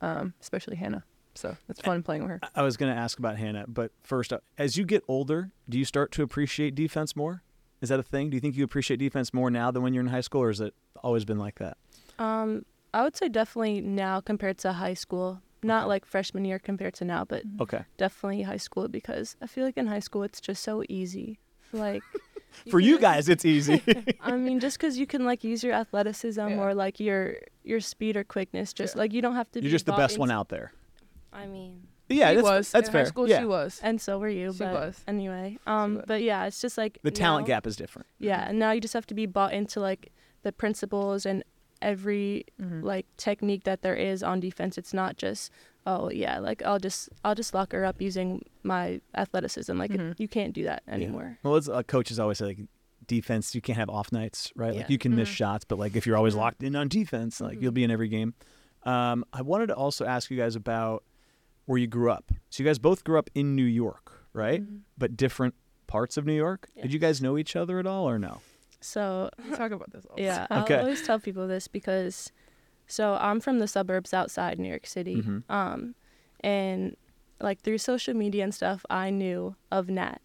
um, 0.01 0.35
especially 0.41 0.75
Hannah. 0.75 1.05
So 1.37 1.57
it's 1.69 1.81
fun 1.81 2.03
playing 2.03 2.23
with 2.23 2.31
her. 2.33 2.41
I- 2.57 2.63
was 2.65 2.77
going 2.77 2.93
to 2.93 2.99
ask 3.01 3.21
about 3.21 3.37
Hannah, 3.37 3.67
but 3.69 3.93
first, 4.03 4.33
uh, 4.33 4.41
as 4.57 4.77
you 4.77 4.85
get 4.85 5.05
older, 5.07 5.53
do 5.69 5.79
you 5.79 5.85
start 5.85 6.11
to 6.13 6.25
appreciate 6.25 6.75
defense 6.75 7.15
more? 7.15 7.45
Is 7.81 7.89
that 7.91 8.01
a 8.01 8.03
thing? 8.03 8.31
Do 8.31 8.37
you 8.37 8.41
think 8.41 8.57
you 8.57 8.65
appreciate 8.65 8.99
defense 8.99 9.33
more 9.33 9.51
now 9.51 9.71
than 9.71 9.83
when 9.83 9.95
you're 9.95 10.03
in 10.03 10.09
high 10.11 10.21
school, 10.21 10.43
or 10.43 10.49
has 10.49 10.61
it 10.61 10.75
always 11.03 11.25
been 11.25 11.39
like 11.39 11.59
that? 11.59 11.77
Um, 12.19 12.65
I 12.93 13.03
would 13.03 13.17
say 13.17 13.29
definitely 13.29 13.81
now 13.81 14.21
compared 14.21 14.59
to 14.59 14.73
high 14.73 14.95
school. 14.95 15.41
Not 15.63 15.83
Okay. 15.83 15.89
like 15.89 16.05
freshman 16.07 16.45
year 16.45 16.59
compared 16.59 16.95
to 16.95 17.05
now, 17.05 17.25
but 17.25 17.43
Okay. 17.61 17.85
definitely 17.97 18.43
high 18.43 18.57
school 18.59 18.87
because 18.89 19.37
I 19.43 19.47
feel 19.49 19.65
like 19.65 19.77
in 19.77 19.89
high 19.89 19.99
school 19.99 20.23
it's 20.23 20.41
just 20.41 20.63
so 20.63 20.85
easy. 20.89 21.41
Like 21.73 22.05
For 22.69 22.79
can 22.79 22.81
you 22.81 22.99
guys, 22.99 23.29
it's 23.29 23.45
easy. 23.45 23.83
I 24.21 24.37
mean, 24.37 24.61
just 24.61 24.79
because 24.79 24.99
you 24.99 25.07
can 25.07 25.25
like 25.25 25.43
use 25.43 25.65
your 25.65 25.75
athleticism 25.75 26.41
Yeah. 26.41 26.57
or 26.61 26.75
like 26.75 27.01
your 27.01 27.37
your 27.65 27.81
speed 27.81 28.17
or 28.17 28.23
quickness, 28.25 28.73
just 28.73 28.95
Yeah. 28.95 29.01
like 29.01 29.13
you 29.13 29.21
don't 29.21 29.35
have 29.35 29.51
to. 29.53 29.61
You're 29.61 29.65
be 29.65 29.71
just 29.71 29.87
the 29.87 29.93
bought 29.93 29.99
best 29.99 30.19
one 30.19 30.31
out 30.31 30.49
there. 30.49 30.73
I 31.33 31.47
mean, 31.47 31.88
Yeah, 32.09 32.31
she 32.31 32.35
that's, 32.37 32.43
was. 32.45 32.71
that's 32.73 32.89
in 32.89 32.93
fair. 32.93 33.03
high 33.05 33.09
school, 33.09 33.29
yeah. 33.29 33.39
she 33.41 33.45
was. 33.45 33.81
and 33.83 34.01
so 34.01 34.19
were 34.19 34.29
you. 34.29 34.53
She 34.53 34.59
but 34.61 34.73
was. 34.73 35.05
anyway, 35.07 35.59
um, 35.67 35.97
was. 35.97 36.05
but 36.07 36.23
yeah, 36.23 36.47
it's 36.47 36.61
just 36.61 36.79
like 36.79 36.99
The 37.03 37.11
talent 37.11 37.45
now- 37.47 37.55
gap 37.55 37.67
is 37.67 37.77
different. 37.77 38.07
Yeah, 38.19 38.49
and 38.49 38.59
now 38.59 38.73
you 38.73 38.81
just 38.81 38.95
have 38.95 39.07
to 39.09 39.15
be 39.15 39.27
bought 39.27 39.53
into 39.53 39.81
like 39.81 40.13
the 40.43 40.53
principles 40.53 41.27
and 41.27 41.45
every 41.83 42.45
Mhm. 42.61 42.83
like 42.83 43.07
technique 43.17 43.65
that 43.65 43.83
there 43.83 43.95
is 43.95 44.23
on 44.23 44.41
defense. 44.41 44.79
It's 44.79 44.93
not 44.95 45.17
just 45.17 45.53
oh 45.87 46.11
yeah, 46.11 46.39
like 46.39 46.63
I'll 46.63 46.79
just 46.81 47.09
I'll 47.25 47.35
just 47.35 47.55
lock 47.55 47.73
her 47.73 47.85
up 47.85 48.01
using 48.01 48.45
my 48.63 49.01
athleticism. 49.15 49.77
Like 49.79 49.91
it- 49.93 50.01
Mhm. 50.01 50.15
you 50.19 50.29
can't 50.29 50.53
do 50.53 50.65
that 50.65 50.83
Yeah. 50.89 50.95
anymore. 50.95 51.39
Well, 51.43 51.57
it's, 51.57 51.69
uh, 51.69 51.83
coaches 51.85 52.19
always 52.19 52.39
say 52.39 52.47
like 52.47 52.59
defense, 53.07 53.55
you 53.55 53.61
can't 53.61 53.79
have 53.79 53.89
off 53.89 54.13
nights, 54.13 54.53
right? 54.57 54.75
Like 54.75 54.91
you 54.91 54.99
can 54.99 55.15
miss 55.15 55.29
Mhm. 55.29 55.33
shots, 55.35 55.65
but 55.65 55.79
like 55.79 55.95
if 55.97 56.07
you're 56.07 56.17
always 56.17 56.35
locked 56.35 56.63
in 56.63 56.75
on 56.77 56.89
defense, 56.89 57.41
like 57.41 57.61
you'll 57.63 57.71
Mhm. 57.73 57.75
be 57.77 57.85
in 57.85 57.91
every 57.91 58.09
game. 58.09 58.35
Um, 58.83 59.25
I 59.33 59.43
wanted 59.43 59.69
to 59.69 59.75
also 59.77 60.05
ask 60.05 60.31
you 60.31 60.37
guys 60.37 60.57
about 60.57 61.05
where 61.69 61.79
you 61.79 61.87
grew 61.87 62.11
up. 62.11 62.33
So 62.51 62.63
you 62.63 62.69
guys 62.69 62.79
both 62.79 63.05
grew 63.05 63.19
up 63.19 63.29
in 63.35 63.55
New 63.55 63.65
York, 63.85 64.25
right? 64.33 64.63
Mhm. 64.63 64.81
But 64.97 65.17
different 65.17 65.55
parts 65.87 66.17
of 66.17 66.25
New 66.25 66.33
York. 66.47 66.69
Did 66.83 66.93
you 66.93 66.99
guys 66.99 67.21
know 67.21 67.37
each 67.37 67.55
other 67.57 67.79
at 67.79 67.87
all, 67.87 68.09
or 68.09 68.19
no? 68.19 68.41
So 68.81 69.31
We 69.45 69.51
talk 69.63 69.71
about 69.73 69.91
this 69.93 70.05
all 70.07 70.17
yeah, 70.19 70.47
time. 70.47 70.63
Okay. 70.63 70.75
I'll 70.77 70.81
always 70.83 71.03
tell 71.07 71.19
people 71.19 71.47
this 71.47 71.69
because 71.69 72.33
so 72.87 73.15
I'm 73.21 73.41
from 73.41 73.59
the 73.59 73.69
suburbs 73.69 74.15
outside 74.15 74.59
New 74.59 74.69
York 74.69 74.87
City. 74.87 75.17
Mhm. 75.23 75.43
Um, 75.51 75.95
and 76.41 76.97
like 77.41 77.61
through 77.61 77.79
social 77.79 78.15
media 78.15 78.45
and 78.45 78.55
stuff, 78.55 78.85
I 78.91 79.11
knew 79.11 79.55
of 79.71 79.89
Nat. 79.89 80.21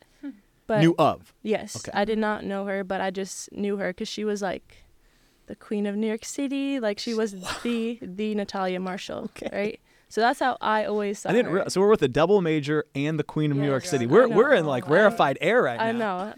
But 0.66 0.80
Knew 0.80 0.96
of. 0.98 1.34
Yes, 1.44 1.76
Okay. 1.76 1.92
I 1.94 2.06
did 2.06 2.18
not 2.18 2.46
know 2.46 2.64
her, 2.66 2.86
but 2.86 3.02
I 3.02 3.12
just 3.12 3.52
knew 3.52 3.76
her 3.78 3.90
because 3.90 4.08
she 4.08 4.24
was 4.24 4.42
like 4.42 4.86
the 5.48 5.58
queen 5.58 5.86
of 5.86 5.98
New 5.98 6.08
York 6.08 6.24
City. 6.24 6.80
Like 6.80 7.00
she 7.00 7.14
was 7.14 7.34
the 7.64 8.00
the 8.02 8.34
Natalija 8.34 8.80
Marshall, 8.82 9.24
Okay. 9.36 9.50
right? 9.52 9.80
So 10.14 10.22
that's 10.22 10.40
how 10.40 10.60
I 10.62 10.86
always 10.86 11.18
saw 11.18 11.32
I 11.32 11.34
didn't. 11.34 11.52
her. 11.52 11.70
So 11.72 11.82
we're 11.82 11.90
with 11.90 12.02
the 12.02 12.08
double 12.08 12.40
major 12.40 12.86
and 12.94 13.18
the 13.18 13.24
Queen 13.24 13.50
of 13.50 13.58
New 13.58 13.66
York 13.66 13.84
yeah, 13.86 13.90
City. 13.90 14.06
We're 14.06 14.28
we're 14.28 14.54
in 14.54 14.68
like 14.68 14.88
rarefied 14.88 15.40
air 15.42 15.64
right 15.64 15.80
now. 15.80 15.86
I 15.86 15.92
know, 15.92 16.34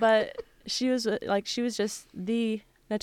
but 0.00 0.40
she 0.64 0.88
was 0.88 1.06
uh, 1.06 1.18
like 1.20 1.46
she 1.46 1.60
was 1.60 1.76
just 1.76 2.08
the 2.14 2.62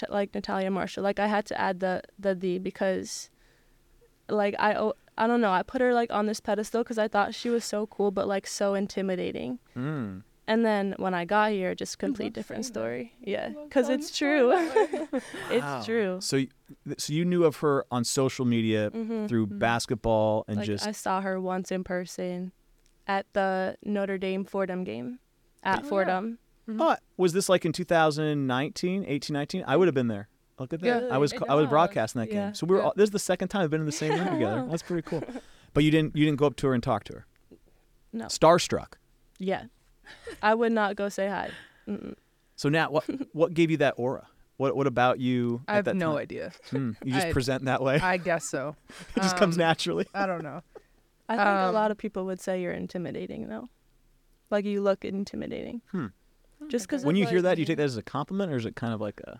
like 0.10 0.32
Natalija 0.32 0.72
Marshall. 0.72 1.04
Like 1.04 1.20
I 1.20 1.28
had 1.28 1.46
to 1.46 1.62
add 1.62 1.82
the 1.82 2.02
the 2.18 2.34
the 2.34 2.58
because 2.58 3.30
like 4.28 4.56
I 4.58 4.92
I 5.20 5.28
don't 5.28 5.40
know. 5.40 5.52
I 5.52 5.62
put 5.62 5.82
her 5.82 5.94
like 5.94 6.12
on 6.12 6.26
this 6.26 6.40
pedestal 6.40 6.82
because 6.82 6.98
I 6.98 7.08
thought 7.08 7.36
she 7.36 7.52
was 7.52 7.64
so 7.64 7.86
cool, 7.86 8.10
but 8.10 8.28
like 8.28 8.48
so 8.48 8.74
intimidating. 8.74 9.60
Mm. 9.78 10.24
And 10.50 10.64
then 10.66 10.96
when 10.98 11.14
I 11.14 11.26
got 11.26 11.52
here, 11.52 11.76
just 11.76 12.00
complete 12.00 12.32
different 12.34 12.64
saying 12.66 12.74
that. 12.74 12.80
story. 12.80 13.14
Yeah, 13.22 13.50
because 13.66 13.90
it's 13.90 14.18
true. 14.18 14.48
that 14.48 15.12
way. 15.12 15.22
it's 15.52 15.86
true. 15.86 16.20
So, 16.22 16.44
so 16.98 17.12
you 17.14 17.26
knew 17.26 17.44
of 17.44 17.58
her 17.58 17.86
on 17.92 18.04
social 18.06 18.46
media 18.46 18.90
Mhm. 18.92 19.28
through 19.28 19.48
Mhm. 19.48 19.60
basketball 19.60 20.46
and 20.48 20.58
Like 20.58 20.66
just 20.68 20.88
I 20.88 20.94
saw 20.94 21.20
her 21.22 21.40
once 21.42 21.70
in 21.72 21.84
person 21.84 22.54
at 23.08 23.26
the 23.34 23.78
Notre 23.84 24.18
Dame 24.18 24.46
Fordham 24.46 24.84
game 24.86 25.20
at 25.64 25.80
Oh, 25.80 25.84
yeah. 25.84 25.90
Fordham. 25.90 26.40
Oh, 26.70 26.96
was 27.18 27.34
this 27.34 27.50
like 27.50 27.66
in 27.66 27.72
2019, 27.74 29.06
18, 29.08 29.34
19? 29.34 29.64
I 29.68 29.76
would 29.76 29.88
have 29.88 29.96
been 29.96 30.08
there. 30.08 30.28
Look 30.60 30.74
at 30.74 30.80
that. 30.82 31.04
Yeah. 31.04 31.10
I 31.14 31.18
was 31.18 31.34
It 31.34 31.42
I 31.50 31.56
was 31.56 31.68
broadcasting 31.68 32.20
that 32.22 32.30
Yeah. 32.32 32.46
game. 32.48 32.54
So 32.56 32.66
we 32.66 32.74
were 32.76 32.80
Yeah. 32.82 32.86
all, 32.88 32.94
this 32.96 33.04
is 33.06 33.12
the 33.12 33.20
second 33.20 33.50
time 33.50 33.64
I've 33.64 33.70
been 33.70 33.82
in 33.82 33.86
the 33.86 33.92
same 33.92 34.14
room 34.18 34.28
together. 34.40 34.66
That's 34.70 34.82
pretty 34.84 35.04
cool. 35.08 35.24
But 35.74 35.84
you 35.84 35.92
didn't 35.92 36.16
you 36.16 36.26
didn't 36.26 36.40
go 36.40 36.46
up 36.48 36.56
to 36.58 36.68
her 36.68 36.74
and 36.74 36.82
talk 36.82 37.04
to 37.06 37.14
her. 37.14 37.26
No. 38.14 38.26
Starstruck. 38.26 38.94
Yeah, 39.40 39.66
I 40.41 40.54
would 40.54 40.72
not 40.72 40.96
go 40.96 41.10
say 41.10 41.28
hi. 41.28 41.52
Mm-mm. 41.88 42.15
So 42.56 42.70
Nat, 42.70 42.91
what 42.91 43.06
what 43.34 43.54
gave 43.54 43.70
you 43.72 43.78
that 43.78 43.96
aura? 43.98 44.28
What 44.58 44.76
what 44.76 44.88
about 44.88 45.20
you? 45.20 45.62
I 45.67 45.74
at 45.74 45.76
have 45.76 45.86
that 45.86 45.96
no 45.96 46.12
time? 46.13 46.17
idea. 46.22 46.52
Hmm, 46.72 46.91
you 47.04 47.13
just 47.13 47.28
I- 47.28 47.32
present 47.34 47.65
that 47.65 47.82
way. 47.82 48.00
I 48.00 48.17
guess 48.17 48.46
so. 48.46 48.76
it 49.15 49.22
just 49.22 49.38
comes 49.38 49.56
um, 49.56 49.60
naturally. 49.60 50.08
I 50.13 50.26
don't 50.26 50.43
know. 50.43 50.62
I 51.30 51.36
think 51.36 51.48
a 51.48 51.67
Um, 51.67 51.74
lot 51.74 51.91
of 51.91 51.98
people 51.98 52.26
would 52.26 52.39
say 52.41 52.62
you're 52.62 52.72
intimidating 52.74 53.48
though. 53.50 53.70
Like 54.50 54.65
you 54.65 54.82
look 54.82 55.04
intimidating. 55.06 55.82
Hmm. 55.91 56.08
Just 56.70 56.88
because 56.88 57.06
When 57.06 57.15
you 57.15 57.28
hear 57.28 57.41
that, 57.43 57.56
do 57.56 57.62
you 57.62 57.65
take 57.67 57.78
that 57.78 57.84
as 57.84 57.98
a 57.98 58.02
compliment 58.02 58.52
or 58.52 58.56
is 58.56 58.65
it 58.65 58.76
kind 58.76 58.93
of 58.93 59.00
like 59.02 59.20
a 59.22 59.39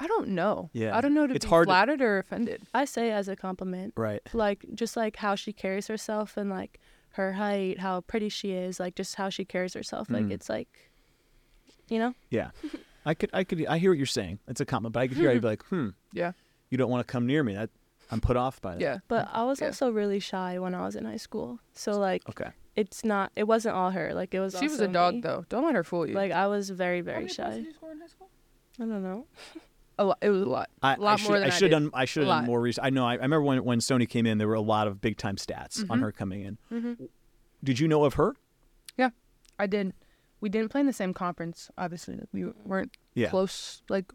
I 0.00 0.08
don't 0.08 0.30
know. 0.30 0.70
Yeah. 0.72 0.96
I 0.96 1.00
don't 1.00 1.14
know 1.14 1.26
to 1.28 1.34
It's 1.34 1.44
be 1.44 1.48
hard 1.48 1.68
to- 1.68 1.70
flattered 1.70 2.00
or 2.02 2.18
offended. 2.18 2.62
I 2.74 2.84
say 2.86 3.12
as 3.12 3.28
a 3.28 3.36
compliment. 3.36 3.92
right? 3.96 4.20
Like 4.32 4.64
just 4.74 4.96
like 4.96 5.14
how 5.16 5.36
she 5.36 5.52
carries 5.52 5.86
herself 5.86 6.36
and 6.36 6.50
like 6.50 6.80
her 7.14 7.32
height, 7.32 7.78
how 7.80 8.00
pretty 8.02 8.28
she 8.28 8.52
is, 8.52 8.78
like 8.80 8.94
just 8.94 9.14
how 9.16 9.28
she 9.30 9.44
carries 9.44 9.74
herself. 9.74 10.08
Like 10.10 10.24
Mm. 10.26 10.32
it's 10.32 10.48
like, 10.48 10.90
you 11.88 11.98
know. 11.98 12.14
Yeah. 12.30 12.50
I 13.06 13.14
could 13.14 13.30
I 13.32 13.44
could 13.44 13.64
I 13.66 13.78
hear 13.78 13.90
what 13.90 13.98
you're 13.98 14.06
saying. 14.06 14.38
It's 14.48 14.60
a 14.60 14.64
compliment, 14.64 14.94
but 14.94 15.00
I 15.00 15.08
could 15.08 15.16
hear 15.18 15.30
I'd 15.30 15.40
be 15.40 15.46
like, 15.48 15.62
hmm, 15.70 15.90
Yeah. 16.12 16.32
you 16.70 16.78
don't 16.78 16.90
want 16.90 17.06
to 17.06 17.10
come 17.12 17.26
near 17.26 17.42
me. 17.44 17.54
That 17.54 17.70
I'm 18.10 18.20
put 18.20 18.36
off 18.36 18.60
by 18.60 18.72
that. 18.74 18.80
Yeah. 18.80 18.98
But 19.08 19.28
I 19.32 19.42
was 19.44 19.60
Yeah. 19.60 19.68
also 19.68 19.90
really 19.90 20.20
shy 20.20 20.58
when 20.58 20.74
I 20.74 20.84
was 20.84 20.96
in 20.96 21.04
high 21.04 21.16
school. 21.18 21.58
So 21.72 21.92
like 21.98 22.28
Okay. 22.28 22.50
it's 22.76 23.04
not 23.04 23.30
it 23.36 23.44
wasn't 23.44 23.74
all 23.76 23.90
her. 23.90 24.12
Like 24.14 24.34
it 24.34 24.40
was 24.40 24.56
She 24.58 24.68
was 24.68 24.80
a 24.80 24.88
dog 24.88 25.14
me. 25.14 25.20
though. 25.20 25.44
Don't 25.48 25.64
let 25.64 25.74
her 25.74 25.84
fool 25.84 26.06
you. 26.08 26.14
Like 26.14 26.32
I 26.32 26.46
was 26.48 26.70
very 26.70 26.98
How 26.98 27.04
very 27.04 27.16
many 27.24 27.26
points 27.26 27.34
shy. 27.36 27.50
did 27.56 27.64
you 27.66 27.72
score 27.74 27.92
in 27.92 28.00
high 28.00 28.06
school? 28.06 28.28
I 28.80 28.82
don't 28.84 29.02
know. 29.02 29.26
A 29.98 30.04
lot. 30.04 30.18
It 30.20 30.30
was 30.30 30.42
a 30.42 30.46
lot. 30.46 30.70
I, 30.82 30.94
a 30.94 30.98
lot 30.98 31.12
I 31.12 31.16
should, 31.16 31.28
more 31.28 31.38
than 31.38 31.46
I 31.46 31.50
should 31.50 31.72
have 31.72 31.82
done. 31.82 31.90
I 31.94 32.04
should 32.04 32.22
have 32.24 32.28
done 32.28 32.46
more 32.46 32.60
research. 32.60 32.84
I 32.84 32.90
know. 32.90 33.04
I, 33.06 33.12
I 33.12 33.14
remember 33.16 33.42
when 33.42 33.64
when 33.64 33.78
Sony 33.78 34.08
came 34.08 34.26
in, 34.26 34.38
there 34.38 34.48
were 34.48 34.54
a 34.54 34.60
lot 34.60 34.86
of 34.88 35.00
big 35.00 35.16
time 35.16 35.36
stats 35.36 35.88
on 35.88 35.98
Mhm. 35.98 36.02
her 36.02 36.12
coming 36.12 36.42
in. 36.42 36.58
Mhm. 36.72 37.08
Did 37.62 37.78
you 37.78 37.86
know 37.88 38.04
of 38.04 38.14
her? 38.14 38.34
Yeah, 38.98 39.10
I 39.58 39.66
did. 39.66 39.94
We 40.40 40.48
didn't 40.48 40.70
play 40.70 40.80
in 40.80 40.86
the 40.86 40.92
same 40.92 41.14
conference. 41.14 41.70
Obviously, 41.78 42.18
we 42.32 42.46
weren't 42.64 42.96
Yeah. 43.14 43.30
close, 43.30 43.82
like 43.88 44.12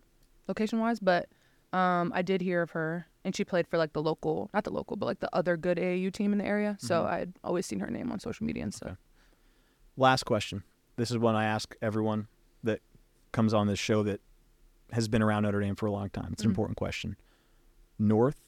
location 0.48 0.80
wise. 0.80 1.00
But 1.00 1.30
um, 1.74 2.12
I 2.13 2.22
did 2.24 2.42
hear 2.42 2.62
of 2.62 2.72
her, 2.72 3.08
and 3.24 3.36
she 3.36 3.44
played 3.46 3.65
for 3.68 3.78
like 3.78 3.94
the 3.94 4.02
local, 4.02 4.50
not 4.54 4.65
the 4.65 4.72
local, 4.72 4.98
but 4.98 5.06
like 5.06 5.20
the 5.22 5.34
other 5.34 5.56
good 5.56 5.78
AAU 5.78 6.12
team 6.12 6.32
in 6.34 6.39
the 6.39 6.46
area. 6.46 6.76
So 6.80 7.04
Mhm. 7.04 7.08
I 7.08 7.18
had 7.20 7.34
always 7.44 7.65
seen 7.65 7.80
her 7.80 7.89
name 7.89 8.12
on 8.12 8.20
social 8.20 8.46
media 8.46 8.63
and 8.63 8.74
stuff. 8.74 8.98
Last 9.98 10.24
question. 10.24 10.63
This 10.98 11.10
is 11.12 11.18
one 11.18 11.36
I 11.36 11.46
ask 11.46 11.76
everyone 11.82 12.28
that 12.63 12.82
comes 13.32 13.54
on 13.54 13.68
this 13.68 13.80
show 13.80 14.04
that 14.04 14.20
has 14.93 15.08
been 15.08 15.21
around 15.21 15.43
Notre 15.43 15.60
Dame 15.62 15.75
for 15.75 15.86
a 15.86 15.91
long 15.91 16.10
time. 16.10 16.30
It's 16.34 16.43
an 16.43 16.47
Mhm. 16.47 16.52
important 16.52 16.78
question. 16.78 17.15
North 17.97 18.41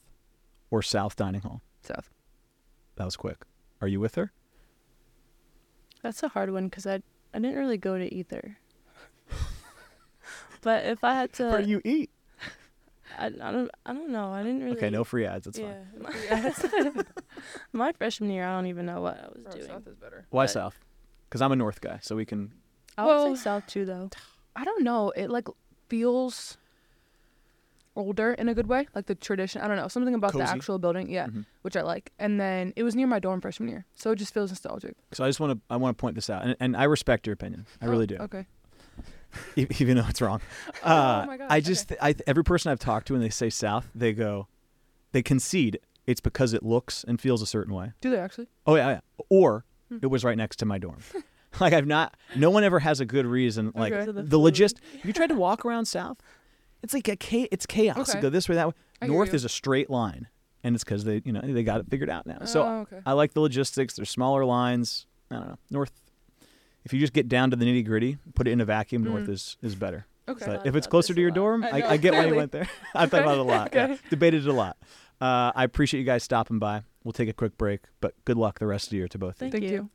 or 0.69 0.81
South 0.81 1.15
Dining 1.15 1.41
Hall? 1.41 1.61
South. 1.83 2.09
That 2.95 3.05
was 3.05 3.15
quick. 3.15 3.45
Are 3.81 3.87
you 3.87 3.99
with 3.99 4.15
her? 4.15 4.31
That's 6.01 6.23
a 6.23 6.29
hard 6.29 6.51
one 6.51 6.65
because 6.67 6.85
I 6.87 7.01
I 7.33 7.39
didn't 7.39 7.55
really 7.57 7.77
go 7.77 7.97
to 7.97 8.13
either. 8.13 8.57
but 10.61 10.85
if 10.85 11.03
I 11.03 11.13
had 11.13 11.33
to, 11.33 11.45
Where 11.49 11.61
do 11.61 11.69
you 11.69 11.81
eat? 11.83 12.09
I, 13.17 13.27
I 13.27 13.29
don't 13.51 13.69
I 13.85 13.93
don't 13.93 14.09
know. 14.09 14.31
I 14.31 14.43
didn't 14.43 14.63
really. 14.63 14.77
Okay, 14.77 14.89
no 14.89 15.03
free 15.03 15.25
ads. 15.25 15.45
That's 15.45 15.59
yeah. 15.59 15.83
fine. 16.69 17.05
My 17.73 17.91
freshman 17.93 18.29
year, 18.29 18.45
I 18.45 18.55
don't 18.55 18.67
even 18.67 18.85
know 18.85 19.01
what 19.01 19.17
I 19.17 19.27
was 19.27 19.43
Bro, 19.43 19.51
doing. 19.53 19.67
South 19.67 19.87
is 19.87 19.95
better. 19.95 20.25
Why 20.29 20.43
But 20.43 20.51
South? 20.51 20.79
Because 21.29 21.41
I'm 21.41 21.51
a 21.51 21.55
North 21.55 21.81
guy, 21.81 21.99
so 22.01 22.15
we 22.15 22.25
can. 22.25 22.51
I 22.97 23.05
would 23.05 23.09
Well- 23.09 23.35
say 23.35 23.41
South 23.43 23.67
too, 23.67 23.85
though. 23.85 24.09
I 24.55 24.65
don't 24.65 24.83
know. 24.83 25.11
It 25.11 25.29
like 25.29 25.47
feels 25.91 26.57
older 27.95 28.33
in 28.33 28.47
a 28.47 28.53
good 28.53 28.67
way, 28.67 28.87
like 28.95 29.05
the 29.07 29.15
tradition. 29.15 29.61
I 29.61 29.67
don't 29.67 29.75
know 29.75 29.87
something 29.89 30.13
about 30.13 30.31
the 30.33 30.41
actual 30.43 30.79
building, 30.79 31.09
yeah, 31.09 31.27
Mhm. 31.27 31.45
which 31.61 31.75
I 31.75 31.81
like. 31.81 32.11
And 32.17 32.39
then 32.39 32.71
it 32.77 32.83
was 32.83 32.95
near 32.95 33.07
my 33.07 33.19
dorm 33.19 33.41
freshman 33.41 33.67
year, 33.69 33.85
so 33.95 34.11
it 34.11 34.15
just 34.15 34.33
feels 34.33 34.49
nostalgic. 34.51 34.95
So 35.11 35.23
I 35.25 35.27
just 35.29 35.39
want 35.41 35.51
to. 35.53 35.61
I 35.69 35.75
want 35.77 35.97
to 35.97 36.01
point 36.01 36.15
this 36.15 36.29
out, 36.29 36.43
and, 36.43 36.55
and 36.59 36.77
I 36.77 36.85
respect 36.85 37.27
your 37.27 37.33
opinion. 37.33 37.65
I 37.81 37.85
really 37.87 38.07
do. 38.07 38.17
Oh, 38.19 38.23
Okay. 38.23 38.45
even 39.55 39.97
though 39.97 40.07
it's 40.07 40.21
wrong. 40.21 40.41
Uh, 40.83 41.21
Oh 41.23 41.27
my 41.27 41.37
gosh, 41.37 41.47
I 41.49 41.59
just, 41.61 41.91
I, 42.01 42.15
every 42.27 42.43
person 42.43 42.71
I've 42.71 42.79
talked 42.79 43.07
to 43.07 43.13
when 43.13 43.21
they 43.21 43.29
say 43.29 43.49
South, 43.49 43.89
they 43.95 44.13
go, 44.13 44.47
they 45.13 45.21
concede 45.21 45.79
it's 46.07 46.19
because 46.19 46.53
it 46.53 46.63
looks 46.63 47.03
and 47.07 47.21
feels 47.21 47.41
a 47.41 47.45
certain 47.45 47.73
way. 47.73 47.93
Do 48.01 48.09
they 48.09 48.17
actually? 48.17 48.47
Oh 48.65 48.75
yeah, 48.75 48.89
yeah. 48.89 48.99
or 49.29 49.63
Hmm. 49.89 49.97
it 50.01 50.07
was 50.07 50.23
right 50.23 50.37
next 50.37 50.55
to 50.57 50.65
my 50.65 50.77
dorm. 50.77 50.99
like 51.59 51.73
I've 51.73 51.87
not, 51.87 52.15
no 52.35 52.49
one 52.49 52.63
ever 52.63 52.79
has 52.79 52.99
a 52.99 53.05
good 53.05 53.25
reason. 53.25 53.71
Like 53.75 53.93
Okay. 53.93 54.11
The 54.11 54.23
the 54.23 54.39
logist. 54.39 54.79
If 54.93 55.05
you 55.05 55.13
tried 55.13 55.27
to 55.27 55.35
walk 55.35 55.65
around 55.65 55.85
South, 55.85 56.17
it's 56.83 56.93
like 56.93 57.07
a 57.07 57.15
cha- 57.15 57.47
it's 57.51 57.65
chaos. 57.65 57.97
Okay. 58.09 58.17
You 58.17 58.21
go 58.21 58.29
this 58.29 58.47
way, 58.49 58.55
that 58.55 58.67
way. 58.67 58.73
I 59.01 59.07
North 59.07 59.33
is 59.33 59.43
a 59.45 59.49
straight 59.49 59.89
line, 59.89 60.27
and 60.63 60.75
it's 60.75 60.83
because 60.83 61.03
they, 61.03 61.21
you 61.25 61.31
know, 61.33 61.41
they 61.41 61.63
got 61.63 61.79
it 61.81 61.87
figured 61.89 62.09
out 62.09 62.25
now. 62.25 62.45
So 62.45 62.63
Oh, 62.63 62.79
okay. 62.81 62.99
I 63.05 63.13
like 63.13 63.33
the 63.33 63.41
logistics. 63.41 63.95
There's 63.95 64.09
smaller 64.09 64.45
lines. 64.45 65.05
I 65.29 65.35
don't 65.35 65.47
know. 65.49 65.57
North. 65.69 65.91
If 66.83 66.93
you 66.93 66.99
just 66.99 67.13
get 67.13 67.27
down 67.27 67.51
to 67.51 67.55
the 67.55 67.65
nitty 67.65 67.85
gritty, 67.85 68.17
put 68.33 68.47
it 68.47 68.51
in 68.51 68.61
a 68.61 68.65
vacuum. 68.65 69.03
North 69.03 69.25
Mm. 69.27 69.33
is 69.33 69.57
is 69.61 69.75
better. 69.75 70.05
Okay. 70.29 70.45
But 70.45 70.65
if 70.65 70.75
it's 70.75 70.87
closer 70.87 71.13
to 71.13 71.19
your 71.21 71.31
dorm, 71.31 71.63
I 71.63 71.81
I, 71.81 71.89
I 71.91 71.97
get 71.97 72.13
why 72.13 72.25
you 72.25 72.35
went 72.35 72.51
there. 72.51 72.67
I 72.95 73.05
thought 73.07 73.21
about 73.21 73.35
it 73.37 73.39
a 73.41 73.43
lot. 73.43 73.69
yeah. 73.73 73.97
Debated 74.09 74.45
it 74.45 74.49
a 74.49 74.53
lot. 74.53 74.77
Uh, 75.19 75.51
I 75.55 75.63
appreciate 75.63 75.99
you 75.99 76.05
guys 76.05 76.23
stopping 76.23 76.57
by. 76.59 76.83
We'll 77.03 77.11
take 77.13 77.29
a 77.29 77.33
quick 77.33 77.57
break, 77.57 77.81
but 77.99 78.13
good 78.25 78.37
luck 78.37 78.59
the 78.59 78.65
rest 78.67 78.85
of 78.87 78.89
the 78.91 78.97
year 78.97 79.07
to 79.09 79.17
both 79.19 79.41
of 79.41 79.47
you. 79.47 79.51
Thank, 79.51 79.63
Thank 79.63 79.71
you. 79.73 79.89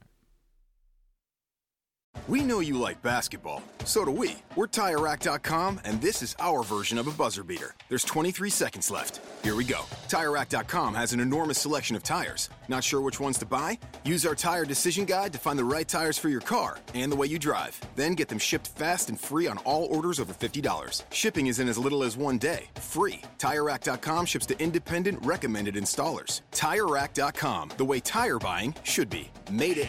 We 2.29 2.43
know 2.43 2.61
you 2.61 2.79
like 2.79 3.01
basketball. 3.03 3.63
So 3.85 4.05
do 4.05 4.11
we. 4.11 4.37
We're 4.57 4.67
TireRack.com, 4.67 5.81
and 5.85 6.03
this 6.03 6.23
is 6.23 6.35
our 6.41 6.65
version 6.65 6.99
of 6.99 7.07
a 7.07 7.13
buzzer 7.13 7.45
beater. 7.45 7.77
There's 7.89 8.03
23 8.03 8.51
seconds 8.51 8.91
left. 8.91 9.21
Here 9.45 9.55
we 9.55 9.63
go. 9.65 9.83
TireRack.com 10.09 10.95
has 10.95 11.13
an 11.13 11.21
enormous 11.21 11.59
selection 11.59 11.95
of 11.95 12.03
tires. 12.03 12.51
Not 12.67 12.83
sure 12.83 13.01
which 13.01 13.21
ones 13.21 13.39
to 13.39 13.47
buy? 13.47 13.79
Use 14.05 14.27
our 14.27 14.35
tire 14.35 14.65
decision 14.65 15.05
guide 15.05 15.33
to 15.35 15.39
find 15.39 15.57
the 15.57 15.65
right 15.65 15.87
tires 15.87 16.19
for 16.19 16.29
your 16.29 16.41
car 16.41 16.79
and 16.95 17.13
the 17.13 17.17
way 17.17 17.29
you 17.29 17.39
drive. 17.39 17.81
Then 17.95 18.15
get 18.15 18.29
them 18.29 18.39
shipped 18.41 18.69
fast 18.69 19.09
and 19.09 19.21
free 19.21 19.47
on 19.47 19.59
all 19.59 19.87
orders 19.87 20.19
over 20.19 20.33
$50. 20.33 21.05
Shipping 21.13 21.47
is 21.47 21.61
in 21.61 21.69
as 21.69 21.79
little 21.79 22.03
as 22.03 22.17
one 22.17 22.39
day. 22.39 22.65
Free. 22.75 23.23
TireRack.com 23.39 24.27
ships 24.27 24.47
to 24.47 24.61
independent, 24.61 25.25
recommended 25.25 25.77
installers. 25.77 26.41
TireRack.com, 26.51 27.71
the 27.77 27.85
way 27.85 28.01
tire 28.01 28.39
buying 28.39 28.75
should 28.83 29.11
be. 29.11 29.31
Made 29.53 29.79
it. 29.79 29.89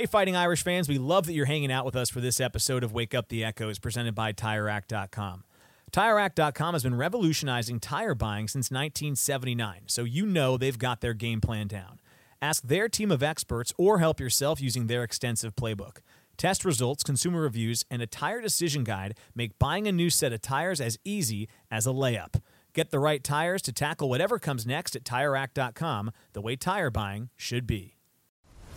Hey, 0.00 0.06
Fighting 0.06 0.34
Irish 0.34 0.62
fans, 0.62 0.88
we 0.88 0.96
love 0.96 1.26
that 1.26 1.34
you're 1.34 1.44
hanging 1.44 1.70
out 1.70 1.84
with 1.84 1.94
us 1.94 2.08
for 2.08 2.22
this 2.22 2.40
episode 2.40 2.82
of 2.82 2.94
Wake 2.94 3.14
Up 3.14 3.28
the 3.28 3.44
Echoes 3.44 3.78
presented 3.78 4.14
by 4.14 4.32
TireRack.com. 4.32 5.44
TireRack.com 5.92 6.74
has 6.74 6.82
been 6.82 6.94
revolutionizing 6.94 7.80
tire 7.80 8.14
buying 8.14 8.48
since 8.48 8.70
1979, 8.70 9.82
so 9.88 10.04
you 10.04 10.24
know 10.24 10.56
they've 10.56 10.78
got 10.78 11.02
their 11.02 11.12
game 11.12 11.42
plan 11.42 11.66
down. 11.66 12.00
Ask 12.40 12.62
their 12.62 12.88
team 12.88 13.10
of 13.10 13.22
experts 13.22 13.74
or 13.76 13.98
help 13.98 14.20
yourself 14.20 14.58
using 14.58 14.86
their 14.86 15.02
extensive 15.02 15.54
playbook. 15.54 15.98
Test 16.38 16.64
results, 16.64 17.02
consumer 17.02 17.42
reviews, 17.42 17.84
and 17.90 18.00
a 18.00 18.06
tire 18.06 18.40
decision 18.40 18.84
guide 18.84 19.18
make 19.34 19.58
buying 19.58 19.86
a 19.86 19.92
new 19.92 20.08
set 20.08 20.32
of 20.32 20.40
tires 20.40 20.80
as 20.80 20.98
easy 21.04 21.46
as 21.70 21.86
a 21.86 21.90
layup. 21.90 22.40
Get 22.72 22.90
the 22.90 22.98
right 22.98 23.22
tires 23.22 23.60
to 23.60 23.72
tackle 23.74 24.08
whatever 24.08 24.38
comes 24.38 24.66
next 24.66 24.96
at 24.96 25.04
TireRack.com, 25.04 26.10
the 26.32 26.40
way 26.40 26.56
tire 26.56 26.88
buying 26.88 27.28
should 27.36 27.66
be. 27.66 27.96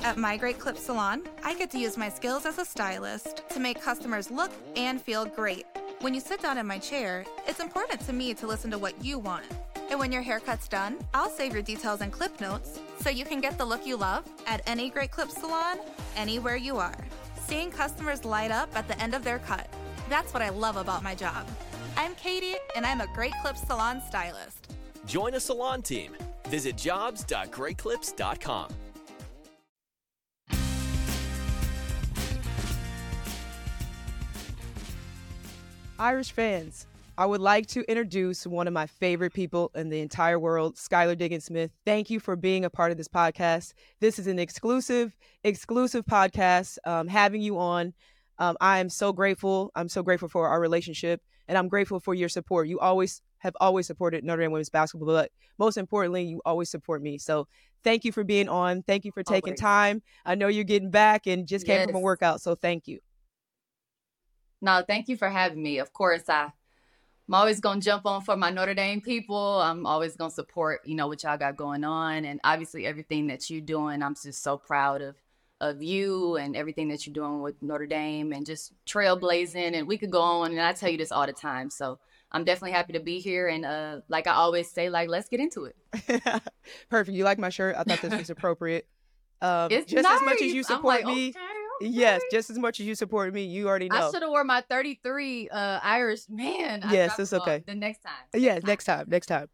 At 0.04 0.18
My 0.18 0.36
Great 0.36 0.60
Clip 0.60 0.78
Salon, 0.78 1.24
I 1.46 1.56
get 1.56 1.72
to 1.72 1.80
use 1.80 1.96
my 1.98 2.10
skills 2.10 2.46
as 2.46 2.58
a 2.60 2.66
stylist 2.66 3.44
to 3.50 3.60
make 3.62 3.82
customers 3.82 4.30
look 4.30 4.52
and 4.76 5.02
feel 5.02 5.26
great. 5.26 5.66
When 6.02 6.14
you 6.14 6.20
sit 6.20 6.42
down 6.42 6.58
in 6.58 6.68
my 6.68 6.78
chair, 6.78 7.24
it's 7.48 7.62
important 7.62 8.02
to 8.02 8.12
me 8.12 8.34
to 8.34 8.46
listen 8.46 8.70
to 8.72 8.78
what 8.78 9.02
you 9.02 9.18
want. 9.18 9.46
And 9.90 9.98
when 9.98 10.12
your 10.12 10.22
haircut's 10.22 10.68
done, 10.68 10.98
I'll 11.14 11.30
save 11.30 11.54
your 11.54 11.62
details 11.62 12.02
and 12.02 12.12
clip 12.12 12.42
notes 12.42 12.82
so 13.00 13.10
you 13.10 13.24
can 13.24 13.40
get 13.40 13.58
the 13.58 13.64
look 13.64 13.88
you 13.88 13.96
love 13.96 14.26
at 14.46 14.62
any 14.68 14.90
Great 14.90 15.12
Clip 15.12 15.30
Salon, 15.30 15.78
anywhere 16.18 16.58
you 16.58 16.80
are. 16.80 16.98
Seeing 17.48 17.72
customers 17.72 18.26
light 18.26 18.52
up 18.52 18.76
at 18.76 18.90
the 18.90 19.02
end 19.02 19.16
of 19.16 19.24
their 19.24 19.40
cut. 19.40 19.70
That's 20.10 20.34
what 20.34 20.44
I 20.44 20.50
love 20.50 20.76
about 20.76 21.02
my 21.02 21.16
job. 21.16 21.48
I'm 21.96 22.14
Katie, 22.16 22.56
and 22.76 22.86
I'm 22.86 23.00
a 23.00 23.08
Great 23.16 23.34
Clip 23.42 23.56
Salon 23.56 24.02
stylist. 24.06 24.74
Join 25.06 25.36
a 25.36 25.40
salon 25.40 25.82
team. 25.82 26.12
Visit 26.50 26.76
jobs.greatclips.com. 26.76 28.70
Irish 36.04 36.34
fans, 36.34 36.86
I 37.18 37.26
would 37.26 37.40
like 37.40 37.66
to 37.68 37.90
introduce 37.90 38.46
one 38.46 38.68
of 38.68 38.74
my 38.74 38.88
favorite 38.88 39.34
people 39.34 39.72
in 39.74 39.88
the 39.88 40.02
entire 40.02 40.38
world, 40.38 40.76
Skylar 40.76 41.18
Diggins 41.18 41.46
Smith. 41.46 41.72
Thank 41.86 42.10
you 42.10 42.20
for 42.20 42.36
being 42.36 42.66
a 42.66 42.70
part 42.70 42.92
of 42.92 42.98
this 42.98 43.08
podcast. 43.08 43.74
This 44.02 44.20
is 44.20 44.28
an 44.28 44.38
exclusive, 44.38 45.16
exclusive 45.46 46.04
podcast. 46.04 46.78
Um, 46.86 47.08
having 47.08 47.42
you 47.42 47.58
on, 47.58 47.94
um, 48.38 48.58
I 48.60 48.80
am 48.80 48.90
so 48.90 49.14
grateful. 49.14 49.72
I'm 49.76 49.88
so 49.88 50.04
grateful 50.04 50.28
for 50.28 50.50
our 50.50 50.60
relationship, 50.60 51.22
and 51.48 51.58
I'm 51.58 51.70
grateful 51.70 52.02
for 52.02 52.14
your 52.14 52.28
support. 52.28 52.68
You 52.68 52.82
always 52.82 53.22
have 53.38 53.56
always 53.62 53.88
supported 53.88 54.26
Notre 54.26 54.42
Dame 54.42 54.52
women's 54.52 54.70
basketball, 54.70 55.08
but 55.08 55.32
most 55.58 55.78
importantly, 55.78 56.24
you 56.24 56.42
always 56.46 56.70
support 56.70 57.02
me. 57.02 57.18
So 57.18 57.48
thank 57.82 58.04
you 58.04 58.12
for 58.12 58.26
being 58.26 58.50
on. 58.50 58.84
Thank 58.84 59.06
you 59.06 59.14
for 59.14 59.24
taking 59.24 59.52
Always. 59.52 59.62
time. 59.62 60.02
I 60.26 60.36
know 60.36 60.50
you're 60.50 60.66
getting 60.66 60.92
back 60.92 61.28
and 61.28 61.48
just 61.48 61.66
came 61.66 61.88
from 61.88 61.96
a 61.96 62.02
workout, 62.02 62.42
so 62.42 62.56
thank 62.56 62.90
you. 62.90 63.00
No, 64.64 64.82
thank 64.88 65.10
you 65.10 65.18
for 65.18 65.30
having 65.30 65.62
me. 65.62 65.78
Of 65.80 65.92
course, 65.92 66.30
I 66.30 66.54
I'm 67.28 67.34
always 67.34 67.60
gonna 67.60 67.82
jump 67.82 68.06
on 68.06 68.22
for 68.22 68.38
my 68.38 68.50
Notre 68.50 68.74
Dame 68.74 69.02
people. 69.02 69.62
I'm 69.62 69.86
always 69.86 70.16
gonna 70.16 70.32
support, 70.32 70.82
you 70.86 70.96
know, 70.96 71.08
what 71.08 71.22
y'all 71.24 71.38
got 71.38 71.58
going 71.58 71.84
on, 71.84 72.24
and 72.24 72.40
obviously 72.46 72.86
everything 72.86 73.28
that 73.28 73.50
you're 73.50 73.62
doing. 73.62 74.02
I'm 74.02 74.16
just 74.16 74.42
so 74.42 74.58
proud 74.58 75.02
of 75.02 75.18
of 75.60 75.84
you 75.84 76.38
and 76.38 76.56
everything 76.56 76.88
that 76.90 77.06
you're 77.06 77.14
doing 77.14 77.42
with 77.42 77.62
Notre 77.62 77.86
Dame 77.86 78.32
and 78.32 78.46
just 78.46 78.74
trailblazing. 78.86 79.74
And 79.76 79.86
we 79.86 79.98
could 79.98 80.12
go 80.12 80.22
on, 80.22 80.52
and 80.52 80.62
I 80.62 80.72
tell 80.72 80.90
you 80.90 80.98
this 80.98 81.12
all 81.12 81.26
the 81.26 81.34
time. 81.34 81.70
So 81.70 82.00
I'm 82.32 82.46
definitely 82.46 82.72
happy 82.72 82.94
to 82.94 83.02
be 83.02 83.20
here. 83.20 83.50
And 83.50 83.66
uh, 83.66 84.00
like 84.08 84.28
I 84.28 84.34
always 84.34 84.70
say, 84.70 84.90
like 84.90 85.10
let's 85.10 85.28
get 85.28 85.42
into 85.42 85.66
it. 85.66 85.76
Perfect. 86.90 87.18
You 87.18 87.26
like 87.26 87.38
my 87.38 87.50
shirt? 87.50 87.76
I 87.78 87.84
thought 87.84 88.02
this 88.02 88.18
was 88.18 88.30
appropriate. 88.30 88.88
Um, 89.42 89.70
It's 89.72 89.92
just 89.92 90.08
as 90.08 90.22
much 90.22 90.36
as 90.36 90.54
you 90.54 90.62
nice. 90.62 90.68
Support 90.68 90.86
like, 90.86 91.06
me, 91.06 91.32
okay, 91.32 91.40
yes, 91.86 92.22
just 92.32 92.50
as 92.50 92.58
much 92.58 92.80
as 92.80 92.86
you 92.86 92.96
support 92.96 93.34
me, 93.34 93.44
you 93.46 93.68
already 93.68 93.90
I 93.92 94.00
know. 94.00 94.12
should 94.12 94.22
have 94.22 94.32
wore 94.32 94.44
my 94.44 94.62
33 94.62 95.50
uh, 95.50 95.80
Irish 95.84 96.30
man. 96.30 96.84
I 96.84 96.94
Yes, 96.94 97.20
it's 97.20 97.34
okay. 97.34 97.64
The 97.66 97.76
next 97.76 98.00
time. 98.04 98.14
Yeah, 98.34 98.60
next 98.64 98.86
time, 98.86 99.06
next 99.08 99.28
time. 99.28 99.50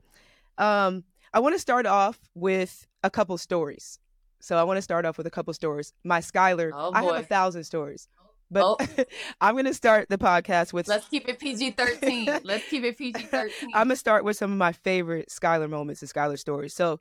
Um, 0.58 1.04
I 1.34 1.40
want 1.40 1.56
to 1.56 1.60
start 1.60 1.86
off 1.86 2.20
with 2.34 2.88
a 3.04 3.10
couple 3.10 3.38
stories. 3.38 4.00
So 4.42 4.58
I 4.58 4.64
want 4.64 4.78
to 4.78 4.82
start 4.82 5.06
off 5.06 5.18
with 5.18 5.28
a 5.28 5.32
couple 5.32 5.54
stories. 5.54 5.94
My 6.04 6.20
Skylar, 6.20 6.72
Oh, 6.74 6.92
I 6.94 7.04
have 7.04 7.16
a. 7.16 7.18
Oh. 7.20 7.22
thousand 7.22 7.64
stories, 7.66 8.08
but 8.50 8.80
I'm 9.42 9.54
going 9.56 9.66
to 9.66 9.74
start 9.74 10.10
the 10.10 10.18
podcast 10.18 10.74
with. 10.74 10.88
Let's 10.88 11.08
keep 11.08 11.28
it 11.28 11.40
PG 11.40 11.72
13. 11.72 12.40
Let's 12.44 12.68
keep 12.70 12.84
it 12.84 12.98
PG 12.98 13.22
13. 13.24 13.70
I'm 13.74 13.88
gonna 13.88 13.96
start 13.96 14.24
with 14.24 14.38
some 14.38 14.52
of 14.52 14.58
my 14.58 14.72
favorite 14.72 15.30
Skylar 15.30 15.70
moments 15.70 16.02
and 16.02 16.12
Skylar 16.12 16.40
stories. 16.40 16.74
So, 16.74 17.00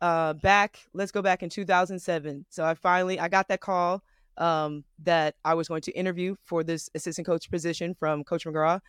uh, 0.00 0.32
back, 0.34 0.78
let's 0.94 1.12
go 1.12 1.20
back 1.20 1.42
in 1.42 1.50
2007. 1.50 2.46
So 2.48 2.64
I 2.64 2.74
finally, 2.74 3.20
I 3.20 3.28
got 3.28 3.48
that 3.48 3.60
call 3.60 4.02
um, 4.40 4.84
that 5.04 5.36
I 5.44 5.54
was 5.54 5.68
going 5.68 5.82
to 5.82 5.92
interview 5.92 6.34
for 6.42 6.64
this 6.64 6.90
assistant 6.94 7.26
coach 7.26 7.50
position 7.50 7.94
from 7.94 8.24
Coach 8.24 8.44
McGraw, 8.44 8.80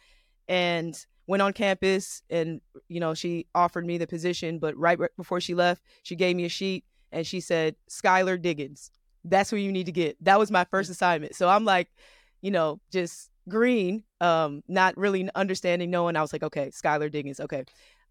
and 0.48 0.96
went 1.28 1.42
on 1.42 1.54
campus 1.54 2.24
and 2.30 2.60
you 2.90 3.00
know 3.00 3.14
she 3.14 3.46
offered 3.56 3.86
me 3.86 3.98
the 3.98 4.08
position 4.08 4.60
but 4.60 4.76
right 4.76 4.98
before 5.16 5.40
she 5.40 5.54
left 5.54 5.82
she 6.04 6.16
gave 6.16 6.36
me 6.36 6.44
a 6.44 6.50
sheet 6.50 6.84
and 7.12 7.26
she 7.26 7.40
said 7.40 7.76
skylar 7.90 8.42
diggins 8.42 8.92
that's 9.24 9.50
who 9.50 9.58
you 9.58 9.72
need 9.72 9.86
to 9.86 9.92
get. 9.92 10.18
That 10.24 10.40
was 10.40 10.52
my 10.52 10.66
first 10.66 10.90
assignment. 10.90 11.36
So 11.36 11.50
i'm 11.50 11.66
like 11.66 11.90
you 12.42 12.52
know 12.52 12.80
just 12.92 13.30
green 13.50 14.04
um 14.20 14.64
not 14.68 14.98
really 14.98 15.30
understanding 15.36 15.90
knowing. 15.90 16.16
I 16.16 16.22
was 16.22 16.34
like 16.34 16.44
okay 16.44 16.70
skylar 16.70 17.12
diggins 17.12 17.40
okay. 17.40 17.64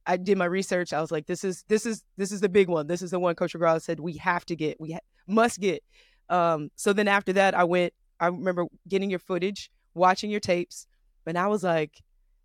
I 0.06 0.16
did 0.16 0.38
my 0.38 0.46
research. 0.46 0.92
I 0.92 1.00
was 1.00 1.10
like 1.10 1.26
this 1.26 1.44
is 1.44 1.64
this 1.68 1.84
is 1.86 2.04
this 2.16 2.32
is 2.32 2.40
the 2.40 2.48
big 2.48 2.68
one. 2.68 2.86
This 2.86 3.02
is 3.02 3.10
the 3.10 3.18
one 3.18 3.34
coach 3.34 3.54
McGraw 3.54 3.80
said 3.80 4.00
we 4.00 4.14
have 4.14 4.44
to 4.46 4.56
get 4.56 4.80
we 4.80 4.92
ha- 4.92 5.00
must 5.26 5.60
get 5.60 5.82
um 6.30 6.70
so 6.76 6.92
then 6.92 7.08
after 7.08 7.32
that 7.32 7.54
i 7.54 7.64
went 7.64 7.92
i 8.20 8.26
remember 8.26 8.64
getting 8.88 9.10
your 9.10 9.18
footage 9.18 9.70
watching 9.94 10.30
your 10.30 10.40
tapes 10.40 10.86
and 11.26 11.36
i 11.38 11.46
was 11.46 11.62
like 11.62 12.00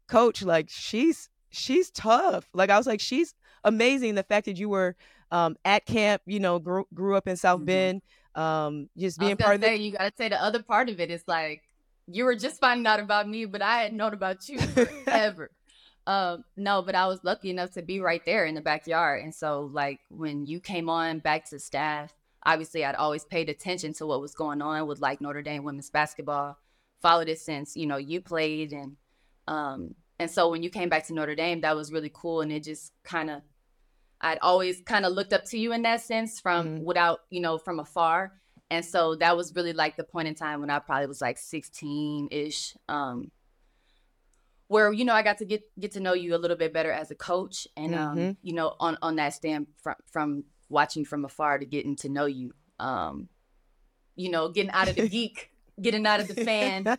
coach 0.07 0.41
like 0.43 0.67
she's 0.69 1.29
she's 1.49 1.89
tough 1.91 2.49
like 2.53 2.69
i 2.69 2.77
was 2.77 2.88
like 2.88 2.99
she's 2.99 3.33
amazing 3.63 4.15
the 4.15 4.23
fact 4.23 4.45
that 4.45 4.57
you 4.57 4.67
were 4.69 4.95
um, 5.31 5.55
at 5.65 5.86
camp 5.86 6.21
you 6.25 6.39
know 6.39 6.59
grew, 6.59 6.86
grew 6.93 7.15
up 7.15 7.27
in 7.27 7.36
south 7.36 7.61
Mhm. 7.61 7.65
bend 7.65 8.01
um, 8.36 8.89
just 8.97 9.17
being 9.19 9.38
part 9.38 9.55
of 9.55 9.63
it 9.63 9.79
you 9.79 9.91
gotta 9.91 10.11
say 10.17 10.29
the 10.29 10.41
other 10.41 10.61
part 10.61 10.89
of 10.89 10.99
it 10.99 11.09
is 11.09 11.23
like 11.27 11.63
you 12.07 12.25
were 12.25 12.36
just 12.36 12.59
finding 12.59 12.86
out 12.86 12.99
about 12.99 13.27
me, 13.27 13.45
but 13.45 13.63
I 13.63 13.81
had 13.81 13.93
known 13.93 14.13
about 14.13 14.47
you 14.47 14.59
forever. 15.05 15.49
um, 16.05 16.43
no, 16.55 16.83
but 16.83 16.93
I 16.93 17.07
was 17.07 17.19
lucky 17.23 17.49
enough 17.49 17.71
to 17.71 17.81
be 17.81 17.99
right 17.99 18.23
there 18.25 18.45
in 18.45 18.53
the 18.53 18.61
backyard, 18.61 19.23
and 19.23 19.33
so 19.33 19.69
like 19.73 19.99
when 20.09 20.45
you 20.45 20.59
came 20.59 20.88
on 20.89 21.17
back 21.19 21.49
to 21.49 21.59
staff, 21.59 22.13
obviously 22.45 22.85
I'd 22.85 22.95
always 22.95 23.25
paid 23.25 23.49
attention 23.49 23.93
to 23.93 24.05
what 24.05 24.21
was 24.21 24.33
going 24.35 24.61
on 24.61 24.87
with 24.87 24.99
like 24.99 25.21
Notre 25.21 25.41
Dame 25.41 25.63
women's 25.63 25.89
basketball. 25.89 26.57
Followed 27.01 27.29
it 27.29 27.39
since 27.39 27.75
you 27.75 27.85
know 27.85 27.97
you 27.97 28.21
played, 28.21 28.71
and 28.71 28.97
um, 29.47 29.95
and 30.17 30.31
so 30.31 30.49
when 30.49 30.63
you 30.63 30.69
came 30.69 30.89
back 30.89 31.05
to 31.07 31.13
Notre 31.13 31.35
Dame, 31.35 31.61
that 31.61 31.75
was 31.75 31.91
really 31.91 32.11
cool, 32.13 32.41
and 32.41 32.51
it 32.51 32.63
just 32.63 32.93
kind 33.03 33.29
of 33.29 33.41
I'd 34.21 34.39
always 34.41 34.81
kind 34.81 35.05
of 35.05 35.13
looked 35.13 35.33
up 35.33 35.45
to 35.45 35.57
you 35.59 35.73
in 35.73 35.81
that 35.83 36.01
sense 36.01 36.39
from 36.39 36.83
without, 36.83 37.19
you 37.29 37.41
know, 37.41 37.57
from 37.57 37.79
afar. 37.79 38.31
And 38.71 38.83
so 38.83 39.15
that 39.17 39.35
was 39.37 39.53
really 39.53 39.73
like 39.73 39.97
the 39.97 40.03
point 40.05 40.27
in 40.29 40.33
time 40.35 40.61
when 40.61 40.69
I 40.69 40.79
probably 40.79 41.05
was 41.05 41.21
like 41.21 41.37
16 41.37 42.29
ish. 42.31 42.75
Um, 42.87 43.29
where, 44.67 44.91
you 44.91 45.05
know, 45.05 45.13
I 45.13 45.21
got 45.21 45.37
to 45.39 45.45
get, 45.45 45.61
get 45.79 45.91
to 45.91 45.99
know 45.99 46.13
you 46.13 46.33
a 46.33 46.39
little 46.39 46.57
bit 46.57 46.73
better 46.73 46.91
as 46.91 47.11
a 47.11 47.15
coach 47.15 47.67
and, 47.77 47.93
um, 47.93 48.17
Mhm. 48.17 48.37
you 48.41 48.53
know, 48.53 48.75
on, 48.79 48.97
on 49.01 49.17
that 49.17 49.33
stand 49.33 49.67
from, 49.83 49.95
from 50.11 50.43
watching 50.70 51.05
from 51.05 51.26
afar 51.26 51.57
to 51.59 51.66
getting 51.66 51.95
to 51.97 52.09
know 52.09 52.26
you, 52.26 52.53
um, 52.80 53.30
you 54.16 54.30
know, 54.30 54.49
getting 54.49 54.72
out 54.72 54.88
of 54.89 54.95
the 54.95 55.07
geek, 55.16 55.51
getting 55.82 56.05
out 56.05 56.20
of 56.20 56.28
the 56.28 56.36
fan, 56.36 56.97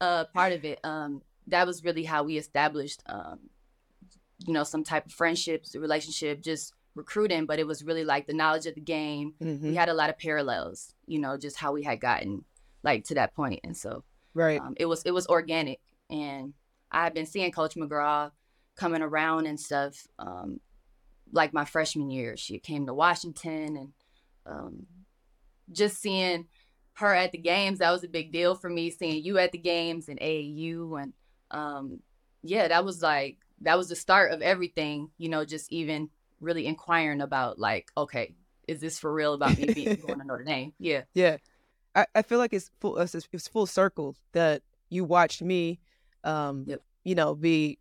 uh, 0.00 0.24
part 0.34 0.52
of 0.52 0.64
it. 0.64 0.80
Um, 0.84 1.22
that 1.46 1.66
was 1.66 1.84
really 1.84 2.04
how 2.04 2.22
we 2.24 2.36
established, 2.36 3.02
um, 3.06 3.38
you 4.46 4.52
know, 4.52 4.64
some 4.64 4.84
type 4.84 5.06
of 5.06 5.12
friendships, 5.12 5.74
relationship, 5.74 6.40
just 6.42 6.74
recruiting, 6.94 7.46
but 7.46 7.58
it 7.58 7.66
was 7.66 7.84
really 7.84 8.04
like 8.04 8.26
the 8.26 8.34
knowledge 8.34 8.66
of 8.66 8.74
the 8.74 8.80
game. 8.80 9.34
We 9.40 9.46
Mhm. 9.46 9.74
had 9.74 9.88
a 9.88 9.94
lot 9.94 10.10
of 10.10 10.18
parallels, 10.18 10.94
you 11.06 11.18
know, 11.18 11.36
just 11.36 11.56
how 11.56 11.72
we 11.72 11.82
had 11.84 12.00
gotten 12.00 12.44
like 12.82 13.04
to 13.04 13.14
that 13.14 13.34
point. 13.34 13.60
And 13.64 13.76
so 13.76 14.04
right 14.34 14.60
um, 14.60 14.74
it 14.76 14.86
was 14.86 15.02
it 15.04 15.12
was 15.12 15.26
organic. 15.26 15.80
And 16.10 16.54
I've 16.90 17.14
been 17.14 17.26
seeing 17.26 17.50
Coach 17.52 17.74
McGraw 17.74 18.30
coming 18.76 19.02
around 19.02 19.46
and 19.46 19.58
stuff. 19.58 20.06
Um, 20.18 20.60
like 21.32 21.52
my 21.52 21.64
freshman 21.64 22.10
year, 22.10 22.36
she 22.36 22.58
came 22.58 22.86
to 22.86 22.94
Washington 22.94 23.76
and 23.76 23.92
um, 24.46 24.86
just 25.70 26.00
seeing 26.00 26.46
her 26.94 27.14
at 27.14 27.32
the 27.32 27.38
games, 27.38 27.78
that 27.78 27.92
was 27.92 28.04
a 28.04 28.08
big 28.08 28.32
deal 28.32 28.54
for 28.54 28.68
me. 28.68 28.90
Seeing 28.90 29.22
you 29.22 29.38
at 29.38 29.52
the 29.52 29.58
games 29.58 30.08
and 30.08 30.18
AAU 30.20 31.02
and 31.02 31.12
um, 31.50 32.00
yeah, 32.42 32.68
that 32.68 32.84
was 32.84 33.02
like 33.02 33.38
that 33.62 33.78
was 33.78 33.88
the 33.88 33.96
start 33.96 34.32
of 34.32 34.42
everything. 34.42 35.10
You 35.16 35.28
know, 35.28 35.44
just 35.44 35.72
even 35.72 36.10
really 36.40 36.66
inquiring 36.66 37.20
about 37.20 37.58
like, 37.58 37.90
okay, 37.96 38.34
is 38.66 38.80
this 38.80 38.98
for 38.98 39.12
real 39.12 39.34
about 39.34 39.56
me 39.58 39.72
being 39.72 39.96
going 40.06 40.18
to 40.18 40.26
Notre 40.26 40.44
Dame? 40.44 40.72
Yeah. 40.78 41.02
Yeah, 41.14 41.36
I, 41.94 42.06
I 42.14 42.22
feel 42.22 42.38
like 42.38 42.52
it's 42.52 42.70
full 42.80 42.98
it's, 42.98 43.14
it's 43.14 43.48
full 43.48 43.66
circle 43.66 44.16
that 44.32 44.62
you 44.88 45.04
watched 45.04 45.42
me, 45.42 45.78
um, 46.24 46.66
you 47.04 47.14
know, 47.14 47.34
be 47.34 47.78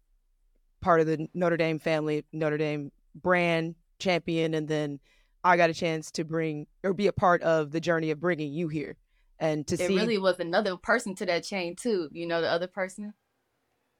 part 0.82 1.02
of 1.02 1.08
the 1.08 1.28
Notre 1.34 1.58
Dame 1.58 1.80
family, 1.80 2.24
Notre 2.32 2.58
Dame 2.58 2.91
brand 3.22 3.76
champion, 3.99 4.53
and 4.53 4.68
then 4.68 4.99
I 5.43 5.57
got 5.57 5.70
a 5.70 5.74
chance 5.74 6.11
to 6.11 6.24
bring 6.24 6.68
or 6.84 6.93
be 6.93 7.07
a 7.07 7.13
part 7.13 7.41
of 7.41 7.72
the 7.72 7.80
journey 7.80 8.11
of 8.11 8.20
bringing 8.20 8.53
you 8.53 8.68
here, 8.68 8.97
and 9.39 9.65
to 9.68 9.76
it 9.76 9.88
see 9.88 9.95
It 9.95 9.97
really 9.97 10.18
was 10.18 10.39
another 10.39 10.78
person 10.78 11.15
to 11.15 11.26
that 11.26 11.43
chain 11.43 11.76
too. 11.76 12.09
You 12.11 12.28
know, 12.28 12.41
the 12.41 12.49
other 12.49 12.68
person 12.68 13.13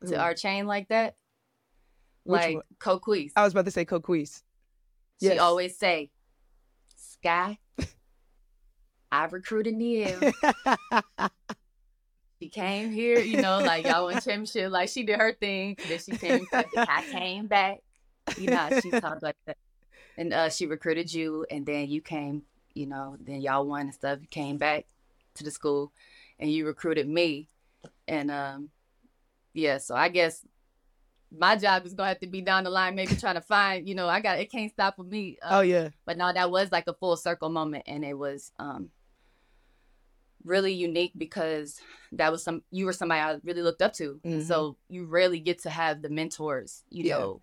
to 0.06 0.18
our 0.18 0.34
chain 0.34 0.68
like 0.68 0.90
that, 0.90 1.16
Which 2.24 2.42
like? 2.42 2.58
Coquese. 2.80 3.32
I 3.36 3.44
was 3.44 3.54
about 3.54 3.66
to 3.66 3.72
say 3.72 3.86
Coquese. 3.86 4.44
She 5.22 5.40
always 5.40 5.78
say, 5.78 6.12
"Sky, 6.96 7.58
I 9.12 9.26
recruited 9.26 9.76
Niele. 9.76 10.34
she 12.42 12.50
came 12.50 12.92
here, 12.92 13.20
you 13.20 13.42
know, 13.42 13.60
like 13.60 13.86
y'all 13.86 14.06
won 14.06 14.14
championship. 14.16 14.72
Like 14.72 14.90
she 14.90 15.04
did 15.04 15.20
her 15.20 15.34
thing. 15.34 15.78
Then 15.88 16.00
she 16.00 16.12
came. 16.12 16.48
back. 16.52 16.68
I 16.78 17.04
came 17.12 17.48
back. 17.48 17.80
You 18.38 18.48
know, 18.48 18.70
she 18.82 18.92
talked 18.92 19.24
like 19.24 19.36
that. 19.46 19.58
And 20.20 20.34
uh, 20.34 20.50
she 20.50 20.66
recruited 20.66 21.14
you, 21.14 21.46
and 21.52 21.64
then 21.64 21.90
you 21.90 22.02
came. 22.02 22.42
You 22.74 22.88
know, 22.88 23.18
then 23.20 23.40
y'all 23.42 23.66
won 23.68 23.82
and 23.82 23.94
stuff. 23.94 24.18
You 24.20 24.28
came 24.28 24.58
back 24.58 24.86
to 25.36 25.44
the 25.44 25.52
school, 25.52 25.92
and 26.40 26.52
you 26.52 26.66
recruited 26.66 27.08
me. 27.08 27.50
And 28.08 28.32
um, 28.32 28.70
yeah, 29.54 29.78
so 29.78 29.94
I 29.96 30.10
guess 30.10 30.44
my 31.32 31.56
job 31.56 31.86
is 31.86 31.94
gonna 31.94 32.10
have 32.10 32.20
to 32.22 32.28
be 32.28 32.42
down 32.42 32.64
the 32.64 32.72
line, 32.72 32.96
maybe 32.96 33.16
trying 33.16 33.36
to 33.36 33.42
find, 33.42 33.88
you 33.88 33.94
know, 33.94 34.08
I 34.08 34.20
got 34.22 34.40
it 34.40 34.52
can't 34.52 34.72
stop 34.72 34.98
with 34.98 35.08
me. 35.08 35.38
uh, 35.44 35.58
Oh, 35.58 35.62
yeah. 35.62 35.90
But 36.06 36.18
no, 36.18 36.34
that 36.34 36.50
was 36.50 36.72
like 36.72 36.88
a 36.88 36.94
full 36.96 37.16
circle 37.18 37.50
moment, 37.50 37.84
and 37.86 38.04
it 38.04 38.18
was 38.18 38.52
um 38.58 38.90
really 40.44 40.74
unique 40.74 41.12
because 41.18 41.80
that 42.14 42.32
was 42.32 42.44
some 42.44 42.64
you 42.72 42.86
were 42.86 42.94
somebody 42.94 43.22
I 43.22 43.38
really 43.44 43.62
looked 43.62 43.82
up 43.82 43.94
to. 43.94 44.20
And 44.24 44.44
So 44.46 44.78
you 44.90 45.06
rarely 45.06 45.40
get 45.40 45.60
to 45.64 45.70
have 45.70 46.02
the 46.02 46.10
mentors, 46.10 46.84
you 46.90 47.04
Yeah. 47.04 47.18
know, 47.18 47.42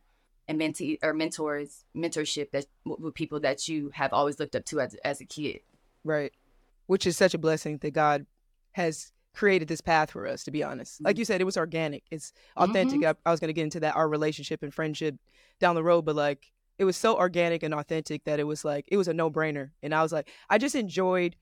and 0.49 0.61
mentee 0.61 0.99
or 1.03 1.14
mentors 1.14 1.84
mentorship 1.97 2.51
that 2.51 2.66
with 2.84 3.14
people 3.14 3.40
that 3.40 3.66
you 3.68 3.90
have 3.95 4.12
always 4.12 4.38
looked 4.38 4.57
up 4.57 4.64
to 4.66 4.80
as 4.80 4.95
as 5.05 5.20
a 5.20 5.24
kid. 5.24 5.61
Right. 6.05 6.32
Which 6.86 7.07
is 7.07 7.16
such 7.16 7.34
a 7.34 7.38
blessing 7.38 7.78
that 7.78 7.92
God 7.92 8.26
has 8.72 9.12
created 9.34 9.68
this 9.68 9.80
path 9.80 10.11
for 10.11 10.26
us, 10.26 10.45
to 10.45 10.51
be 10.51 10.62
honest. 10.62 11.03
Like 11.03 11.14
mm-hmm. 11.14 11.20
you 11.20 11.24
said, 11.24 11.40
it 11.40 11.45
was 11.45 11.57
organic. 11.57 12.05
It's 12.11 12.32
authentic. 12.57 13.01
Mm-hmm. 13.01 13.18
I, 13.26 13.28
I 13.28 13.30
was 13.30 13.40
going 13.40 13.49
to 13.49 13.55
get 13.55 13.64
into 13.64 13.80
that, 13.80 13.97
our 13.97 14.09
relationship 14.09 14.62
and 14.62 14.72
friendship 14.72 15.16
down 15.61 15.74
the 15.74 15.82
road, 15.82 16.03
but 16.03 16.14
like 16.14 16.53
it 16.78 16.84
was 16.84 16.97
so 16.97 17.16
organic 17.16 17.62
and 17.62 17.74
authentic 17.74 18.24
that 18.24 18.38
it 18.38 18.45
was 18.45 18.64
like, 18.64 18.84
it 18.88 18.97
was 18.97 19.09
a 19.09 19.14
no 19.14 19.30
brainer. 19.30 19.70
And 19.82 19.95
I 19.95 20.03
was 20.03 20.12
like, 20.12 20.30
I 20.51 20.59
just 20.59 20.74
enjoyed 20.74 21.36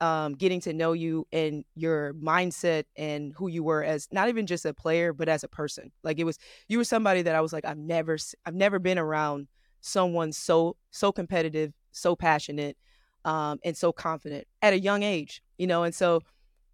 um, 0.00 0.34
getting 0.34 0.60
to 0.60 0.72
know 0.72 0.92
you 0.92 1.26
and 1.32 1.64
your 1.74 2.14
mindset 2.14 2.84
and 2.96 3.32
who 3.36 3.48
you 3.48 3.62
were 3.62 3.82
as 3.82 4.08
not 4.12 4.28
even 4.28 4.46
just 4.46 4.64
a 4.64 4.74
player, 4.74 5.12
but 5.12 5.28
as 5.28 5.44
a 5.44 5.48
person. 5.48 5.92
Like 6.02 6.18
it 6.18 6.24
was, 6.24 6.38
you 6.68 6.78
were 6.78 6.84
somebody 6.84 7.22
that 7.22 7.34
I 7.34 7.40
was 7.40 7.52
like, 7.52 7.64
I've 7.64 7.78
never, 7.78 8.16
I've 8.44 8.54
never 8.54 8.78
been 8.78 8.98
around 8.98 9.48
someone 9.80 10.32
so, 10.32 10.76
so 10.90 11.12
competitive, 11.12 11.72
so 11.92 12.16
passionate, 12.16 12.76
um, 13.24 13.58
and 13.64 13.76
so 13.76 13.92
confident 13.92 14.46
at 14.62 14.72
a 14.72 14.78
young 14.78 15.02
age, 15.02 15.42
you 15.58 15.66
know? 15.66 15.84
And 15.84 15.94
so 15.94 16.20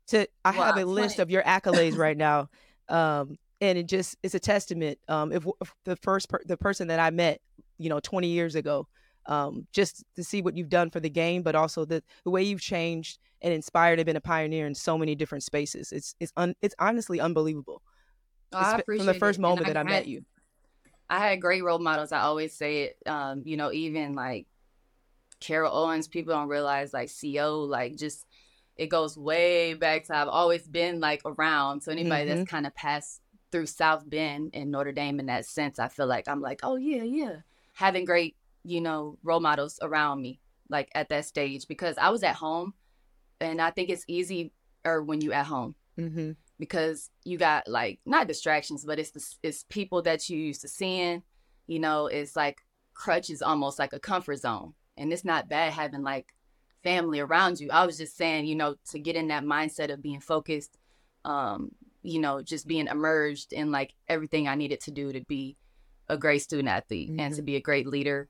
to, 0.08 0.26
I 0.44 0.52
have 0.52 0.76
a 0.76 0.84
list 0.84 1.16
20. 1.16 1.22
of 1.22 1.30
your 1.30 1.42
accolades 1.42 1.96
right 1.96 2.16
now. 2.16 2.48
Um, 2.88 3.36
and 3.60 3.78
it 3.78 3.86
just, 3.86 4.16
it's 4.22 4.34
a 4.34 4.40
testament. 4.40 4.98
Um, 5.08 5.32
if, 5.32 5.46
if 5.60 5.74
the 5.84 5.96
first, 5.96 6.28
per, 6.28 6.40
the 6.44 6.56
person 6.56 6.88
that 6.88 6.98
I 6.98 7.10
met, 7.10 7.40
you 7.78 7.88
know, 7.88 8.00
20 8.00 8.28
years 8.28 8.54
ago, 8.54 8.88
um, 9.26 9.66
just 9.72 10.04
to 10.16 10.24
see 10.24 10.42
what 10.42 10.56
you've 10.56 10.68
done 10.68 10.90
for 10.90 11.00
the 11.00 11.10
game, 11.10 11.42
but 11.42 11.54
also 11.54 11.84
the, 11.84 12.02
the 12.24 12.30
way 12.30 12.42
you've 12.42 12.60
changed 12.60 13.18
and 13.42 13.52
inspired 13.52 13.98
and 13.98 14.06
been 14.06 14.16
a 14.16 14.20
pioneer 14.20 14.66
in 14.66 14.74
so 14.74 14.98
many 14.98 15.14
different 15.14 15.44
spaces. 15.44 15.92
It's, 15.92 16.14
it's, 16.20 16.32
un, 16.36 16.54
it's 16.62 16.74
honestly 16.78 17.20
unbelievable. 17.20 17.82
Oh, 18.52 18.58
I 18.58 18.76
appreciate 18.76 19.04
from 19.04 19.06
the 19.06 19.18
first 19.18 19.38
it. 19.38 19.42
Moment 19.42 19.66
I 19.66 19.70
that 19.70 19.76
I 19.76 19.82
met 19.82 20.06
you. 20.06 20.24
I 21.08 21.18
had 21.18 21.40
great 21.40 21.64
role 21.64 21.78
models. 21.78 22.12
I 22.12 22.20
always 22.20 22.54
say 22.54 22.82
it. 22.84 22.98
Um, 23.06 23.42
you 23.44 23.56
know, 23.56 23.72
even 23.72 24.14
like 24.14 24.46
Carol 25.40 25.72
Owens, 25.74 26.08
people 26.08 26.34
don't 26.34 26.48
realize 26.48 26.92
like 26.92 27.10
CO, 27.10 27.60
like 27.60 27.96
just 27.96 28.26
it 28.76 28.88
goes 28.88 29.16
way 29.16 29.74
back 29.74 30.04
to 30.04 30.16
I've 30.16 30.28
always 30.28 30.66
been 30.66 31.00
like 31.00 31.22
around. 31.24 31.82
So 31.82 31.92
anybody 31.92 32.24
Mhm. 32.24 32.28
that's 32.28 32.50
kind 32.50 32.66
of 32.66 32.74
passed 32.74 33.20
through 33.52 33.66
South 33.66 34.08
Bend 34.08 34.50
and 34.54 34.70
Notre 34.70 34.92
Dame 34.92 35.18
in 35.18 35.26
that 35.26 35.44
sense, 35.46 35.78
I 35.78 35.88
feel 35.88 36.06
like 36.06 36.28
I'm 36.28 36.40
like, 36.40 36.60
oh 36.62 36.76
yeah, 36.76 37.02
yeah. 37.02 37.36
Having 37.74 38.04
great, 38.04 38.36
you 38.64 38.80
know, 38.80 39.18
role 39.22 39.40
models 39.40 39.78
around 39.82 40.20
me, 40.20 40.40
like 40.68 40.90
at 40.94 41.08
that 41.08 41.24
stage, 41.24 41.66
because 41.68 41.96
I 41.98 42.10
was 42.10 42.22
at 42.22 42.36
home 42.36 42.74
and 43.40 43.60
I 43.60 43.70
think 43.70 43.90
it's 43.90 44.04
easy 44.08 44.52
or 44.84 45.02
when 45.02 45.20
you 45.20 45.32
at 45.32 45.46
home 45.46 45.74
Mm-hmm. 45.98 46.30
because 46.58 47.10
you 47.24 47.36
got 47.36 47.68
like 47.68 47.98
not 48.06 48.26
distractions, 48.26 48.84
but 48.86 48.98
it's 48.98 49.10
the, 49.10 49.22
it's 49.42 49.64
people 49.68 50.00
that 50.02 50.30
you 50.30 50.38
used 50.38 50.62
to 50.62 50.68
seeing. 50.68 51.22
You 51.66 51.78
know, 51.78 52.06
it's 52.06 52.36
like 52.36 52.62
crutch 52.94 53.28
is 53.28 53.42
almost 53.42 53.78
like 53.78 53.92
a 53.92 54.00
comfort 54.00 54.38
zone, 54.38 54.72
and 54.96 55.12
it's 55.12 55.24
not 55.24 55.48
bad 55.48 55.72
having 55.72 56.02
like 56.02 56.32
family 56.82 57.20
around 57.20 57.60
you. 57.60 57.68
I 57.70 57.84
was 57.84 57.98
just 57.98 58.16
saying, 58.16 58.46
you 58.46 58.54
know, 58.54 58.76
to 58.90 58.98
get 58.98 59.16
in 59.16 59.28
that 59.28 59.44
mindset 59.44 59.92
of 59.92 60.00
being 60.00 60.20
focused, 60.20 60.78
um, 61.24 61.72
you 62.02 62.18
know, 62.18 62.40
just 62.40 62.66
being 62.66 62.86
immersed 62.86 63.52
in 63.52 63.70
like 63.70 63.92
everything 64.08 64.48
I 64.48 64.54
needed 64.54 64.80
to 64.82 64.90
do 64.90 65.12
to 65.12 65.20
be 65.22 65.56
a 66.08 66.16
great 66.16 66.40
student 66.40 66.68
athlete 66.68 67.10
mm-hmm. 67.10 67.20
and 67.20 67.34
to 67.34 67.42
be 67.42 67.56
a 67.56 67.60
great 67.60 67.86
leader. 67.86 68.28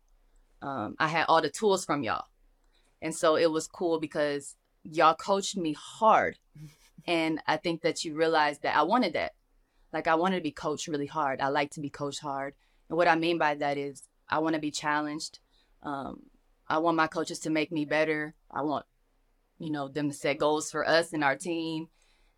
Um, 0.62 0.96
I 0.98 1.08
had 1.08 1.26
all 1.28 1.40
the 1.40 1.50
tools 1.50 1.84
from 1.84 2.02
y'all. 2.02 2.24
And 3.02 3.14
so 3.14 3.36
it 3.36 3.50
was 3.50 3.66
cool 3.66 3.98
because 3.98 4.56
y'all 4.84 5.14
coached 5.14 5.56
me 5.56 5.74
hard. 5.78 6.38
And 7.06 7.40
I 7.46 7.56
think 7.56 7.80
that 7.80 8.04
you 8.04 8.14
realized 8.14 8.60
that 8.60 8.76
I 8.76 8.82
wanted 8.82 9.14
that. 9.14 9.32
Like 9.90 10.06
I 10.06 10.16
wanted 10.16 10.36
to 10.36 10.42
be 10.42 10.52
coached 10.52 10.86
really 10.86 11.06
hard. 11.06 11.40
I 11.40 11.48
like 11.48 11.70
to 11.70 11.80
be 11.80 11.88
coached 11.88 12.20
hard. 12.20 12.52
And 12.90 12.98
what 12.98 13.08
I 13.08 13.16
mean 13.16 13.38
by 13.38 13.54
that 13.54 13.78
is 13.78 14.02
I 14.28 14.38
want 14.40 14.54
to 14.54 14.60
be 14.60 14.70
challenged. 14.70 15.38
Um, 15.82 16.24
I 16.68 16.78
want 16.78 16.98
my 16.98 17.06
coaches 17.06 17.40
to 17.40 17.50
make 17.50 17.72
me 17.72 17.84
better. 17.84 18.34
I 18.50 18.62
want, 18.62 18.84
you 19.58 19.70
know, 19.70 19.88
them 19.88 20.10
to 20.10 20.14
set 20.14 20.38
goals 20.38 20.70
for 20.70 20.86
us 20.86 21.12
and 21.12 21.24
our 21.24 21.36
team 21.36 21.88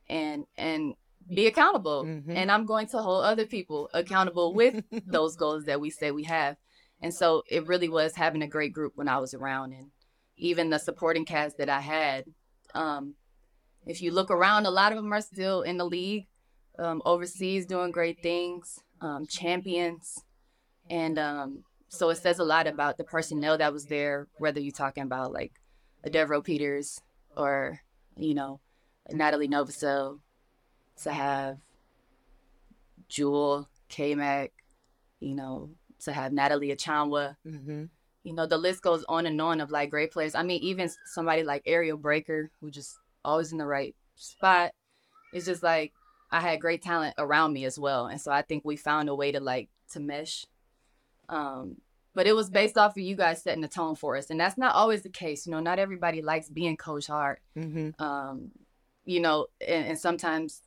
and 0.09 0.47
and 0.57 0.95
be 1.29 1.47
accountable. 1.47 2.05
Mm-hmm. 2.05 2.37
And 2.37 2.51
I'm 2.51 2.67
going 2.67 2.87
to 2.89 2.99
hold 2.99 3.25
other 3.25 3.47
people 3.47 3.91
accountable 3.93 4.55
with 4.55 4.83
those 5.07 5.37
goals 5.37 5.65
that 5.65 5.81
we 5.81 5.91
say 5.91 6.11
we 6.11 6.25
have. 6.25 6.57
And 7.03 7.13
so 7.13 7.43
it 7.51 7.67
really 7.67 7.89
was 7.89 8.15
having 8.15 8.43
a 8.43 8.49
great 8.49 8.73
group 8.73 8.93
when 8.95 9.09
I 9.09 9.19
was 9.19 9.35
around 9.35 9.73
and 9.73 9.91
even 10.37 10.71
the 10.71 10.79
supporting 10.79 11.25
cast 11.25 11.59
that 11.59 11.69
I 11.69 11.81
had. 11.81 12.25
Um, 12.75 13.15
if 13.87 14.01
you 14.01 14.13
look 14.13 14.31
around, 14.31 14.67
a 14.67 14.71
lot 14.71 14.93
of 14.93 14.97
them 14.97 15.13
are 15.13 15.21
still 15.21 15.63
in 15.63 15.77
the 15.77 15.85
league, 15.85 16.27
um, 16.79 17.03
overseas 17.05 17.67
doing 17.67 17.91
great 17.91 18.23
things, 18.23 18.79
um, 19.01 19.27
champions. 19.27 20.25
And 20.89 21.19
um, 21.19 21.65
so 21.89 22.09
it 22.11 22.17
says 22.17 22.39
a 22.39 22.45
lot 22.45 22.67
about 22.67 22.97
the 22.97 23.05
personnel 23.05 23.59
that 23.59 23.73
was 23.73 23.87
there, 23.87 24.29
whether 24.39 24.61
you're 24.61 24.73
talking 24.73 25.03
about 25.03 25.33
like 25.33 25.53
a 26.05 26.11
Devereaux 26.11 26.43
Peters 26.43 27.01
or, 27.37 27.81
you 28.17 28.35
know, 28.35 28.61
Natalie 29.11 29.49
Novosel, 29.49 30.21
to 31.03 31.13
have 31.13 31.59
Jewell, 33.09 33.69
K-Mac, 33.89 34.53
you 35.21 35.35
know, 35.35 35.71
to 36.05 36.13
have 36.13 36.33
Natalie 36.33 36.75
Achonwa. 36.75 37.37
Mm-hmm. 37.47 37.85
You 38.25 38.33
know, 38.33 38.47
the 38.47 38.59
list 38.59 38.83
goes 38.83 39.05
on 39.09 39.27
and 39.27 39.41
on 39.41 39.61
of 39.61 39.71
like 39.71 39.91
great 39.91 40.13
players. 40.13 40.35
I 40.35 40.43
mean, 40.43 40.63
even 40.63 40.91
somebody 41.07 41.43
like 41.43 41.63
Ariel 41.67 41.99
Braker, 41.99 42.51
who 42.61 42.71
just 42.71 42.97
always 43.25 43.53
in 43.53 43.59
the 43.59 43.67
right 43.67 43.95
spot. 44.17 44.73
It's 45.33 45.47
just 45.47 45.63
like 45.63 45.93
I 46.31 46.41
had 46.41 46.61
great 46.61 46.83
talent 46.83 47.15
around 47.19 47.53
me 47.53 47.65
as 47.65 47.79
well. 47.79 48.07
And 48.07 48.21
so 48.21 48.31
I 48.31 48.43
think 48.43 48.65
we 48.65 48.77
found 48.77 49.09
a 49.09 49.15
way 49.15 49.33
to 49.33 49.41
like 49.41 49.69
to 49.93 50.01
mesh. 50.01 50.47
Um, 51.29 51.77
but 52.15 52.27
it 52.27 52.35
was 52.35 52.51
based 52.51 52.77
off 52.77 52.93
of 52.93 53.03
you 53.03 53.17
guys 53.17 53.43
setting 53.43 53.63
the 53.63 53.69
tone 53.69 53.97
for 53.97 54.17
us. 54.17 54.31
And 54.31 54.39
that's 54.39 54.59
not 54.59 54.75
always 54.75 55.03
the 55.03 55.09
case. 55.09 55.47
You 55.47 55.53
know, 55.53 55.61
not 55.61 55.79
everybody 55.79 56.21
likes 56.23 56.49
being 56.49 56.77
coach 56.77 57.07
hard. 57.07 57.39
Mm-hmm. 57.57 58.03
Um, 58.03 58.51
you 59.05 59.21
know, 59.21 59.47
and, 59.67 59.87
and 59.87 59.99
sometimes 59.99 60.63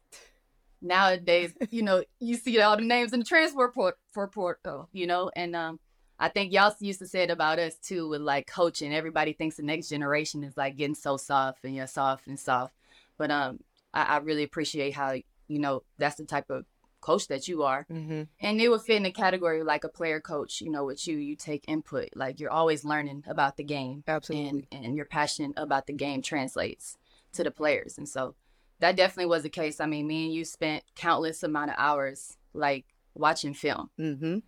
nowadays, 0.86 1.54
you 1.70 1.84
know, 1.84 2.04
you 2.20 2.36
see 2.36 2.60
all 2.62 2.78
the 2.78 2.84
names 2.84 3.14
in 3.14 3.20
the 3.20 3.26
transfer 3.26 3.70
port 3.70 3.98
for 4.12 4.28
portal, 4.28 4.90
you 4.94 5.08
know, 5.08 5.32
and 5.36 5.56
um, 5.56 5.80
I 6.18 6.30
think 6.30 6.54
y'all 6.54 6.74
used 6.80 7.00
to 7.00 7.08
say 7.08 7.24
it 7.24 7.30
about 7.30 7.60
us 7.60 7.76
too 7.78 8.08
with 8.08 8.22
like 8.22 8.48
coaching. 8.48 8.94
Everybody 8.94 9.34
thinks 9.34 9.58
the 9.58 9.64
next 9.64 9.90
generation 9.90 10.44
is 10.44 10.56
like 10.56 10.78
getting 10.78 10.96
so 10.96 11.18
soft 11.18 11.66
and 11.66 11.76
you're 11.76 11.88
soft 11.88 12.28
and 12.28 12.40
soft, 12.40 12.74
but 13.18 13.32
um, 13.32 13.60
I, 13.94 14.04
I 14.04 14.18
really 14.18 14.44
appreciate 14.44 14.94
how 14.94 15.16
you 15.48 15.60
know 15.60 15.84
that's 15.98 16.16
the 16.16 16.26
type 16.26 16.50
of 16.50 16.66
coach 17.02 17.28
that 17.28 17.48
you 17.48 17.64
are, 17.64 17.86
mm-hmm. 17.92 18.24
and 18.40 18.62
it 18.62 18.70
would 18.70 18.82
fit 18.82 18.98
in 18.98 19.04
the 19.04 19.12
category 19.12 19.62
like 19.62 19.84
a 19.84 19.90
player 19.90 20.22
coach. 20.22 20.62
You 20.62 20.72
know, 20.72 20.86
with 20.86 21.06
you, 21.08 21.18
you 21.18 21.36
take 21.36 21.66
input, 21.68 22.10
like 22.16 22.40
you're 22.40 22.52
always 22.52 22.86
learning 22.86 23.24
about 23.28 23.58
the 23.58 23.64
game, 23.64 24.04
absolutely, 24.08 24.68
and, 24.72 24.86
and 24.86 24.96
you're 24.96 25.06
passionate 25.06 25.54
about 25.58 25.86
the 25.88 25.94
game 25.94 26.22
translates 26.22 26.98
to 27.34 27.44
the 27.44 27.52
players, 27.52 27.98
and 27.98 28.08
so 28.08 28.36
that 28.80 28.96
definitely 28.96 29.30
was 29.30 29.44
the 29.44 29.50
case. 29.50 29.80
I 29.80 29.86
mean, 29.86 30.08
me 30.08 30.26
and 30.26 30.34
you 30.34 30.46
spent 30.46 30.84
countless 30.96 31.44
amount 31.44 31.72
of 31.72 31.76
hours 31.78 32.38
like 32.54 32.86
watching 33.14 33.54
film, 33.54 33.90
mm-hmm. 34.00 34.40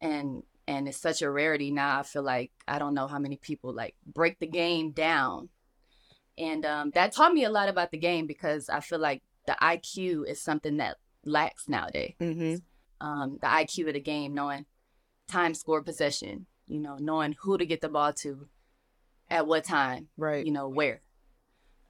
and 0.00 0.42
and 0.66 0.88
it's 0.88 0.98
such 0.98 1.22
a 1.22 1.30
rarity 1.30 1.70
now. 1.70 2.00
I 2.00 2.02
feel 2.02 2.22
like 2.22 2.52
I 2.66 2.78
don't 2.78 2.94
know 2.94 3.06
how 3.06 3.18
many 3.18 3.36
people 3.36 3.72
like 3.72 3.94
break 4.06 4.38
the 4.38 4.46
game 4.46 4.92
down, 4.92 5.50
and 6.38 6.64
um, 6.64 6.90
that 6.94 7.12
taught 7.12 7.34
me 7.34 7.44
a 7.44 7.50
lot 7.50 7.68
about 7.68 7.90
the 7.90 7.98
game 7.98 8.26
because 8.26 8.68
I 8.68 8.80
feel 8.80 8.98
like 8.98 9.22
the 9.46 9.56
IQ 9.60 10.26
is 10.26 10.40
something 10.40 10.78
that 10.78 10.96
lacks 11.24 11.68
nowadays. 11.68 12.14
Mm-hmm. 12.20 12.56
Um, 13.06 13.38
the 13.40 13.46
IQ 13.46 13.88
of 13.88 13.94
the 13.94 14.00
game, 14.00 14.34
knowing 14.34 14.64
time, 15.28 15.54
score, 15.54 15.82
possession, 15.82 16.46
you 16.66 16.80
know, 16.80 16.96
knowing 16.98 17.34
who 17.40 17.58
to 17.58 17.66
get 17.66 17.82
the 17.82 17.88
ball 17.90 18.12
to, 18.14 18.48
at 19.28 19.46
what 19.46 19.64
time, 19.64 20.08
right? 20.16 20.44
You 20.46 20.52
know 20.52 20.68
where 20.68 21.02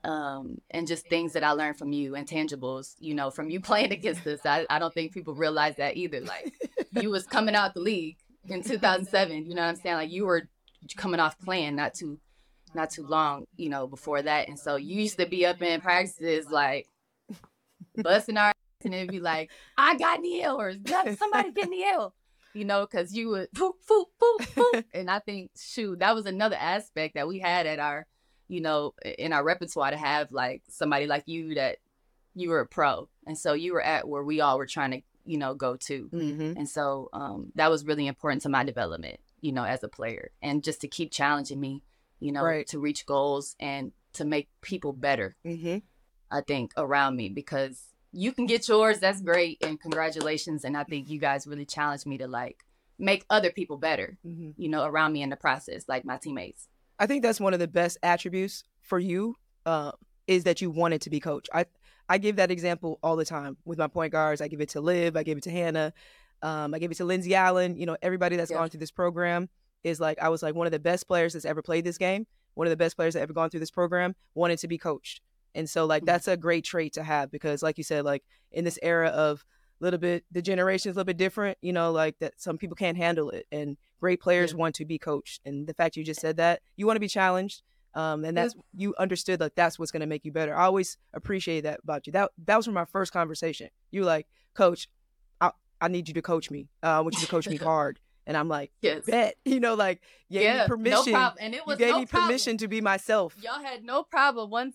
um, 0.07 0.59
and 0.70 0.86
just 0.86 1.09
things 1.09 1.32
that 1.32 1.42
I 1.42 1.50
learned 1.50 1.78
from 1.78 1.92
you, 1.92 2.12
intangibles, 2.12 2.94
you 3.00 3.14
know, 3.14 3.30
from 3.30 3.50
you 3.50 3.61
playing 3.70 3.92
against 3.92 4.26
us. 4.26 4.40
I, 4.44 4.64
I 4.70 4.78
don't 4.78 4.94
think 4.94 5.12
people 5.12 5.34
realize 5.34 5.76
that 5.76 5.96
either. 5.96 6.20
Like 6.20 6.54
you 6.92 7.11
was 7.11 7.26
coming 7.26 7.54
out 7.54 7.74
the 7.74 7.80
league 7.80 8.16
in 8.48 8.62
2007, 8.62 9.46
you 9.46 9.54
know 9.54 9.62
what 9.62 9.68
I'm 9.68 9.76
saying? 9.76 9.96
Like 9.96 10.11
you 10.11 10.24
were 10.24 10.48
coming 10.96 11.20
off 11.20 11.38
playing 11.40 11.74
not 11.76 11.94
too, 11.94 12.20
not 12.74 12.90
too 12.90 13.04
long, 13.04 13.46
you 13.57 13.68
know, 13.68 13.86
before 13.86 14.22
that. 14.22 14.48
And 14.48 14.59
so 14.59 14.76
you 14.76 15.00
used 15.02 15.18
to 15.18 15.26
be 15.26 15.44
up 15.44 15.61
in 15.61 15.80
practices 15.80 16.46
like 16.48 16.86
busting 17.96 18.36
our 18.36 18.52
and 18.84 18.94
it'd 18.94 19.11
be 19.11 19.18
like, 19.18 19.50
I 19.76 19.96
got 19.96 20.20
Niele 20.20 20.57
or 20.57 20.72
somebody 21.16 21.50
get 21.50 21.68
Niele, 21.68 22.12
you 22.54 22.64
know, 22.64 22.86
because 22.86 23.12
you 23.12 23.30
would 23.30 23.52
poop, 23.52 23.74
poop, 23.88 24.09
poop, 24.20 24.54
poop. 24.54 24.84
and 24.94 25.11
I 25.11 25.18
think, 25.18 25.50
shoot, 25.59 25.98
that 25.98 26.14
was 26.14 26.26
another 26.26 26.57
aspect 26.57 27.14
that 27.14 27.26
we 27.26 27.40
had 27.40 27.66
at 27.66 27.80
our 27.80 28.07
you 28.49 28.61
know, 28.61 28.94
in 29.18 29.32
our 29.32 29.44
repertoire 29.44 29.90
to 29.90 29.97
have 29.97 30.32
like 30.32 30.62
somebody 30.68 31.07
like 31.07 31.24
you 31.26 31.55
that 31.55 31.78
you 32.34 32.51
were 32.51 32.61
a 32.61 32.66
pro. 32.66 33.09
And 33.26 33.36
so 33.36 33.55
you 33.55 33.72
were 33.72 33.82
at 33.82 34.07
where 34.07 34.22
we 34.22 34.40
all 34.40 34.59
were 34.59 34.66
trying 34.66 34.90
to, 34.92 35.01
you 35.24 35.38
know, 35.38 35.55
go 35.55 35.76
to. 35.76 36.09
Mm-hmm. 36.12 36.59
And 36.59 36.68
so 36.68 37.09
um, 37.12 37.53
that 37.55 37.70
was 37.70 37.84
really 37.84 38.07
important 38.07 38.42
to 38.42 38.49
my 38.49 38.62
development, 38.62 39.18
you 39.40 39.53
know, 39.53 39.64
as 39.64 39.82
a 39.82 39.88
player 39.88 40.30
and 40.42 40.62
just 40.62 40.80
to 40.82 40.88
keep 40.88 41.11
challenging 41.11 41.61
me, 41.61 41.82
you 42.20 42.32
know, 42.32 42.44
right. 42.44 42.66
to 42.68 42.78
reach 42.78 43.07
goals 43.07 43.57
and 43.59 43.92
to 44.12 44.24
make 44.24 44.49
people 44.61 44.92
better, 44.92 45.36
mm-hmm. 45.44 45.78
I 46.30 46.40
think, 46.42 46.72
around 46.76 47.16
me 47.16 47.28
because 47.30 47.82
you 48.12 48.32
can 48.32 48.47
get 48.47 48.68
yours. 48.68 48.99
That's 48.99 49.20
great. 49.20 49.64
And 49.64 49.80
congratulations. 49.80 50.64
And 50.64 50.76
I 50.76 50.84
think 50.84 51.11
you 51.11 51.18
guys 51.18 51.47
really 51.47 51.66
challenged 51.66 52.07
me 52.07 52.18
to 52.18 52.28
like 52.28 52.64
make 52.99 53.24
other 53.28 53.51
people 53.51 53.76
better, 53.76 54.18
mm-hmm. 54.26 54.51
you 54.57 54.68
know, 54.68 54.84
around 54.84 55.12
me 55.12 55.22
in 55.22 55.30
the 55.30 55.36
process, 55.36 55.84
like 55.88 56.05
my 56.05 56.16
teammates. 56.16 56.68
I 56.99 57.07
think 57.07 57.22
that's 57.22 57.40
one 57.40 57.55
of 57.55 57.61
the 57.61 57.68
best 57.68 57.99
attributes 58.03 58.64
for 58.80 58.99
you 58.99 59.36
uh, 59.64 59.92
is 60.26 60.44
that 60.44 60.61
you 60.61 60.70
wanted 60.70 61.03
to 61.03 61.11
be 61.11 61.20
coach. 61.20 61.49
I 61.53 61.66
I 62.09 62.18
give 62.18 62.36
that 62.36 62.51
example 62.51 62.99
all 63.03 63.16
the 63.16 63.24
time 63.24 63.57
with 63.64 63.78
my 63.78 63.88
point 63.88 64.12
guards. 64.12 64.40
I 64.40 64.49
give 64.49 64.61
it 64.61 64.68
to 64.70 64.80
Liv. 64.80 65.16
I 65.16 65.22
give 65.22 65.38
it 65.38 65.44
to 65.44 65.51
Hannah. 65.51 65.92
Um, 66.42 66.72
I 66.74 66.78
give 66.78 66.90
it 66.90 66.97
to 66.99 67.05
Lindsay 67.05 67.34
Allen. 67.34 67.76
You 67.76 67.86
know, 67.86 67.97
everybody 68.01 68.36
that's 68.36 68.51
yeah. 68.51 68.59
gone 68.59 68.68
through 68.68 68.80
this 68.80 68.90
program 68.90 69.49
is 69.82 70.01
like 70.01 70.18
I 70.20 70.28
was 70.28 70.42
like 70.42 70.55
one 70.55 70.66
of 70.66 70.72
the 70.72 70.78
best 70.78 71.09
players 71.09 71.32
that's 71.32 71.44
ever 71.44 71.62
played 71.62 71.84
this 71.84 71.99
game. 71.99 72.26
One 72.55 72.66
of 72.66 72.70
the 72.70 72.76
best 72.76 72.97
players 72.97 73.14
that 73.14 73.20
ever 73.20 73.32
gone 73.32 73.51
through 73.51 73.61
this 73.61 73.70
program 73.70 74.14
wanted 74.34 74.59
to 74.61 74.68
be 74.68 74.78
coached. 74.78 75.20
And 75.55 75.68
so 75.68 75.84
like 75.86 76.03
mm-hmm. 76.03 76.07
that's 76.07 76.28
a 76.28 76.36
great 76.36 76.64
trait 76.64 76.92
to 76.94 77.03
have 77.03 77.30
because 77.30 77.62
like 77.62 77.78
you 77.78 77.84
said, 77.84 78.05
like 78.05 78.22
in 78.53 78.64
this 78.64 78.78
era 78.82 79.09
of 79.09 79.44
little 79.80 79.98
bit 79.98 80.24
the 80.30 80.42
generation 80.42 80.90
is 80.90 80.96
a 80.96 80.98
little 80.98 81.06
bit 81.06 81.16
different 81.16 81.58
you 81.60 81.72
know 81.72 81.92
like 81.92 82.18
that 82.18 82.32
some 82.36 82.56
people 82.56 82.76
can't 82.76 82.96
handle 82.96 83.30
it 83.30 83.46
and 83.52 83.76
great 84.00 84.20
players 84.20 84.52
yeah. 84.52 84.58
want 84.58 84.74
to 84.74 84.84
be 84.84 84.98
coached 84.98 85.40
and 85.44 85.66
the 85.66 85.74
fact 85.74 85.96
you 85.96 86.04
just 86.04 86.20
said 86.20 86.36
that 86.36 86.60
you 86.76 86.86
want 86.86 86.96
to 86.96 87.00
be 87.00 87.08
challenged 87.08 87.62
um, 87.94 88.24
and 88.26 88.36
that's 88.36 88.54
you 88.74 88.94
understood 88.98 89.40
like 89.40 89.54
that's 89.54 89.78
what's 89.78 89.90
going 89.90 90.00
to 90.00 90.06
make 90.06 90.24
you 90.24 90.32
better 90.32 90.54
i 90.54 90.64
always 90.64 90.98
appreciate 91.14 91.62
that 91.62 91.80
about 91.82 92.06
you 92.06 92.12
that 92.12 92.30
that 92.44 92.56
was 92.56 92.66
from 92.66 92.76
our 92.76 92.86
first 92.86 93.12
conversation 93.12 93.68
you 93.90 94.04
like 94.04 94.26
coach 94.54 94.88
i, 95.40 95.50
I 95.80 95.88
need 95.88 96.08
you 96.08 96.14
to 96.14 96.22
coach 96.22 96.50
me 96.50 96.68
uh, 96.82 96.86
i 96.86 97.00
want 97.00 97.14
you 97.14 97.22
to 97.22 97.28
coach 97.28 97.48
me 97.48 97.56
hard 97.56 98.00
and 98.26 98.36
I'm 98.36 98.48
like, 98.48 98.72
yes. 98.82 99.04
bet, 99.06 99.36
you 99.44 99.60
know, 99.60 99.74
like 99.74 100.02
gave 100.30 100.42
yeah, 100.42 100.62
me 100.62 100.66
permission. 100.66 101.12
No 101.12 101.18
problem. 101.18 101.38
And 101.40 101.54
it 101.54 101.66
was 101.66 101.78
you 101.78 101.86
gave 101.86 101.94
no 101.94 102.00
me 102.00 102.06
problem. 102.06 102.28
permission 102.28 102.58
to 102.58 102.68
be 102.68 102.80
myself. 102.80 103.36
Y'all 103.40 103.62
had 103.62 103.84
no 103.84 104.02
problem 104.02 104.50
once. 104.50 104.74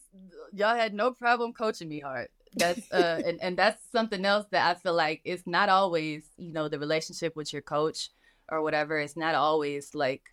Y'all 0.53 0.75
had 0.75 0.93
no 0.93 1.11
problem 1.11 1.53
coaching 1.53 1.89
me 1.89 1.99
hard. 1.99 2.29
That's 2.55 2.91
uh, 2.91 3.21
and 3.25 3.39
and 3.41 3.57
that's 3.57 3.81
something 3.91 4.25
else 4.25 4.45
that 4.51 4.67
I 4.67 4.79
feel 4.79 4.93
like 4.93 5.21
it's 5.23 5.47
not 5.47 5.69
always, 5.69 6.23
you 6.37 6.51
know, 6.51 6.67
the 6.67 6.79
relationship 6.79 7.35
with 7.35 7.53
your 7.53 7.61
coach 7.61 8.09
or 8.49 8.61
whatever. 8.61 8.99
It's 8.99 9.15
not 9.15 9.35
always 9.35 9.95
like, 9.95 10.23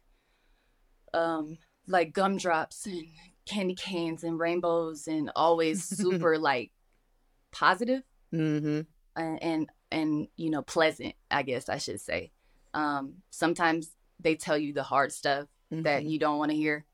um, 1.15 1.59
like 1.87 2.13
gumdrops 2.13 2.87
and 2.87 3.07
candy 3.47 3.77
canes 3.77 4.25
and 4.25 4.39
rainbows 4.39 5.07
and 5.07 5.31
always 5.37 5.85
super 5.97 6.39
like 6.39 6.73
positive 7.53 8.03
mm-hmm. 8.35 8.81
and, 9.17 9.43
and 9.43 9.69
and 9.93 10.29
you 10.37 10.51
know 10.51 10.63
pleasant. 10.63 11.15
I 11.31 11.43
guess 11.43 11.69
I 11.69 11.79
should 11.79 12.01
say. 12.01 12.33
Um, 12.75 13.15
sometimes 13.31 13.91
they 14.21 14.35
tell 14.35 14.59
you 14.59 14.73
the 14.73 14.83
hard 14.83 15.13
stuff 15.13 15.47
mm-hmm. 15.73 15.83
that 15.83 16.05
you 16.05 16.19
don't 16.19 16.39
want 16.39 16.51
to 16.51 16.57
hear 16.57 16.85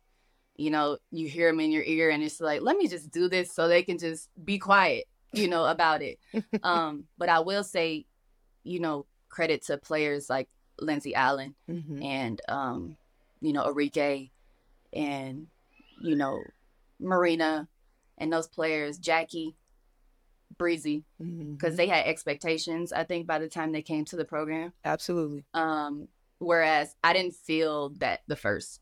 you 0.56 0.70
know, 0.70 0.98
you 1.10 1.26
hear 1.26 1.50
them 1.50 1.58
in 1.58 1.72
your 1.72 1.82
ear 1.82 2.10
and 2.10 2.22
it's 2.22 2.40
like, 2.40 2.62
let 2.62 2.76
me 2.76 2.86
just 2.86 3.10
do 3.10 3.28
this 3.28 3.52
so 3.52 3.66
they 3.66 3.82
can 3.82 3.98
just 3.98 4.28
be 4.44 4.56
quiet 4.56 5.06
you 5.36 5.48
know, 5.48 5.66
about 5.66 6.02
it. 6.02 6.18
um, 6.62 7.04
but 7.18 7.28
I 7.28 7.40
will 7.40 7.64
say, 7.64 8.06
you 8.62 8.80
know, 8.80 9.06
credit 9.28 9.64
to 9.66 9.78
players 9.78 10.30
like 10.30 10.48
Lindsay 10.80 11.14
Allen 11.14 11.54
mm-hmm. 11.68 12.02
and 12.02 12.40
um, 12.48 12.96
you 13.40 13.52
know, 13.52 13.64
Arike 13.64 14.30
and 14.92 15.46
you 16.00 16.16
know, 16.16 16.42
Marina 17.00 17.68
and 18.18 18.32
those 18.32 18.48
players, 18.48 18.98
Jackie, 18.98 19.56
Breezy, 20.56 21.04
because 21.18 21.76
they 21.76 21.88
had 21.88 22.06
expectations. 22.06 22.92
I 22.92 23.04
think 23.04 23.26
by 23.26 23.38
the 23.38 23.48
time 23.48 23.72
they 23.72 23.82
came 23.82 24.04
to 24.06 24.16
the 24.16 24.24
program, 24.24 24.72
Absolutely. 24.84 25.44
um, 25.52 26.08
whereas 26.38 26.94
I 27.02 27.12
didn't 27.12 27.34
feel 27.34 27.90
that 27.98 28.22
the 28.28 28.36
first 28.36 28.80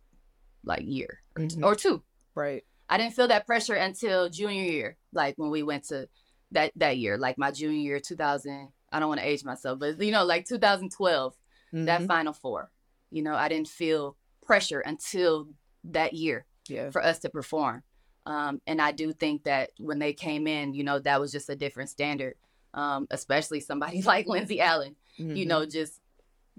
like 0.65 0.83
year 0.85 1.23
Mhm. 1.37 1.65
or 1.65 1.75
two. 1.75 2.03
Right. 2.35 2.65
I 2.89 2.99
didn't 2.99 3.15
feel 3.15 3.29
that 3.29 3.47
pressure 3.47 3.75
until 3.75 4.29
junior 4.29 4.65
year, 4.65 4.97
like 5.13 5.37
when 5.37 5.51
we 5.51 5.63
went 5.63 5.85
to 5.85 6.09
that 6.53 6.73
that 6.77 6.99
year, 6.99 7.19
like 7.19 7.37
my 7.39 7.51
junior 7.51 7.79
year, 7.81 8.01
2000. 8.01 8.69
I 8.93 9.01
don't 9.01 9.09
want 9.09 9.21
to 9.21 9.27
age 9.27 9.45
myself, 9.45 9.79
but 9.79 10.01
you 10.01 10.13
know, 10.13 10.25
like 10.25 10.47
2012, 10.47 11.35
that 11.73 12.03
Mhm. 12.03 12.07
Final 12.07 12.33
Four. 12.33 12.71
You 13.11 13.23
know, 13.23 13.35
I 13.35 13.49
didn't 13.49 13.69
feel 13.69 14.17
pressure 14.45 14.81
until 14.81 15.49
that 15.85 16.13
year 16.13 16.47
Yeah. 16.69 16.91
for 16.91 17.03
us 17.03 17.19
to 17.21 17.31
perform. 17.31 17.83
Um, 18.27 18.61
and 18.67 18.81
I 18.81 18.93
do 18.93 19.13
think 19.13 19.45
that 19.45 19.71
when 19.79 19.99
they 19.99 20.13
came 20.13 20.47
in, 20.47 20.75
you 20.75 20.85
know, 20.85 20.99
that 21.01 21.21
was 21.21 21.33
just 21.33 21.49
a 21.51 21.57
different 21.57 21.91
standard. 21.91 22.35
Um, 22.75 23.07
especially 23.11 23.61
somebody 23.61 24.01
like 24.03 24.27
Lindsay 24.27 24.61
Allen, 24.61 24.97
you 25.17 25.45
Mhm. 25.45 25.47
know, 25.49 25.67
just 25.67 26.01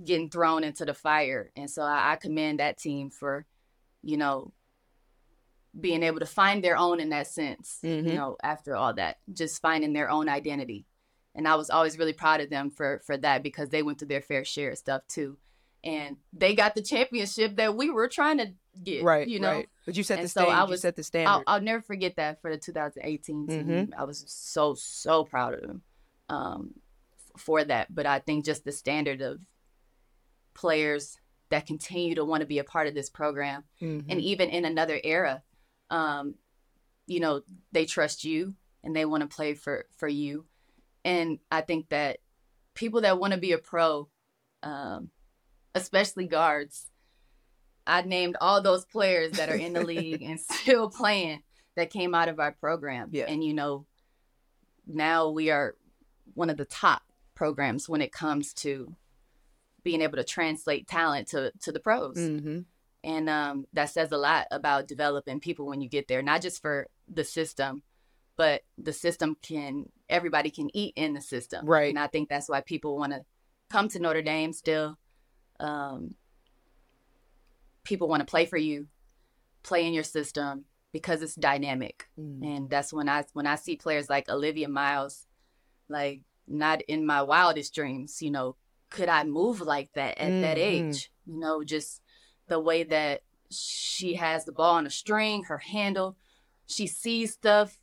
getting 0.04 0.30
thrown 0.30 0.64
into 0.64 0.86
the 0.86 0.94
fire. 0.94 1.52
And 1.56 1.70
so 1.70 1.82
I, 1.84 2.14
I 2.14 2.16
commend 2.18 2.60
that 2.60 2.78
team 2.78 3.10
for, 3.10 3.46
you 4.04 4.18
know, 4.18 4.54
being 5.80 6.04
able 6.04 6.20
to 6.20 6.26
find 6.26 6.64
their 6.64 6.78
own 6.78 7.00
in 7.00 7.10
that 7.10 7.28
sense, 7.28 7.80
Mhm. 7.84 8.08
you 8.10 8.14
know, 8.16 8.38
after 8.44 8.76
all 8.76 8.94
that, 8.94 9.18
just 9.34 9.62
finding 9.62 9.94
their 9.94 10.10
own 10.10 10.30
identity. 10.30 10.86
And 11.36 11.48
I 11.48 11.56
was 11.56 11.70
always 11.72 11.98
really 11.98 12.14
proud 12.14 12.42
of 12.42 12.50
them 12.52 12.70
for 12.70 13.00
for 13.06 13.18
that 13.18 13.42
because 13.42 13.70
they 13.70 13.82
went 13.82 13.98
through 13.98 14.10
their 14.10 14.22
fair 14.22 14.46
share 14.46 14.72
of 14.72 14.78
stuff 14.78 15.08
too. 15.08 15.38
And 15.84 16.18
they 16.32 16.54
got 16.56 16.76
the 16.76 16.82
championship 16.82 17.56
that 17.58 17.76
we 17.76 17.90
were 17.90 18.08
trying 18.08 18.38
to 18.38 18.54
get, 18.84 19.04
Right. 19.04 19.28
you 19.28 19.40
know. 19.40 19.52
Right. 19.52 19.70
But 19.86 19.98
you 19.98 20.04
set 20.04 20.20
And 20.20 20.26
the 20.26 20.30
so 20.30 20.42
stage. 20.44 20.54
I 20.54 20.64
you 20.64 20.70
was- 20.70 20.82
set 20.82 20.96
the 20.96 21.02
I'll, 21.02 21.04
standard. 21.04 21.44
I'll 21.48 21.62
never 21.62 21.82
forget 21.82 22.16
that 22.18 22.40
for 22.42 22.52
the 22.52 22.58
2018 22.58 23.48
team. 23.48 23.68
Mhm. 23.68 23.94
I 23.98 24.04
was 24.06 24.24
so 24.28 24.76
so 24.76 25.26
proud 25.26 25.56
of 25.56 25.62
them 25.62 25.82
um, 26.30 26.76
for 27.36 27.64
that. 27.64 27.94
But 27.94 28.06
I 28.06 28.20
think 28.20 28.46
just 28.46 28.64
the 28.64 28.72
standard 28.72 29.22
of 29.22 29.42
players 30.54 31.18
that 31.50 31.66
continue 31.66 32.16
to 32.16 32.24
want 32.26 32.42
to 32.42 32.48
be 32.48 32.60
a 32.60 32.64
part 32.64 32.88
of 32.88 32.94
this 32.94 33.10
program, 33.10 33.64
Mhm. 33.82 34.06
and 34.10 34.22
even 34.22 34.50
in 34.50 34.66
another 34.66 35.00
era, 35.04 35.44
um, 35.90 36.36
you 37.08 37.20
know, 37.20 37.42
they 37.72 37.86
trust 37.86 38.24
you 38.24 38.56
and 38.84 38.96
they 38.96 39.06
want 39.06 39.22
to 39.22 39.36
play 39.36 39.54
for 39.54 39.86
for 39.98 40.08
you. 40.08 40.46
And 41.06 41.40
I 41.52 41.62
think 41.62 41.90
that 41.90 42.20
people 42.76 43.02
that 43.02 43.20
want 43.20 43.34
to 43.34 43.40
be 43.40 43.52
a 43.52 43.58
pro, 43.58 44.10
um, 44.62 45.10
especially 45.76 46.28
guards, 46.28 46.90
I 47.86 48.02
named 48.02 48.38
all 48.40 48.62
those 48.62 48.86
players 48.86 49.34
that 49.34 49.50
are 49.50 49.56
in 49.56 49.74
the 49.74 49.84
league 49.86 50.22
and 50.22 50.40
still 50.40 50.90
playing 50.90 51.44
that 51.76 51.90
came 51.90 52.16
out 52.16 52.30
of 52.30 52.40
our 52.40 52.52
program. 52.52 53.10
Yeah. 53.12 53.26
And 53.28 53.44
you 53.44 53.54
know, 53.54 53.86
now 54.88 55.30
we 55.30 55.50
are 55.50 55.76
one 56.34 56.50
of 56.50 56.58
the 56.58 56.66
top 56.66 57.04
programs 57.36 57.90
when 57.90 58.02
it 58.02 58.12
comes 58.12 58.54
to 58.54 58.96
being 59.84 60.02
able 60.02 60.18
to 60.18 60.24
translate 60.24 60.88
talent 60.88 61.28
to 61.30 61.52
to 61.62 61.72
the 61.72 61.80
pros. 61.80 62.18
Mm-hmm. 62.18 62.60
And 63.04 63.30
um, 63.30 63.66
that 63.74 63.90
says 63.90 64.12
a 64.12 64.18
lot 64.18 64.48
about 64.52 64.88
developing 64.88 65.40
people 65.40 65.66
when 65.66 65.82
you 65.82 65.90
get 65.90 66.08
there, 66.08 66.22
not 66.22 66.42
just 66.42 66.62
for 66.62 66.88
the 67.08 67.24
system, 67.24 67.84
but 68.38 68.64
the 68.78 68.94
system 68.94 69.36
can, 69.42 69.90
everybody 70.10 70.50
can 70.50 70.70
eat 70.76 70.94
in 70.96 71.14
the 71.14 71.22
system. 71.22 71.66
Right. 71.66 71.90
And 71.90 72.00
I 72.00 72.08
think 72.08 72.30
that's 72.30 72.50
why 72.50 72.62
people 72.62 72.98
want 72.98 73.12
to 73.12 73.26
come 73.70 73.90
to 73.90 74.00
Notre 74.00 74.22
Dame 74.22 74.54
still. 74.54 74.98
Um, 75.60 76.16
people 77.84 78.08
want 78.08 78.22
to 78.22 78.26
play 78.26 78.46
for 78.46 78.58
you, 78.58 78.88
play 79.64 79.86
in 79.86 79.94
your 79.94 80.04
system 80.04 80.66
because 80.94 81.22
it's 81.22 81.36
dynamic. 81.36 82.08
Mm. 82.20 82.44
And 82.44 82.70
that's 82.70 82.94
when 82.94 83.10
I 83.10 83.26
when 83.34 83.48
I 83.48 83.56
see 83.56 83.76
players 83.76 84.10
like 84.10 84.30
Olivia 84.30 84.70
Miles, 84.70 85.28
like 85.90 86.22
not 86.48 86.82
in 86.84 87.06
my 87.06 87.22
wildest 87.22 87.76
dreams, 87.76 88.22
you 88.22 88.32
know, 88.32 88.56
could 88.90 89.10
I 89.10 89.24
move 89.24 89.60
like 89.60 89.92
that 89.94 90.18
at 90.18 90.42
that 90.42 90.58
Mhm. 90.58 90.62
age? 90.62 91.12
You 91.26 91.40
know, 91.40 91.64
just 91.64 92.02
the 92.54 92.60
way 92.60 92.84
that 92.84 93.22
she 93.50 94.14
has 94.14 94.46
the 94.46 94.52
ball 94.52 94.76
on 94.76 94.86
a 94.86 94.90
string, 94.92 95.46
her 95.46 95.58
handle, 95.58 96.16
she 96.68 96.86
sees 96.86 97.34
stuff, 97.34 97.80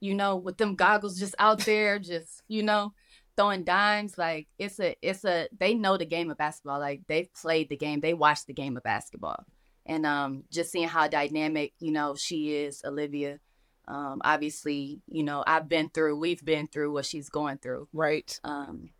you 0.00 0.14
know, 0.14 0.34
with 0.34 0.58
them 0.58 0.74
goggles 0.74 1.16
just 1.16 1.36
out 1.38 1.60
there, 1.60 1.98
just, 2.12 2.42
you 2.48 2.64
know, 2.64 2.92
throwing 3.36 3.62
dimes. 3.62 4.18
Like 4.18 4.48
it's 4.58 4.80
a 4.80 4.96
it's 5.00 5.24
a 5.24 5.46
they 5.56 5.74
know 5.74 5.96
the 5.96 6.04
game 6.04 6.28
of 6.28 6.38
basketball. 6.38 6.80
Like 6.80 7.02
they've 7.06 7.32
played 7.32 7.68
the 7.68 7.76
game, 7.76 8.00
they 8.00 8.14
watched 8.14 8.48
the 8.48 8.52
game 8.52 8.76
of 8.76 8.82
basketball. 8.82 9.44
And 9.86 10.04
um 10.04 10.42
just 10.50 10.72
seeing 10.72 10.88
how 10.88 11.06
dynamic, 11.06 11.72
you 11.78 11.92
know, 11.92 12.16
she 12.16 12.52
is, 12.52 12.82
Olivia. 12.84 13.38
Um, 13.86 14.20
obviously, 14.24 14.98
you 15.08 15.22
know, 15.22 15.44
I've 15.46 15.68
been 15.68 15.90
through, 15.90 16.18
we've 16.18 16.44
been 16.44 16.66
through 16.66 16.92
what 16.92 17.06
she's 17.06 17.28
going 17.28 17.58
through. 17.58 17.86
Right. 17.92 18.40
Um, 18.42 18.90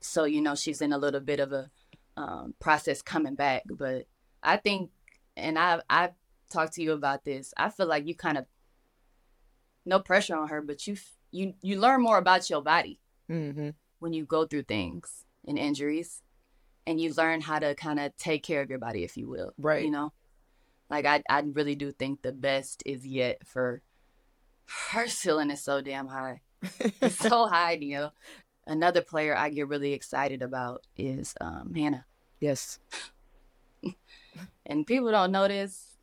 so 0.00 0.24
you 0.24 0.40
know, 0.40 0.56
she's 0.56 0.82
in 0.82 0.92
a 0.92 0.98
little 0.98 1.20
bit 1.20 1.38
of 1.38 1.52
a 1.52 1.70
um, 2.16 2.54
process 2.60 3.02
coming 3.02 3.34
back. 3.34 3.62
But 3.68 4.06
I 4.42 4.56
think, 4.56 4.90
and 5.36 5.58
I 5.58 5.80
I 5.88 6.10
talked 6.50 6.74
to 6.74 6.82
you 6.82 6.92
about 6.92 7.24
this. 7.24 7.52
I 7.56 7.70
feel 7.70 7.86
like 7.86 8.06
you 8.06 8.14
kind 8.14 8.38
of 8.38 8.46
no 9.86 9.98
pressure 9.98 10.36
on 10.36 10.48
her, 10.48 10.60
but 10.62 10.86
you 10.86 10.96
you 11.30 11.54
you 11.62 11.78
learn 11.80 12.02
more 12.02 12.18
about 12.18 12.48
your 12.50 12.62
body 12.62 12.98
Mm-hmm. 13.30 13.70
when 14.00 14.12
you 14.12 14.24
go 14.24 14.44
through 14.44 14.64
things 14.64 15.24
and 15.46 15.56
injuries, 15.56 16.22
and 16.86 17.00
you 17.00 17.12
learn 17.14 17.40
how 17.40 17.60
to 17.60 17.74
kind 17.76 18.00
of 18.00 18.16
take 18.16 18.42
care 18.42 18.60
of 18.60 18.68
your 18.68 18.80
body, 18.80 19.04
if 19.04 19.16
you 19.16 19.28
will. 19.28 19.52
Right. 19.56 19.84
You 19.84 19.90
know, 19.92 20.12
like 20.90 21.06
I 21.06 21.22
I 21.30 21.40
really 21.40 21.76
do 21.76 21.92
think 21.92 22.22
the 22.22 22.32
best 22.32 22.82
is 22.84 23.06
yet 23.06 23.46
for 23.46 23.82
her 24.92 25.06
ceiling 25.08 25.50
is 25.50 25.62
so 25.62 25.80
damn 25.80 26.08
high. 26.08 26.40
It's 27.00 27.16
so 27.16 27.46
high, 27.46 27.78
Niele. 27.78 28.10
Another 28.70 29.02
player 29.02 29.36
I 29.36 29.50
get 29.50 29.66
really 29.66 29.94
excited 29.94 30.42
about 30.42 30.86
is 30.96 31.34
um, 31.40 31.74
Hannah. 31.74 32.06
Yes. 32.38 32.78
And 34.64 34.86
people 34.86 35.10
don't 35.10 35.32
know 35.32 35.48
this. 35.48 35.96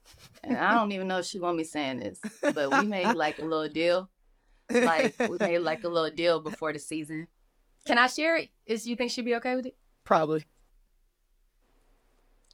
And 0.44 0.58
I 0.58 0.74
don't 0.74 0.92
even 0.92 1.08
know 1.08 1.20
if 1.20 1.26
she 1.26 1.40
want 1.40 1.56
me 1.56 1.64
saying 1.64 2.02
this. 2.02 2.20
But 2.42 2.70
we 2.70 2.86
made 2.86 3.14
like 3.14 3.40
a 3.40 3.46
little 3.46 3.70
deal. 3.70 4.10
Like 4.70 5.16
we 5.18 5.38
made 5.40 5.60
like 5.60 5.86
a 5.86 5.88
little 5.88 6.14
deal 6.14 6.42
before 6.42 6.74
the 6.74 6.80
season. 6.80 7.28
Can 7.86 7.98
I 7.98 8.08
share 8.08 8.36
it? 8.36 8.50
Is 8.66 8.86
you 8.86 8.98
think 8.98 9.12
she'd 9.12 9.24
be 9.24 9.36
okay 9.36 9.56
with 9.56 9.68
it? 9.68 9.78
Probably. 10.04 10.44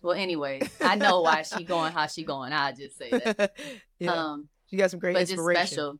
Well, 0.04 0.14
anyway, 0.14 0.62
I 0.80 0.94
know 0.96 1.22
why 1.22 1.42
she 1.42 1.64
going 1.64 1.92
how 1.92 2.06
she 2.06 2.24
going. 2.24 2.54
I'll 2.54 2.76
just 2.76 2.96
say 2.96 3.10
that. 3.10 3.56
yeah. 4.00 4.12
Um, 4.12 4.50
you 4.70 4.78
got 4.78 4.92
some 4.92 5.00
great 5.00 5.14
but 5.14 5.22
just 5.22 5.32
inspiration. 5.32 5.66
special. 5.66 6.00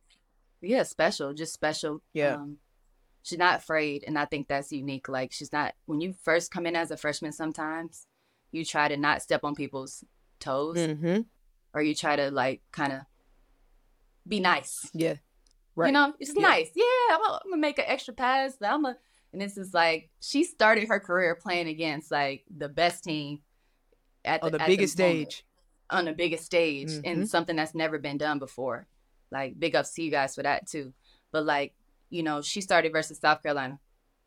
Yeah, 0.60 0.84
special, 0.84 1.34
just 1.34 1.52
special. 1.52 2.00
Yeah. 2.12 2.36
Um, 2.36 2.58
she's 3.24 3.38
not 3.38 3.56
afraid, 3.58 4.04
and 4.06 4.16
I 4.16 4.24
think 4.26 4.46
that's 4.46 4.70
unique. 4.70 5.08
Like 5.08 5.32
she's 5.32 5.52
not 5.52 5.74
when 5.86 6.00
you 6.00 6.12
first 6.22 6.52
come 6.52 6.66
in 6.66 6.76
as 6.76 6.92
a 6.92 6.96
freshman. 6.96 7.32
Sometimes 7.32 8.06
you 8.52 8.64
try 8.64 8.86
to 8.86 8.96
not 8.96 9.20
step 9.22 9.42
on 9.42 9.56
people's 9.56 10.04
toes, 10.38 10.76
Mm-hmm. 10.76 11.22
or 11.74 11.82
you 11.82 11.94
try 11.96 12.14
to 12.14 12.30
like 12.30 12.62
kind 12.70 12.92
of 12.92 13.00
be 14.26 14.38
nice. 14.40 14.88
Yeah. 14.94 15.14
Right. 15.76 15.88
You 15.88 15.92
know, 15.92 16.14
it's 16.20 16.32
Yeah. 16.34 16.42
nice. 16.42 16.70
Yeah, 16.74 16.84
I'm 17.10 17.20
gonna, 17.20 17.40
I'm 17.44 17.50
gonna 17.50 17.60
make 17.60 17.78
an 17.78 17.84
extra 17.88 18.14
pass. 18.14 18.56
I'm 18.62 18.82
gonna, 18.82 18.96
and 19.32 19.40
this 19.42 19.56
is 19.58 19.74
like 19.74 20.10
she 20.20 20.44
started 20.44 20.86
her 20.88 21.00
career 21.00 21.34
playing 21.34 21.66
against 21.68 22.10
like 22.10 22.44
the 22.56 22.68
best 22.68 23.02
team 23.04 23.40
at 24.24 24.42
On 24.42 24.52
the 24.52 24.60
at 24.62 24.66
biggest 24.68 24.96
moment 24.98 25.32
stage. 25.32 25.44
on 25.90 26.04
the 26.04 26.12
biggest 26.12 26.44
stage 26.44 26.90
Mhm. 26.90 27.00
and 27.04 27.28
something 27.28 27.56
that's 27.56 27.74
never 27.74 27.98
been 27.98 28.16
done 28.18 28.38
before. 28.38 28.86
Like 29.32 29.58
big 29.58 29.74
ups 29.74 29.92
to 29.94 30.02
you 30.02 30.10
guys 30.10 30.34
for 30.36 30.42
that 30.44 30.68
too. 30.68 30.92
But 31.32 31.44
like, 31.44 31.74
you 32.10 32.22
know, 32.22 32.42
she 32.42 32.60
started 32.60 32.92
versus 32.92 33.18
South 33.18 33.42
Carolina. 33.42 33.78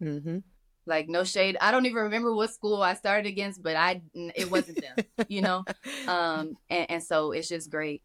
Mm-hmm. 0.02 0.40
Like 0.86 1.10
no 1.10 1.24
shade. 1.24 1.58
I 1.60 1.72
don't 1.72 1.86
even 1.86 2.04
remember 2.04 2.34
what 2.34 2.54
school 2.54 2.82
I 2.82 2.94
started 2.94 3.28
against, 3.28 3.62
but 3.62 3.76
I 3.76 4.02
it 4.14 4.50
wasn't 4.50 4.82
them, 4.82 5.06
you 5.28 5.42
know. 5.42 5.66
Um 6.08 6.56
and, 6.70 6.90
and 6.90 7.04
so 7.04 7.32
it's 7.32 7.50
just 7.50 7.70
great 7.70 8.02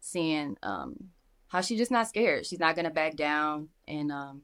seeing 0.00 0.56
um 0.62 1.10
how 1.48 1.60
she's 1.60 1.78
just 1.78 1.90
not 1.90 2.08
scared. 2.08 2.46
She's 2.46 2.58
not 2.58 2.76
gonna 2.76 2.90
back 2.90 3.16
down 3.16 3.68
and 3.86 4.12
um, 4.12 4.42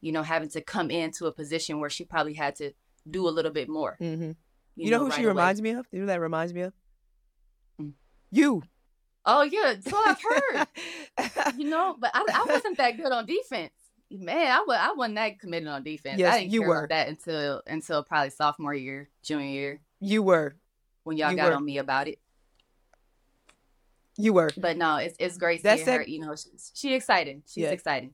you 0.00 0.12
know, 0.12 0.22
having 0.22 0.48
to 0.50 0.60
come 0.60 0.90
into 0.90 1.26
a 1.26 1.32
position 1.32 1.80
where 1.80 1.90
she 1.90 2.04
probably 2.04 2.34
had 2.34 2.56
to 2.56 2.72
do 3.08 3.28
a 3.28 3.30
little 3.30 3.52
bit 3.52 3.68
more. 3.68 3.96
Mm-hmm. 4.00 4.32
You, 4.76 4.90
know, 4.90 4.98
who 4.98 5.06
right 5.06 5.14
she 5.14 5.22
away. 5.22 5.28
reminds 5.28 5.62
me 5.62 5.70
of? 5.70 5.86
You 5.92 5.98
know 5.98 6.02
who 6.02 6.06
that 6.06 6.20
reminds 6.20 6.54
me 6.54 6.62
of? 6.62 6.72
Mm. 7.80 7.92
You. 8.30 8.62
Oh 9.26 9.42
yeah, 9.42 9.74
so 9.80 10.00
I've 10.04 10.22
heard. 10.22 11.56
you 11.58 11.68
know, 11.68 11.96
but 11.98 12.10
I, 12.14 12.24
I 12.32 12.44
wasn't 12.52 12.78
that 12.78 12.96
good 12.96 13.12
on 13.12 13.26
defense. 13.26 13.72
Man, 14.10 14.50
I 14.50 14.64
was 14.66 14.76
I 14.80 14.92
wasn't 14.92 15.16
that 15.16 15.38
committed 15.38 15.68
on 15.68 15.84
defense. 15.84 16.18
Yes, 16.18 16.34
I 16.34 16.40
didn't 16.40 16.52
you 16.52 16.60
care 16.60 16.68
were. 16.68 16.78
about 16.78 16.88
that 16.90 17.08
until 17.08 17.62
until 17.66 18.02
probably 18.02 18.30
sophomore 18.30 18.74
year, 18.74 19.08
junior 19.22 19.46
year, 19.48 19.80
You 20.00 20.22
were. 20.22 20.56
when 21.04 21.16
y'all 21.16 21.30
You 21.30 21.36
got 21.36 21.50
were. 21.50 21.56
on 21.56 21.64
me 21.64 21.78
about 21.78 22.08
it. 22.08 22.18
You 24.16 24.32
were. 24.32 24.50
But 24.56 24.76
no, 24.76 24.96
it's 24.96 25.14
it's 25.18 25.38
great 25.38 25.62
That's 25.62 25.84
seeing 25.84 25.96
her. 25.98 26.02
You 26.02 26.20
know, 26.20 26.34
she's 26.34 26.72
she 26.74 26.94
excited. 26.94 27.42
She's 27.46 27.62
Yeah. 27.64 27.70
excited. 27.70 28.10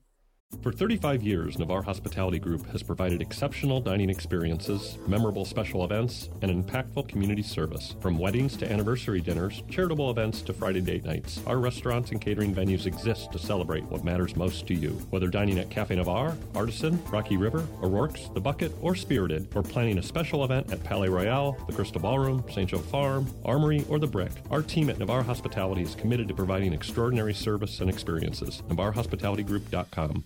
For 0.67 0.73
35 0.73 1.23
years, 1.23 1.57
Navarre 1.57 1.81
Hospitality 1.81 2.39
Group 2.39 2.65
has 2.71 2.83
provided 2.83 3.21
exceptional 3.21 3.79
dining 3.79 4.09
experiences, 4.09 4.97
memorable 5.07 5.45
special 5.45 5.85
events, 5.85 6.27
and 6.41 6.51
impactful 6.51 7.07
community 7.07 7.41
service. 7.41 7.95
From 8.01 8.17
weddings 8.17 8.57
to 8.57 8.69
anniversary 8.69 9.21
dinners, 9.21 9.63
charitable 9.69 10.11
events 10.11 10.41
to 10.41 10.51
Friday 10.51 10.81
date 10.81 11.05
nights, 11.05 11.39
our 11.47 11.59
restaurants 11.59 12.11
and 12.11 12.19
catering 12.19 12.53
venues 12.53 12.85
exist 12.85 13.31
to 13.31 13.39
celebrate 13.39 13.85
what 13.85 14.03
matters 14.03 14.35
most 14.35 14.67
to 14.67 14.73
you. 14.73 14.89
Whether 15.09 15.29
dining 15.29 15.57
at 15.57 15.69
Cafe 15.69 15.95
Navarre, 15.95 16.35
Artisan, 16.53 17.01
Rocky 17.05 17.37
River, 17.37 17.65
O'Rourke's, 17.81 18.27
The 18.33 18.41
Bucket, 18.41 18.73
or 18.81 18.93
Spirited, 18.93 19.47
or 19.55 19.63
planning 19.63 19.99
a 19.99 20.03
special 20.03 20.43
event 20.43 20.73
at 20.73 20.83
Palais 20.83 21.07
Royale, 21.07 21.55
the 21.67 21.71
Crystal 21.71 22.01
Ballroom, 22.01 22.43
St. 22.51 22.69
Joe 22.69 22.79
Farm, 22.79 23.25
Armory, 23.45 23.85
or 23.87 23.99
The 23.99 24.07
Brick, 24.07 24.33
our 24.51 24.63
team 24.63 24.89
at 24.89 24.99
Navarre 24.99 25.23
Hospitality 25.23 25.83
is 25.83 25.95
committed 25.95 26.27
to 26.27 26.33
providing 26.33 26.73
extraordinary 26.73 27.33
service 27.33 27.79
and 27.79 27.89
experiences. 27.89 28.63
NavarreHospitalityGroup.com. 28.67 30.25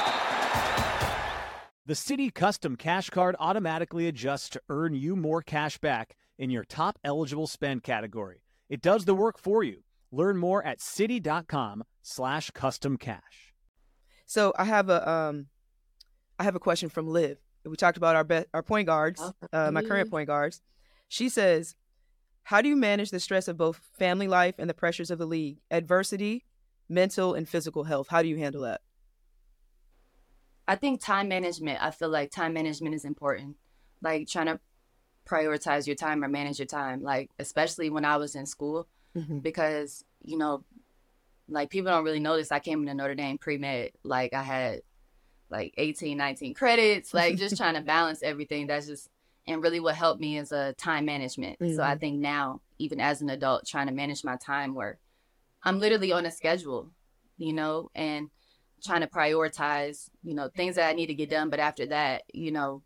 The 1.91 1.95
Citi 1.95 2.33
Custom 2.33 2.77
Cash 2.77 3.09
Card 3.09 3.35
automatically 3.37 4.07
adjusts 4.07 4.47
to 4.51 4.61
earn 4.69 4.95
you 4.95 5.13
more 5.17 5.41
cash 5.41 5.77
back 5.77 6.15
in 6.39 6.49
your 6.49 6.63
top 6.63 6.97
eligible 7.03 7.47
spend 7.47 7.83
category. 7.83 8.45
It 8.69 8.81
does 8.81 9.03
the 9.03 9.13
work 9.13 9.37
for 9.37 9.61
you. 9.61 9.83
Learn 10.09 10.37
more 10.37 10.65
at 10.65 10.79
citi.com 10.79 11.83
slash 12.01 12.49
custom 12.51 12.95
cash. 12.95 13.53
So 14.25 14.53
I 14.57 14.63
have 14.63 14.89
a 14.89 15.09
um, 15.09 15.47
I 16.39 16.45
have 16.45 16.55
a 16.55 16.61
question 16.61 16.87
from 16.87 17.09
Liv. 17.09 17.39
We 17.65 17.75
talked 17.75 17.97
about 17.97 18.15
our 18.15 18.23
be- 18.23 18.45
our 18.53 18.63
point 18.63 18.87
guards, 18.87 19.21
uh, 19.51 19.71
my 19.71 19.81
current 19.81 20.09
point 20.09 20.27
guards. 20.27 20.61
She 21.09 21.27
says, 21.27 21.75
"How 22.43 22.61
do 22.61 22.69
you 22.69 22.77
manage 22.77 23.11
the 23.11 23.19
stress 23.19 23.49
of 23.49 23.57
both 23.57 23.81
family 23.99 24.29
life 24.29 24.55
and 24.57 24.69
the 24.69 24.73
pressures 24.73 25.11
of 25.11 25.19
the 25.19 25.25
league, 25.25 25.59
adversity, 25.69 26.45
mental 26.87 27.33
and 27.33 27.49
physical 27.49 27.83
health? 27.83 28.07
How 28.07 28.21
do 28.21 28.29
you 28.29 28.37
handle 28.37 28.61
that?" 28.61 28.79
I 30.71 30.75
think 30.75 31.01
time 31.01 31.27
management, 31.27 31.83
I 31.83 31.91
feel 31.91 32.07
like 32.07 32.31
time 32.31 32.53
management 32.53 32.95
is 32.95 33.03
important. 33.03 33.57
Like 34.01 34.29
trying 34.29 34.45
to 34.45 34.57
prioritize 35.27 35.85
your 35.85 35.97
time 35.97 36.23
or 36.23 36.29
manage 36.29 36.59
your 36.59 36.65
time. 36.65 37.03
Like, 37.03 37.29
especially 37.39 37.89
when 37.89 38.05
I 38.05 38.15
was 38.15 38.35
in 38.35 38.45
school, 38.45 38.87
Mm-hmm. 39.17 39.39
because, 39.39 40.05
you 40.23 40.37
know, 40.37 40.63
like 41.49 41.69
people 41.69 41.91
don't 41.91 42.05
really 42.05 42.21
notice 42.21 42.53
I 42.53 42.59
came 42.59 42.79
into 42.79 42.93
Notre 42.93 43.15
Dame 43.15 43.37
pre 43.37 43.57
med. 43.57 43.91
Like, 44.05 44.33
I 44.33 44.43
had 44.43 44.79
like 45.49 45.73
18, 45.77 46.17
19 46.17 46.53
credits, 46.53 47.13
like 47.13 47.35
just 47.35 47.57
trying 47.61 47.75
to 47.75 47.81
balance 47.81 48.23
everything. 48.23 48.67
That's 48.67 48.87
just, 48.87 49.09
and 49.45 49.61
really 49.61 49.81
what 49.81 49.95
helped 49.95 50.21
me 50.21 50.37
is 50.37 50.53
a 50.53 50.71
time 50.77 51.03
management. 51.03 51.59
So 51.75 51.83
I 51.83 51.95
Mhm. 51.95 51.99
think 51.99 52.19
now, 52.21 52.61
even 52.79 53.01
as 53.01 53.21
an 53.21 53.29
adult, 53.29 53.67
trying 53.67 53.87
to 53.87 53.93
manage 53.93 54.23
my 54.23 54.37
time 54.37 54.73
where 54.73 54.99
I'm 55.63 55.79
literally 55.81 56.13
on 56.13 56.25
a 56.25 56.31
schedule, 56.31 56.91
you 57.37 57.51
know, 57.51 57.91
and 57.93 58.29
trying 58.83 59.01
to 59.01 59.07
prioritize, 59.07 60.09
you 60.23 60.33
know, 60.33 60.49
things 60.49 60.75
that 60.75 60.89
I 60.89 60.93
need 60.93 61.07
to 61.07 61.13
get 61.13 61.29
done. 61.29 61.49
But 61.49 61.59
after 61.59 61.85
that, 61.87 62.23
you 62.33 62.51
know, 62.51 62.83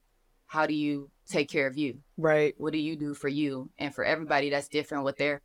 how 0.47 0.65
do 0.65 0.73
you 0.73 1.09
take 1.27 1.49
care 1.49 1.67
of 1.67 1.77
you? 1.77 1.99
Right. 2.17 2.53
What 2.57 2.73
do 2.73 2.79
you 2.79 2.95
do 2.95 3.13
for 3.13 3.27
you? 3.27 3.69
And 3.77 3.93
for 3.93 4.03
everybody, 4.03 4.49
that's 4.49 4.67
different 4.67 5.03
what 5.03 5.17
their, 5.17 5.41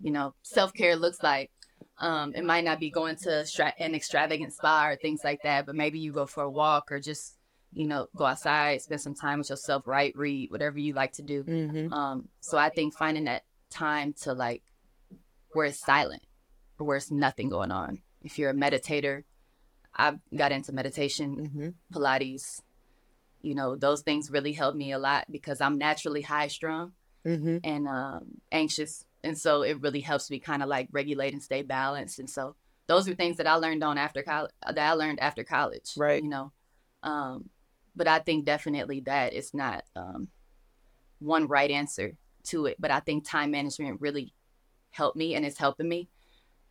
you 0.00 0.10
know, 0.10 0.34
self 0.42 0.72
care 0.72 0.96
looks 0.96 1.22
like. 1.22 1.50
Um, 1.98 2.32
it 2.34 2.44
might 2.44 2.64
not 2.64 2.80
be 2.80 2.90
going 2.90 3.16
to 3.22 3.46
stra- 3.46 3.74
an 3.78 3.94
extravagant 3.94 4.52
spa 4.52 4.88
or 4.88 4.96
things 4.96 5.20
like 5.24 5.42
that, 5.42 5.66
but 5.66 5.74
maybe 5.74 5.98
you 5.98 6.12
go 6.12 6.26
for 6.26 6.42
a 6.42 6.50
walk 6.50 6.90
or 6.90 7.00
just, 7.00 7.36
you 7.72 7.86
know, 7.86 8.08
go 8.16 8.24
outside, 8.24 8.82
spend 8.82 9.00
some 9.00 9.14
time 9.14 9.38
with 9.38 9.50
yourself, 9.50 9.86
write, 9.86 10.16
read, 10.16 10.50
whatever 10.50 10.78
you 10.78 10.94
like 10.94 11.12
to 11.12 11.22
do. 11.22 11.44
Mm-hmm. 11.44 11.92
Um, 11.92 12.28
so 12.40 12.58
I 12.58 12.70
think 12.70 12.94
finding 12.94 13.24
that 13.24 13.44
time 13.70 14.14
to 14.22 14.32
like 14.32 14.62
where 15.52 15.66
it's 15.66 15.78
silent 15.78 16.22
where 16.84 16.96
it's 16.96 17.10
nothing 17.10 17.48
going 17.48 17.70
on. 17.70 18.02
If 18.22 18.38
you're 18.38 18.50
a 18.50 18.54
meditator, 18.54 19.24
I 19.94 20.14
got 20.34 20.52
into 20.52 20.72
meditation, 20.72 21.36
Mm-hmm. 21.36 21.68
Pilates. 21.98 22.60
You 23.42 23.54
know, 23.54 23.74
those 23.76 24.02
things 24.02 24.30
really 24.30 24.52
helped 24.52 24.76
me 24.76 24.92
a 24.92 24.98
lot 24.98 25.26
because 25.30 25.60
I'm 25.60 25.78
naturally 25.78 26.22
high 26.22 26.48
strung 26.48 26.92
Mm-hmm. 27.26 27.58
and 27.62 27.86
um, 27.86 28.40
anxious. 28.50 29.04
And 29.22 29.38
so 29.38 29.62
it 29.62 29.80
really 29.80 30.00
helps 30.00 30.28
me 30.30 30.40
kind 30.40 30.62
of 30.62 30.68
like 30.68 30.88
regulate 30.90 31.32
and 31.32 31.42
stay 31.42 31.62
balanced. 31.62 32.18
And 32.18 32.28
so 32.28 32.56
those 32.88 33.08
are 33.08 33.14
things 33.14 33.36
that 33.36 33.46
I 33.46 33.54
learned 33.54 33.84
on 33.84 33.96
after 33.96 34.22
college, 34.24 34.50
that 34.66 34.78
I 34.78 34.92
learned 34.94 35.20
after 35.20 35.44
college. 35.44 35.92
Right. 35.96 36.22
You 36.22 36.28
know, 36.28 36.52
um, 37.04 37.48
but 37.94 38.08
I 38.08 38.18
think 38.18 38.44
definitely 38.44 39.00
that 39.00 39.34
it's 39.34 39.54
not 39.54 39.84
um, 39.94 40.28
one 41.20 41.46
right 41.46 41.70
answer 41.70 42.16
to 42.44 42.66
it. 42.66 42.76
But 42.80 42.90
I 42.90 42.98
think 43.00 43.24
time 43.24 43.52
management 43.52 44.00
really 44.00 44.32
helped 44.90 45.16
me 45.16 45.34
and 45.36 45.44
it's 45.44 45.58
helping 45.58 45.88
me. 45.88 46.08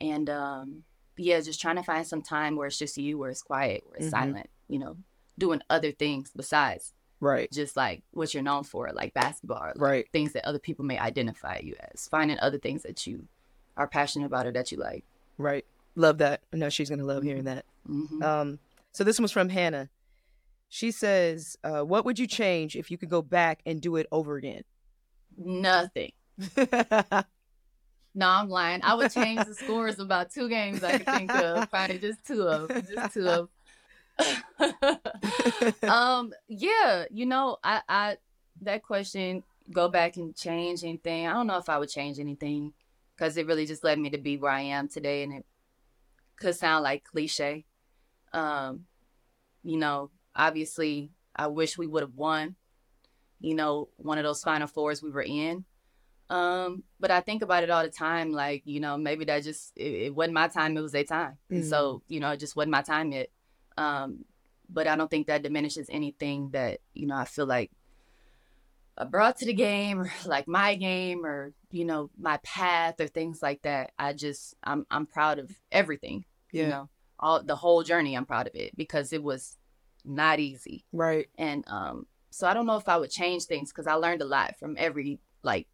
And 0.02 0.30
um, 0.30 0.84
yeah, 1.18 1.40
just 1.42 1.62
trying 1.62 1.76
to 1.78 1.84
find 1.84 2.06
some 2.06 2.22
time 2.22 2.56
where 2.56 2.68
it's 2.68 2.78
just 2.78 2.98
you, 2.98 3.18
where 3.18 3.30
it's 3.30 3.42
quiet, 3.44 3.84
where 3.88 3.98
it's 3.98 4.08
Mhm. 4.08 4.12
silent, 4.12 4.50
you 4.68 4.80
know, 4.80 4.98
doing 5.38 5.62
other 5.70 5.92
things 5.92 6.32
besides 6.36 6.94
Right. 7.20 7.52
just 7.52 7.76
like 7.78 8.04
what 8.12 8.34
you're 8.34 8.42
known 8.44 8.64
for, 8.64 8.92
like 8.94 9.14
basketball, 9.14 9.60
like, 9.68 9.80
Right. 9.80 10.12
things 10.12 10.34
that 10.34 10.46
other 10.46 10.60
people 10.60 10.86
may 10.86 10.98
identify 10.98 11.60
you 11.60 11.76
as. 11.80 12.08
Finding 12.08 12.40
other 12.40 12.58
things 12.58 12.84
that 12.84 13.06
you 13.06 13.28
are 13.78 13.88
passionate 13.88 14.26
about 14.26 14.46
or 14.48 14.52
that 14.52 14.72
you 14.72 14.78
like. 14.78 15.04
Right. 15.38 15.66
Love 15.96 16.18
that. 16.20 16.42
I 16.54 16.58
know 16.58 16.70
she's 16.70 16.90
gonna 16.90 17.04
love 17.06 17.24
hearing 17.24 17.44
that. 17.46 17.66
Mhm. 17.88 18.24
Um, 18.24 18.60
so 18.92 19.04
this 19.04 19.20
one's 19.20 19.32
from 19.32 19.50
Hannah. 19.50 19.90
She 20.70 20.90
says, 20.92 21.58
uh, 21.64 21.82
"What 21.84 22.06
would 22.06 22.18
you 22.18 22.28
change 22.28 22.76
if 22.76 22.90
you 22.90 22.98
could 22.98 23.10
go 23.10 23.22
back 23.22 23.62
and 23.66 23.82
do 23.82 23.98
it 23.98 24.08
over 24.12 24.38
again?" 24.38 24.64
Nothing. 25.38 26.12
No, 28.14 28.28
I'm 28.28 28.50
lying. 28.50 28.82
I 28.84 28.94
would 28.94 29.12
change 29.12 29.46
the 29.46 29.54
scores 29.56 30.00
about 30.00 30.32
two 30.32 30.50
games 30.50 30.84
I 30.84 30.98
could 30.98 31.08
think 31.08 31.34
of. 31.34 31.70
Probably 31.70 31.98
just 31.98 32.26
two 32.26 32.44
of, 32.44 32.70
just 32.70 33.14
two 33.14 33.28
of. 33.28 33.50
um, 35.84 36.34
yeah, 36.48 37.06
you 37.10 37.26
know, 37.26 37.58
I, 37.64 37.82
I, 37.88 38.18
that 38.62 38.84
question, 38.84 39.44
go 39.72 39.88
back 39.88 40.18
and 40.18 40.36
change 40.36 40.84
anything. 40.84 41.28
I 41.28 41.34
don't 41.34 41.48
know 41.48 41.58
if 41.58 41.70
I 41.70 41.78
would 41.78 41.90
change 41.90 42.20
anything 42.20 42.74
because 43.16 43.38
it 43.38 43.48
really 43.48 43.66
just 43.66 43.84
led 43.84 44.00
me 44.00 44.10
to 44.10 44.18
be 44.18 44.38
where 44.38 44.52
I 44.52 44.62
am 44.62 44.88
today, 44.88 45.24
and 45.24 45.34
it 45.34 45.46
could 46.38 46.56
sound 46.56 46.84
like 46.84 47.06
cliche. 47.06 47.66
Um, 48.34 48.86
you 49.64 49.78
know, 49.78 50.10
obviously, 50.36 51.12
I 51.36 51.48
wish 51.48 51.78
we 51.78 51.88
would 51.88 52.04
have 52.04 52.16
won. 52.16 52.56
You 53.40 53.56
know, 53.56 53.90
one 53.98 54.18
of 54.18 54.24
those 54.24 54.44
Final 54.44 54.68
Fours 54.68 55.02
we 55.02 55.12
were 55.12 55.24
in. 55.24 55.66
Um, 56.32 56.84
but 56.98 57.12
I 57.12 57.20
think 57.20 57.42
about 57.42 57.64
it 57.64 57.70
all 57.70 57.84
the 57.84 57.90
time. 57.90 58.32
Like, 58.32 58.62
you 58.66 58.80
know, 58.80 58.98
maybe 58.98 59.26
that 59.26 59.44
just 59.44 59.74
it, 59.76 60.06
it 60.06 60.16
wasn't 60.16 60.34
my 60.34 60.48
time; 60.48 60.78
it 60.78 60.82
was 60.82 60.94
their 60.94 61.04
time. 61.04 61.38
And 61.50 61.66
so, 61.66 62.04
you 62.08 62.22
know, 62.22 62.32
it 62.32 62.40
just 62.40 62.56
wasn't 62.56 62.72
my 62.72 62.82
time 62.82 63.12
yet. 63.12 63.30
Um, 63.78 64.24
but 64.70 64.88
I 64.88 64.96
don't 64.96 65.12
think 65.12 65.28
that 65.28 65.44
diminishes 65.44 65.88
anything 65.92 66.52
that 66.52 66.80
you 66.94 67.06
know 67.06 67.18
I 67.18 67.26
feel 67.26 67.46
like 67.46 67.72
I 68.98 69.04
brought 69.04 69.40
to 69.40 69.46
the 69.46 69.54
game, 69.54 70.00
or 70.00 70.12
like 70.26 70.48
my 70.48 70.76
game, 70.76 71.26
or 71.26 71.52
you 71.70 71.84
know, 71.84 72.10
my 72.18 72.38
path, 72.38 73.02
or 73.02 73.08
things 73.08 73.42
like 73.42 73.64
that. 73.64 73.92
I 74.00 74.14
just 74.14 74.56
I'm 74.64 74.86
I'm 74.90 75.08
proud 75.08 75.38
of 75.38 75.52
everything. 75.70 76.24
Yeah. 76.54 76.64
You 76.64 76.70
know, 76.70 76.90
all 77.20 77.44
the 77.44 77.58
whole 77.58 77.84
journey. 77.84 78.16
I'm 78.16 78.26
proud 78.26 78.48
of 78.48 78.56
it 78.56 78.76
because 78.78 79.12
it 79.12 79.22
was 79.22 79.58
not 80.06 80.40
easy. 80.40 80.86
Right. 80.94 81.28
And 81.38 81.66
um, 81.68 82.08
so 82.30 82.48
I 82.48 82.54
don't 82.54 82.66
know 82.66 82.78
if 82.78 82.88
I 82.88 82.98
would 82.98 83.12
change 83.12 83.44
things 83.44 83.70
because 83.70 83.88
I 83.88 83.96
learned 83.96 84.22
a 84.22 84.26
lot 84.26 84.58
from 84.58 84.76
every 84.80 85.20
like 85.44 85.68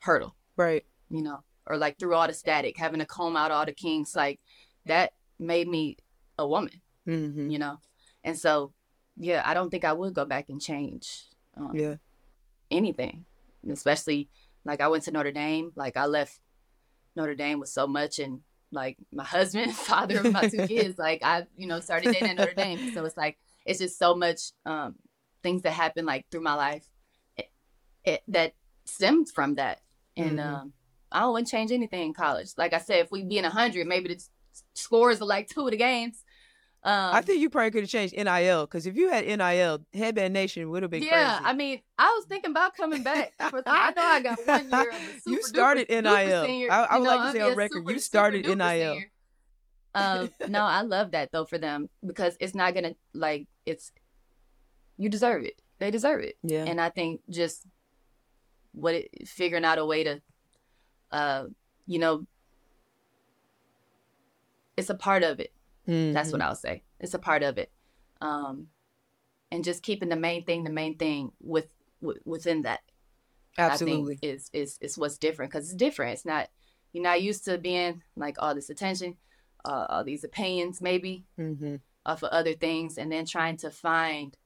hurdle, 0.00 0.34
Right. 0.56 0.84
you 1.10 1.22
know, 1.22 1.42
or 1.66 1.76
like 1.76 1.98
through 1.98 2.14
all 2.14 2.26
the 2.26 2.32
static, 2.34 2.76
having 2.76 3.00
to 3.00 3.06
comb 3.06 3.36
out 3.36 3.50
all 3.50 3.64
the 3.66 3.72
kinks, 3.72 4.14
like 4.16 4.40
that 4.86 5.12
made 5.38 5.68
me 5.68 5.96
a 6.38 6.46
woman, 6.46 6.80
Mm-hmm. 7.06 7.50
you 7.50 7.58
know. 7.58 7.78
And 8.24 8.38
so, 8.38 8.72
yeah, 9.16 9.42
I 9.44 9.54
don't 9.54 9.70
think 9.70 9.84
I 9.84 9.92
would 9.92 10.14
go 10.14 10.24
back 10.24 10.48
and 10.48 10.60
change 10.60 11.24
um, 11.56 11.74
Yeah. 11.74 11.96
anything, 12.70 13.24
especially 13.70 14.28
like 14.64 14.80
I 14.80 14.88
went 14.88 15.04
to 15.04 15.10
Notre 15.10 15.32
Dame, 15.32 15.72
like 15.76 15.96
I 15.96 16.06
left 16.06 16.38
Notre 17.16 17.34
Dame 17.34 17.58
with 17.60 17.68
so 17.70 17.86
much 17.86 18.18
and 18.18 18.40
like 18.72 18.96
my 19.12 19.24
husband, 19.24 19.74
father 19.90 20.20
of 20.20 20.32
my 20.32 20.48
two 20.48 20.66
kids, 20.66 20.98
like 21.06 21.22
I, 21.22 21.46
you 21.56 21.66
know, 21.66 21.80
started 21.80 22.12
dating 22.12 22.30
at 22.30 22.36
Notre 22.36 22.54
Dame. 22.54 22.80
So 22.94 23.04
it's 23.04 23.16
like, 23.16 23.38
it's 23.66 23.78
just 23.80 23.98
so 23.98 24.14
much 24.14 24.52
um, 24.64 24.96
things 25.42 25.62
that 25.62 25.72
happen 25.72 26.04
like 26.06 26.26
through 26.30 26.42
my 26.42 26.54
life 26.54 26.84
it, 27.36 27.50
it, 28.04 28.22
that 28.28 28.54
stemmed 28.84 29.28
from 29.30 29.54
that. 29.56 29.80
And 30.20 30.38
Mhm. 30.38 30.44
um, 30.44 30.72
I 31.12 31.26
wouldn't 31.26 31.48
change 31.48 31.72
anything 31.72 32.06
in 32.06 32.14
college. 32.14 32.50
Like 32.56 32.72
I 32.72 32.78
said, 32.78 33.00
if 33.04 33.10
we 33.10 33.24
be 33.24 33.38
in 33.38 33.44
100, 33.44 33.86
maybe 33.86 34.14
the 34.14 34.22
scores 34.74 35.20
are 35.20 35.24
like 35.26 35.48
two 35.48 35.64
of 35.64 35.70
the 35.70 35.76
games. 35.76 36.22
Um, 36.82 37.14
I 37.14 37.20
think 37.20 37.40
you 37.40 37.50
probably 37.50 37.70
could 37.72 37.82
have 37.82 37.90
changed 37.90 38.14
NIL 38.16 38.64
because 38.66 38.86
if 38.86 38.96
you 38.96 39.10
had 39.10 39.26
NIL, 39.26 39.80
Headband 39.92 40.32
Nation 40.32 40.70
would 40.70 40.82
have 40.82 40.90
been 40.90 41.02
yeah, 41.02 41.32
crazy. 41.36 41.44
I 41.44 41.52
mean, 41.52 41.80
I 41.98 42.06
was 42.16 42.24
thinking 42.26 42.52
about 42.52 42.74
coming 42.74 43.02
back. 43.02 43.32
For, 43.50 43.62
I 43.66 43.90
know 43.90 44.02
I 44.02 44.20
got 44.20 44.38
one 44.46 44.70
year 44.70 44.92
super 45.22 45.30
you 45.30 45.42
started 45.42 45.88
duper, 45.88 46.02
NIL. 46.02 46.12
duper 46.42 46.46
senior, 46.46 46.70
I, 46.70 46.84
I 46.84 46.94
you 46.94 47.00
would 47.00 47.04
know, 47.04 47.16
like 47.16 47.32
to 47.34 47.38
say 47.38 47.40
on 47.44 47.56
record, 47.56 47.72
super, 47.80 47.92
you 47.92 47.98
started 47.98 48.46
NIL. 48.46 48.96
um, 49.94 50.30
no, 50.48 50.64
I 50.64 50.80
love 50.82 51.10
that 51.10 51.32
though 51.32 51.44
for 51.44 51.58
them 51.58 51.90
because 52.06 52.36
it's 52.40 52.54
not 52.54 52.74
gonna 52.74 52.94
like 53.12 53.46
it's 53.66 53.92
you 54.96 55.08
deserve 55.10 55.44
it. 55.44 55.60
They 55.80 55.90
deserve 55.90 56.22
it. 56.22 56.36
Yeah. 56.42 56.64
And 56.64 56.80
I 56.80 56.88
think 56.90 57.20
just 57.28 57.66
what 58.72 58.94
it 58.94 59.08
figuring 59.28 59.64
out 59.64 59.78
a 59.78 59.84
way 59.84 60.04
to 60.04 60.20
uh 61.12 61.44
you 61.86 61.98
know 61.98 62.26
it's 64.76 64.90
a 64.90 64.94
part 64.94 65.22
of 65.22 65.40
it. 65.40 65.52
That's 65.86 66.32
what 66.32 66.40
Mhm. 66.40 66.44
I'll 66.44 66.54
say. 66.56 66.82
It's 67.00 67.14
a 67.14 67.18
part 67.18 67.42
of 67.42 67.58
it. 67.58 67.70
Um 68.20 68.68
and 69.50 69.64
just 69.64 69.82
keeping 69.82 70.08
the 70.08 70.16
main 70.16 70.44
thing 70.44 70.64
the 70.64 70.70
main 70.70 70.96
thing 70.96 71.32
with, 71.40 71.66
with 72.00 72.18
within 72.24 72.62
that 72.62 72.80
Absolutely. 73.58 74.14
I 74.14 74.16
think 74.18 74.34
is 74.34 74.50
is 74.52 74.78
is 74.80 74.96
what's 74.98 75.18
different 75.18 75.50
because 75.52 75.66
it's 75.66 75.74
different. 75.76 76.12
It's 76.14 76.24
not 76.24 76.48
you're 76.92 77.02
not 77.04 77.22
used 77.22 77.44
to 77.44 77.58
being 77.58 78.02
like 78.16 78.36
all 78.38 78.54
this 78.54 78.70
attention, 78.70 79.16
uh, 79.64 79.86
all 79.88 80.04
these 80.04 80.24
opinions 80.24 80.80
maybe 80.80 81.24
Mm-hmm. 81.38 81.76
off 82.06 82.22
of 82.22 82.30
other 82.30 82.54
things, 82.54 82.96
and 82.98 83.10
then 83.10 83.26
trying 83.26 83.56
to 83.58 83.70
find 83.70 84.36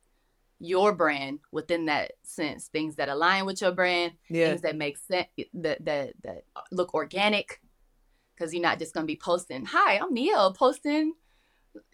your 0.60 0.92
brand 0.92 1.40
within 1.52 1.86
that 1.86 2.12
sense, 2.22 2.68
things 2.68 2.96
that 2.96 3.08
align 3.08 3.44
with 3.46 3.60
your 3.60 3.72
brand, 3.72 4.12
Yeah. 4.30 4.48
things 4.48 4.62
that 4.62 4.76
make 4.76 4.96
sense, 4.98 5.28
that 5.54 5.84
that 5.84 6.14
that 6.22 6.44
look 6.70 6.94
organic, 6.94 7.60
because 8.34 8.52
you're 8.54 8.62
not 8.62 8.78
just 8.78 8.94
gonna 8.94 9.06
be 9.06 9.16
posting, 9.16 9.64
"Hi, 9.66 9.98
I'm 9.98 10.14
Niele," 10.14 10.54
posting, 10.56 11.14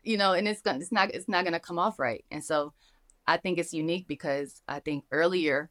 you 0.02 0.16
know, 0.16 0.32
and 0.34 0.46
it's 0.46 0.60
gonna 0.60 0.78
it's 0.78 0.92
not 0.92 1.10
it's 1.14 1.28
not 1.28 1.44
gonna 1.44 1.60
come 1.60 1.78
off 1.78 1.98
right, 1.98 2.24
and 2.30 2.44
so 2.44 2.72
I 3.26 3.36
think 3.36 3.58
it's 3.58 3.72
unique 3.72 4.06
because 4.06 4.62
I 4.68 4.80
think 4.80 5.04
earlier 5.10 5.70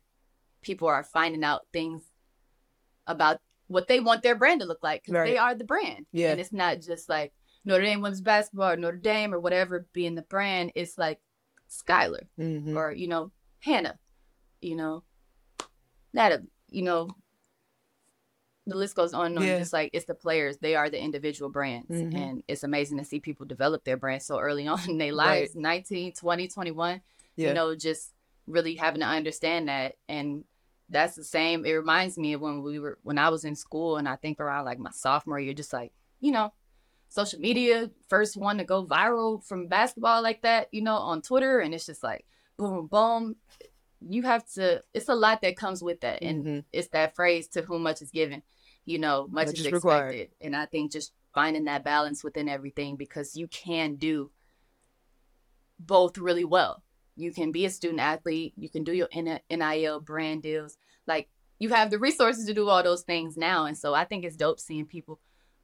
people 0.61 0.87
are 0.87 1.03
finding 1.03 1.43
out 1.43 1.67
things 1.71 2.03
about 3.07 3.39
what 3.67 3.87
they 3.87 3.99
want 3.99 4.23
their 4.23 4.35
brand 4.35 4.61
to 4.61 4.67
look 4.67 4.81
like 4.81 5.03
because 5.05 5.25
they 5.25 5.37
are 5.37 5.55
the 5.55 5.63
brand. 5.63 6.05
Yeah. 6.11 6.31
And 6.31 6.39
it's 6.39 6.51
not 6.51 6.81
just 6.81 7.07
like 7.09 7.33
Notre 7.65 7.83
Dame 7.83 8.01
women's 8.01 8.21
basketball 8.21 8.71
or 8.71 8.77
Notre 8.77 8.97
Dame 8.97 9.33
or 9.33 9.39
whatever 9.39 9.87
being 9.93 10.15
the 10.15 10.21
brand. 10.23 10.71
It's 10.75 10.97
like 10.97 11.19
Skylar 11.69 12.27
Mhm. 12.37 12.75
or, 12.75 12.91
you 12.91 13.07
know, 13.07 13.31
Hannah, 13.59 13.99
you 14.61 14.75
know, 14.75 15.03
Natalie, 16.13 16.47
you 16.69 16.81
know, 16.81 17.09
the 18.65 18.75
list 18.75 18.95
goes 18.95 19.13
on 19.13 19.27
and 19.27 19.37
on. 19.39 19.45
Yeah. 19.45 19.59
Just 19.59 19.73
like 19.73 19.89
it's 19.93 20.05
the 20.05 20.13
players, 20.15 20.57
they 20.57 20.75
are 20.75 20.89
the 20.89 21.01
individual 21.01 21.49
brands. 21.49 21.89
Mhm. 21.89 22.15
And 22.15 22.43
it's 22.47 22.63
amazing 22.63 22.97
to 22.99 23.05
see 23.05 23.19
people 23.19 23.45
develop 23.45 23.83
their 23.83 23.97
brand 23.97 24.21
so 24.21 24.39
early 24.39 24.67
on 24.67 24.89
in 24.89 24.97
their 24.97 25.13
lives 25.13 25.55
19, 25.55 26.13
20, 26.13 26.47
21 26.47 27.01
Yeah. 27.35 27.49
you 27.49 27.53
know, 27.53 27.75
just 27.75 28.13
really 28.47 28.75
having 28.75 29.01
to 29.01 29.07
understand 29.07 29.69
that. 29.69 29.95
And 30.07 30.45
that's 30.89 31.15
the 31.15 31.23
same. 31.23 31.65
It 31.65 31.71
reminds 31.73 32.17
me 32.17 32.33
of 32.33 32.41
when 32.41 32.61
we 32.63 32.79
were, 32.79 32.97
when 33.03 33.17
I 33.17 33.29
was 33.29 33.45
in 33.45 33.55
school 33.55 33.97
and 33.97 34.07
I 34.09 34.15
think 34.15 34.39
around 34.39 34.65
like 34.65 34.79
my 34.79 34.91
sophomore 34.91 35.39
year, 35.39 35.53
just 35.53 35.73
like, 35.73 35.91
you 36.19 36.31
know, 36.31 36.51
social 37.09 37.39
media, 37.39 37.89
first 38.07 38.37
one 38.37 38.57
to 38.59 38.63
go 38.63 38.85
viral 38.85 39.43
from 39.43 39.67
basketball 39.67 40.21
like 40.21 40.43
that, 40.43 40.69
you 40.71 40.81
know, 40.81 40.95
on 40.95 41.21
Twitter. 41.21 41.59
And 41.59 41.73
it's 41.73 41.85
just 41.85 42.03
like, 42.03 42.25
boom, 42.57 42.87
boom. 42.87 43.35
You 44.07 44.23
have 44.23 44.45
to, 44.53 44.81
it's 44.93 45.09
a 45.09 45.15
lot 45.15 45.41
that 45.41 45.57
comes 45.57 45.83
with 45.83 46.01
that. 46.01 46.23
And 46.23 46.45
Mhm. 46.45 46.63
it's 46.71 46.87
that 46.89 47.15
phrase, 47.15 47.47
to 47.49 47.63
whom 47.63 47.83
much 47.83 48.01
is 48.01 48.11
given, 48.11 48.43
you 48.85 48.99
know, 48.99 49.27
much, 49.29 49.47
Much 49.47 49.59
is 49.59 49.65
is 49.65 49.71
required. 49.71 50.13
expected. 50.13 50.35
And 50.45 50.55
I 50.55 50.67
think 50.67 50.91
just 50.91 51.11
finding 51.33 51.65
that 51.65 51.83
balance 51.83 52.23
within 52.23 52.47
everything 52.47 52.95
because 52.95 53.35
you 53.35 53.47
can 53.47 53.95
do 53.95 54.31
both 55.79 56.17
really 56.17 56.45
well. 56.45 56.83
You 57.15 57.33
can 57.33 57.51
be 57.51 57.65
a 57.65 57.69
student 57.69 57.99
athlete, 57.99 58.53
you 58.55 58.69
can 58.69 58.83
do 58.83 58.93
your 58.93 59.09
NIL 59.13 59.99
brand 59.99 60.43
deals. 60.43 60.77
Like 61.07 61.29
you 61.57 61.69
have 61.69 61.89
the 61.89 61.99
resources 61.99 62.45
to 62.45 62.53
do 62.53 62.69
all 62.69 62.83
those 62.83 63.01
things 63.01 63.35
now. 63.35 63.65
And 63.65 63.77
so 63.77 63.93
I 63.93 64.05
think 64.05 64.23
it's 64.23 64.37
dope 64.37 64.59
seeing 64.59 64.85
people 64.85 65.19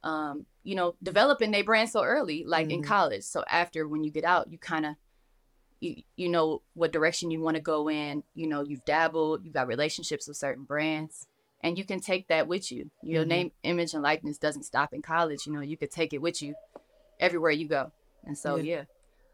um, 0.06 0.46
you 0.62 0.74
know, 0.74 0.94
developing 1.02 1.50
their 1.50 1.64
brand 1.64 1.90
so 1.90 2.02
early, 2.02 2.44
like 2.46 2.70
in 2.70 2.80
Mhm. 2.80 2.86
college. 2.86 3.24
So 3.24 3.44
after 3.50 3.86
when 3.88 4.04
you 4.04 4.10
get 4.10 4.24
out, 4.24 4.50
you 4.52 4.58
kind 4.58 4.86
of 4.86 4.94
you, 5.80 6.02
you 6.16 6.28
know 6.28 6.62
what 6.74 6.92
direction 6.92 7.30
you 7.30 7.40
want 7.40 7.56
to 7.56 7.62
go 7.62 7.88
in. 7.90 8.22
You 8.34 8.46
know, 8.46 8.62
you've 8.62 8.84
dabbled, 8.84 9.44
you've 9.44 9.52
got 9.54 9.66
relationships 9.66 10.26
with 10.28 10.36
certain 10.36 10.64
brands, 10.64 11.26
and 11.62 11.76
you 11.76 11.84
can 11.84 12.00
take 12.00 12.28
that 12.28 12.46
with 12.48 12.70
you. 12.72 12.90
Your 13.02 13.24
Mhm. 13.24 13.28
name, 13.28 13.52
image, 13.62 13.92
and 13.94 14.02
likeness 14.02 14.38
doesn't 14.38 14.62
stop 14.62 14.94
in 14.94 15.02
college. 15.02 15.46
You 15.46 15.52
know, 15.52 15.60
you 15.60 15.76
could 15.76 15.90
take 15.90 16.12
it 16.12 16.22
with 16.22 16.40
you 16.40 16.54
everywhere 17.20 17.50
you 17.50 17.68
go. 17.68 17.92
And 18.24 18.38
so, 18.38 18.56
Yeah. 18.56 18.62
yeah, 18.62 18.84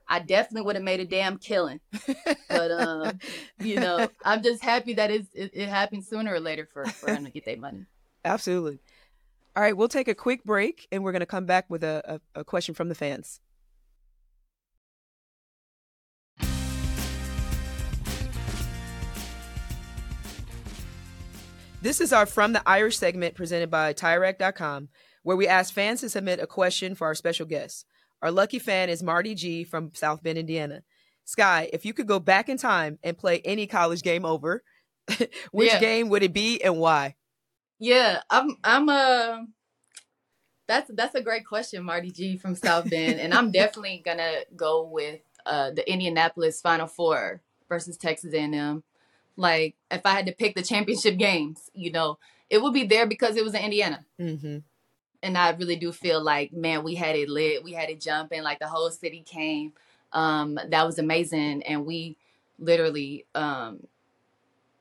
I 0.08 0.18
definitely 0.20 0.62
would 0.66 0.76
have 0.76 0.84
made 0.84 1.00
a 1.00 1.04
damn 1.04 1.38
killing. 1.38 1.80
but 2.48 2.70
um, 2.70 3.20
you 3.60 3.78
know, 3.78 4.10
I'm 4.24 4.42
just 4.42 4.62
happy 4.62 4.94
that 4.94 5.10
it's, 5.10 5.28
it, 5.34 5.50
it 5.54 5.68
happened 5.68 6.04
sooner 6.04 6.32
or 6.34 6.40
later 6.40 6.66
for 6.72 6.86
for 7.00 7.10
them 7.12 7.24
to 7.24 7.30
get 7.30 7.44
their 7.44 7.56
money. 7.58 7.84
Absolutely. 8.24 8.78
All 9.54 9.62
right, 9.62 9.76
we'll 9.76 9.88
take 9.88 10.08
a 10.08 10.14
quick 10.14 10.44
break 10.44 10.88
and 10.90 11.04
we're 11.04 11.12
going 11.12 11.20
to 11.20 11.26
come 11.26 11.44
back 11.44 11.66
with 11.68 11.84
a, 11.84 12.20
a, 12.34 12.40
a 12.40 12.44
question 12.44 12.74
from 12.74 12.88
the 12.88 12.94
fans. 12.94 13.40
This 21.80 22.00
is 22.00 22.12
our 22.12 22.26
From 22.26 22.52
the 22.52 22.62
Irish 22.66 22.96
segment 22.96 23.34
presented 23.34 23.70
by 23.70 23.92
TireRack.com, 23.92 24.88
where 25.24 25.36
we 25.36 25.48
ask 25.48 25.74
fans 25.74 26.00
to 26.00 26.08
submit 26.08 26.40
a 26.40 26.46
question 26.46 26.94
for 26.94 27.06
our 27.08 27.14
special 27.14 27.46
guests. 27.46 27.84
Our 28.22 28.30
lucky 28.30 28.60
fan 28.60 28.88
is 28.88 29.02
Marty 29.02 29.34
G 29.34 29.64
from 29.64 29.90
South 29.94 30.22
Bend, 30.22 30.38
Indiana. 30.38 30.82
Sky, 31.24 31.68
if 31.72 31.84
you 31.84 31.92
could 31.92 32.06
go 32.06 32.20
back 32.20 32.48
in 32.48 32.56
time 32.56 32.98
and 33.02 33.18
play 33.18 33.40
any 33.44 33.66
college 33.66 34.02
game 34.02 34.24
over, 34.24 34.62
which 35.50 35.72
Yeah. 35.72 35.80
game 35.80 36.08
would 36.08 36.22
it 36.22 36.32
be 36.32 36.62
and 36.62 36.78
why? 36.78 37.16
Yeah, 37.78 38.20
I'm 38.30 38.56
I'm 38.62 38.88
a 38.88 39.46
that's 40.66 40.90
that's 40.94 41.14
a 41.14 41.22
great 41.22 41.46
question, 41.46 41.84
Marty 41.84 42.10
G 42.10 42.36
from 42.36 42.54
South 42.54 42.88
Bend. 42.88 43.20
and 43.20 43.34
I'm 43.34 43.50
definitely 43.52 44.02
gonna 44.04 44.40
go 44.56 44.84
with 44.84 45.20
uh 45.44 45.70
the 45.70 45.90
Indianapolis 45.90 46.60
Final 46.60 46.86
Four 46.86 47.42
versus 47.68 47.96
Texas 47.96 48.32
A&M. 48.34 48.82
Like 49.36 49.76
if 49.90 50.04
I 50.04 50.10
had 50.10 50.26
to 50.26 50.32
pick 50.32 50.54
the 50.54 50.62
championship 50.62 51.16
games, 51.18 51.70
you 51.74 51.90
know, 51.90 52.18
it 52.50 52.62
would 52.62 52.74
be 52.74 52.86
there 52.86 53.06
because 53.06 53.36
it 53.36 53.44
was 53.44 53.54
in 53.54 53.62
Indiana. 53.62 54.04
Mm-hmm. 54.20 54.58
And 55.24 55.38
I 55.38 55.50
really 55.50 55.76
do 55.76 55.92
feel 55.92 56.22
like, 56.22 56.52
man, 56.52 56.82
we 56.82 56.96
had 56.96 57.16
it 57.16 57.28
lit. 57.28 57.62
We 57.62 57.72
had 57.72 57.90
it 57.90 58.00
jumping. 58.00 58.42
Like 58.42 58.58
the 58.58 58.66
whole 58.66 58.90
city 58.90 59.22
came. 59.24 59.72
Um, 60.12 60.58
that 60.68 60.84
was 60.84 60.98
amazing. 60.98 61.62
And 61.62 61.86
we 61.86 62.16
literally 62.58 63.26
um 63.34 63.86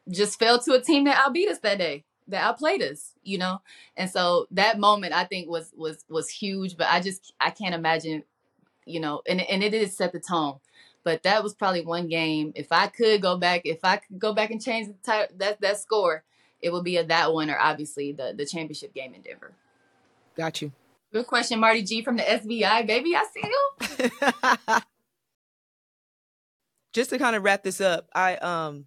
just 0.10 0.38
fell 0.38 0.60
to 0.60 0.74
a 0.74 0.82
team 0.82 1.06
that 1.06 1.18
outbeat 1.18 1.50
us 1.50 1.60
that 1.60 1.78
day 1.78 2.04
that 2.32 2.44
outplayed 2.44 2.82
us 2.82 3.14
you 3.24 3.38
know? 3.38 3.62
And 3.96 4.10
so 4.10 4.48
that 4.52 4.80
moment 4.80 5.14
i 5.14 5.24
think 5.24 5.50
was 5.50 5.72
was 5.76 6.06
was 6.10 6.30
huge 6.30 6.78
but 6.78 6.88
i 6.90 7.00
just 7.00 7.34
i 7.40 7.50
can't 7.50 7.76
imagine 7.76 8.24
you 8.86 9.00
know 9.00 9.22
and, 9.28 9.42
and 9.42 9.64
it 9.64 9.72
did 9.72 9.92
set 9.92 10.12
the 10.12 10.20
tone 10.20 10.60
but 11.04 11.24
that 11.24 11.42
was 11.42 11.56
probably 11.56 11.84
one 11.84 12.08
game. 12.08 12.52
If 12.56 12.72
i 12.72 12.88
could 12.88 13.22
go 13.22 13.38
back 13.38 13.62
if 13.66 13.80
i 13.84 13.98
could 13.98 14.20
go 14.20 14.34
back 14.34 14.52
and 14.52 14.62
change 14.62 14.88
the 14.88 14.96
type 15.04 15.32
that 15.38 15.62
that 15.62 15.80
score 15.80 16.24
it 16.62 16.72
would 16.72 16.84
be 16.84 16.98
a 16.98 17.04
that 17.06 17.34
one 17.34 17.50
or 17.50 17.58
obviously 17.60 18.12
the 18.12 18.34
the 18.36 18.46
championship 18.46 18.94
game 18.94 19.14
in 19.14 19.22
denver. 19.22 19.54
Got 20.36 20.62
you. 20.62 20.72
good 21.12 21.28
question 21.28 21.60
marty 21.60 21.84
g 21.84 22.02
from 22.02 22.18
the 22.18 22.24
sbi 22.24 22.88
baby 22.88 23.16
i 23.16 23.26
see 23.34 23.44
you. 23.44 24.80
Just 26.94 27.10
to 27.12 27.18
kind 27.18 27.36
of 27.36 27.44
wrap 27.44 27.64
this 27.64 27.80
up, 27.80 28.10
I 28.14 28.36
um, 28.36 28.86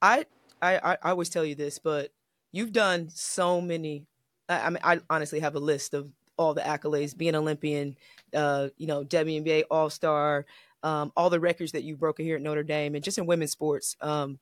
I 0.00 0.26
I 0.60 0.76
I 0.78 0.98
I 1.02 1.10
always 1.10 1.28
tell 1.28 1.44
you 1.44 1.54
this, 1.54 1.78
but 1.78 2.10
you've 2.52 2.72
done 2.72 3.08
so 3.12 3.60
many. 3.60 4.06
I, 4.48 4.60
I 4.60 4.70
mean, 4.70 4.80
I 4.84 5.00
honestly 5.10 5.40
have 5.40 5.54
a 5.54 5.60
list 5.60 5.94
of 5.94 6.08
all 6.36 6.54
the 6.54 6.60
accolades: 6.60 7.16
being 7.16 7.34
Olympian, 7.34 7.96
uh, 8.34 8.68
you 8.76 8.86
know, 8.86 9.04
WNBA 9.04 9.64
All 9.70 9.90
Star, 9.90 10.46
um, 10.82 11.12
all 11.16 11.30
the 11.30 11.40
records 11.40 11.72
that 11.72 11.82
you've 11.82 11.98
broken 11.98 12.24
here 12.24 12.36
at 12.36 12.42
Notre 12.42 12.62
Dame, 12.62 12.94
and 12.94 13.04
just 13.04 13.18
in 13.18 13.26
women's 13.26 13.52
sports. 13.52 13.96
Um, 14.00 14.38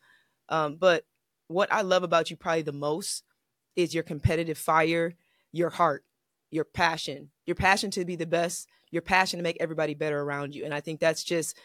um, 0.48 0.76
but 0.76 1.04
what 1.48 1.72
I 1.72 1.82
love 1.82 2.02
about 2.02 2.30
you 2.30 2.36
probably 2.36 2.62
the 2.62 2.72
most 2.72 3.24
is 3.76 3.94
your 3.94 4.02
competitive 4.02 4.58
fire, 4.58 5.14
your 5.52 5.70
heart, 5.70 6.04
your 6.50 6.64
passion, 6.64 7.30
your 7.46 7.54
passion 7.54 7.90
to 7.92 8.04
be 8.04 8.16
the 8.16 8.26
best, 8.26 8.68
your 8.90 9.02
passion 9.02 9.38
to 9.38 9.42
make 9.42 9.56
everybody 9.61 9.94
better 9.94 10.20
around 10.20 10.54
you. 10.54 10.64
And 10.64 10.74
I 10.74 10.80
think 10.80 11.00
that's 11.00 11.24
just 11.24 11.56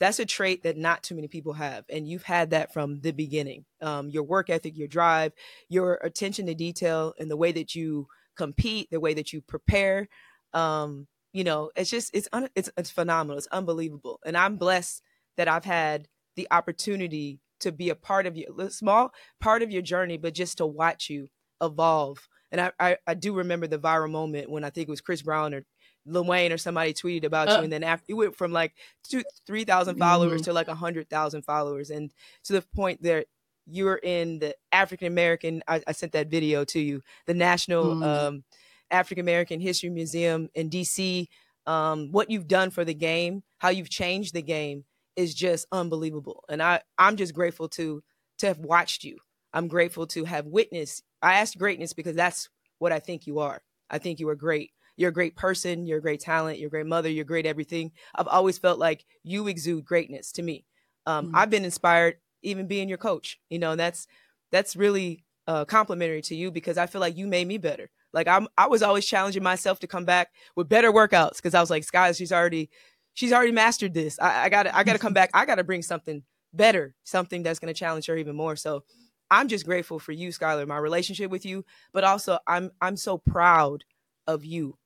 that's 0.00 0.18
a 0.18 0.26
trait 0.26 0.64
that 0.64 0.76
not 0.76 1.02
too 1.02 1.14
many 1.14 1.28
people 1.28 1.52
have 1.52 1.84
and 1.88 2.08
you've 2.08 2.24
had 2.24 2.50
that 2.50 2.72
from 2.72 3.00
the 3.00 3.12
beginning. 3.12 3.64
Um, 3.80 4.10
your 4.10 4.24
work 4.24 4.50
ethic 4.50 4.76
your 4.76 4.88
drive 4.88 5.32
your 5.68 5.94
attention 6.02 6.46
to 6.46 6.54
detail 6.54 7.14
and 7.18 7.30
the 7.30 7.36
way 7.36 7.52
that 7.52 7.74
you 7.74 8.06
compete 8.36 8.88
the 8.90 9.00
way 9.00 9.14
that 9.14 9.32
you 9.32 9.40
prepare 9.40 10.08
um, 10.54 11.06
you 11.32 11.44
know 11.44 11.70
it's 11.76 11.90
just 11.90 12.10
it's 12.14 12.28
un- 12.32 12.48
it's 12.54 12.70
it's 12.76 12.90
phenomenal. 12.90 13.38
It's 13.38 13.46
unbelievable. 13.48 14.20
And 14.24 14.36
i'm 14.36 14.56
blessed 14.56 15.02
that 15.36 15.48
i've 15.48 15.64
had 15.64 16.08
the 16.36 16.48
opportunity 16.50 17.40
to 17.60 17.72
be 17.72 17.90
a 17.90 17.94
part 17.94 18.26
of 18.26 18.36
your 18.36 18.70
small 18.70 19.12
part 19.40 19.62
of 19.62 19.70
your 19.70 19.82
journey 19.82 20.18
but 20.18 20.34
just 20.34 20.58
to 20.58 20.66
watch 20.66 21.08
you 21.08 21.28
evolve. 21.62 22.28
And 22.50 22.60
I, 22.60 22.72
I 22.78 22.96
i 23.06 23.14
do 23.14 23.34
remember 23.34 23.66
the 23.66 23.78
viral 23.78 24.10
moment 24.10 24.50
when 24.50 24.64
i 24.64 24.70
think 24.70 24.88
it 24.88 24.90
was 24.90 25.00
chris 25.00 25.22
brown 25.22 25.54
or 25.54 25.64
Lil 26.06 26.24
Wayne 26.24 26.52
or 26.52 26.58
somebody 26.58 26.92
tweeted 26.94 27.24
about 27.24 27.48
Uh. 27.48 27.58
you, 27.58 27.64
and 27.64 27.72
then 27.72 27.84
after 27.84 28.06
you 28.08 28.16
went 28.16 28.36
from 28.36 28.52
like 28.52 28.74
two, 29.02 29.22
three 29.46 29.64
thousand 29.64 29.96
followers 29.96 30.42
Mhm. 30.42 30.44
to 30.44 30.52
like 30.52 30.68
a 30.68 30.74
hundred 30.74 31.08
thousand 31.10 31.42
followers, 31.42 31.90
and 31.90 32.12
to 32.44 32.52
the 32.54 32.62
point 32.62 33.02
that 33.02 33.26
you're 33.66 34.00
in 34.02 34.40
the 34.40 34.56
African 34.72 35.06
American. 35.06 35.62
I, 35.68 35.82
I 35.86 35.92
sent 35.92 36.12
that 36.12 36.28
video 36.28 36.64
to 36.66 36.80
you, 36.80 37.00
the 37.26 37.34
National 37.34 37.96
Mhm. 37.96 38.02
um, 38.02 38.44
African 38.90 39.20
American 39.24 39.60
History 39.60 39.88
Museum 39.90 40.48
in 40.54 40.68
DC. 40.68 41.28
Um, 41.66 42.10
what 42.10 42.28
you've 42.28 42.48
done 42.48 42.70
for 42.70 42.84
the 42.84 42.94
game, 42.94 43.44
how 43.58 43.68
you've 43.68 43.88
changed 43.88 44.34
the 44.34 44.42
game, 44.42 44.84
is 45.14 45.32
just 45.34 45.66
unbelievable, 45.70 46.44
and 46.48 46.60
I 46.62 46.82
I'm 46.98 47.16
just 47.16 47.34
grateful 47.34 47.68
to 47.70 48.02
to 48.38 48.46
have 48.48 48.58
watched 48.58 49.04
you. 49.04 49.18
I'm 49.52 49.68
grateful 49.68 50.06
to 50.08 50.24
have 50.24 50.46
witnessed. 50.46 51.04
I 51.22 51.34
asked 51.34 51.56
greatness 51.58 51.92
because 51.92 52.16
that's 52.16 52.48
what 52.78 52.90
I 52.90 52.98
think 52.98 53.26
you 53.28 53.38
are. 53.38 53.62
I 53.90 53.98
think 53.98 54.18
you 54.18 54.28
are 54.30 54.34
great. 54.34 54.72
You're 55.02 55.10
a 55.10 55.12
great 55.12 55.34
person. 55.34 55.84
You're 55.84 55.98
a 55.98 56.02
great 56.02 56.20
talent. 56.20 56.60
You're 56.60 56.68
a 56.68 56.70
great 56.70 56.86
mother. 56.86 57.10
You're 57.10 57.24
great 57.24 57.44
everything. 57.44 57.90
I've 58.14 58.28
always 58.28 58.56
felt 58.56 58.78
like 58.78 59.04
you 59.24 59.48
exude 59.48 59.84
greatness 59.84 60.30
to 60.32 60.42
me. 60.42 60.64
Um, 61.06 61.26
Mhm. 61.26 61.30
I've 61.34 61.50
been 61.50 61.64
inspired 61.64 62.18
even 62.42 62.68
being 62.68 62.88
your 62.88 62.98
coach. 62.98 63.40
You 63.50 63.58
know, 63.58 63.72
and 63.72 63.80
that's 63.80 64.06
that's 64.52 64.76
really 64.76 65.24
uh, 65.48 65.64
complimentary 65.64 66.22
to 66.22 66.36
you 66.36 66.52
because 66.52 66.78
I 66.78 66.86
feel 66.86 67.00
like 67.00 67.16
you 67.16 67.26
made 67.26 67.48
me 67.48 67.58
better. 67.58 67.90
Like 68.12 68.28
I'm, 68.28 68.46
I 68.56 68.68
was 68.68 68.82
always 68.82 69.04
challenging 69.04 69.42
myself 69.42 69.80
to 69.80 69.88
come 69.88 70.04
back 70.04 70.28
with 70.54 70.68
better 70.68 70.92
workouts 70.92 71.36
because 71.36 71.54
I 71.54 71.60
was 71.60 71.70
like, 71.70 71.82
Sky, 71.82 72.12
she's 72.12 72.30
already, 72.30 72.70
she's 73.14 73.32
already 73.32 73.50
mastered 73.50 73.94
this. 73.94 74.20
I, 74.20 74.44
I 74.44 74.48
gotta, 74.50 74.76
I 74.76 74.84
gotta 74.84 75.00
come 75.00 75.14
back. 75.14 75.30
I 75.34 75.44
gotta 75.46 75.64
bring 75.64 75.82
something 75.82 76.22
better, 76.52 76.94
something 77.02 77.42
that's 77.42 77.58
gonna 77.58 77.74
challenge 77.74 78.06
her 78.06 78.16
even 78.16 78.36
more. 78.36 78.54
So 78.54 78.84
I'm 79.32 79.48
just 79.48 79.64
grateful 79.64 79.98
for 79.98 80.12
you, 80.12 80.28
Skylar, 80.28 80.66
my 80.68 80.78
relationship 80.78 81.30
with 81.30 81.44
you, 81.44 81.64
but 81.92 82.04
also 82.04 82.38
I'm 82.46 82.70
I'm 82.80 82.96
so 82.96 83.18
proud 83.18 83.84
of 84.28 84.44
you. 84.44 84.78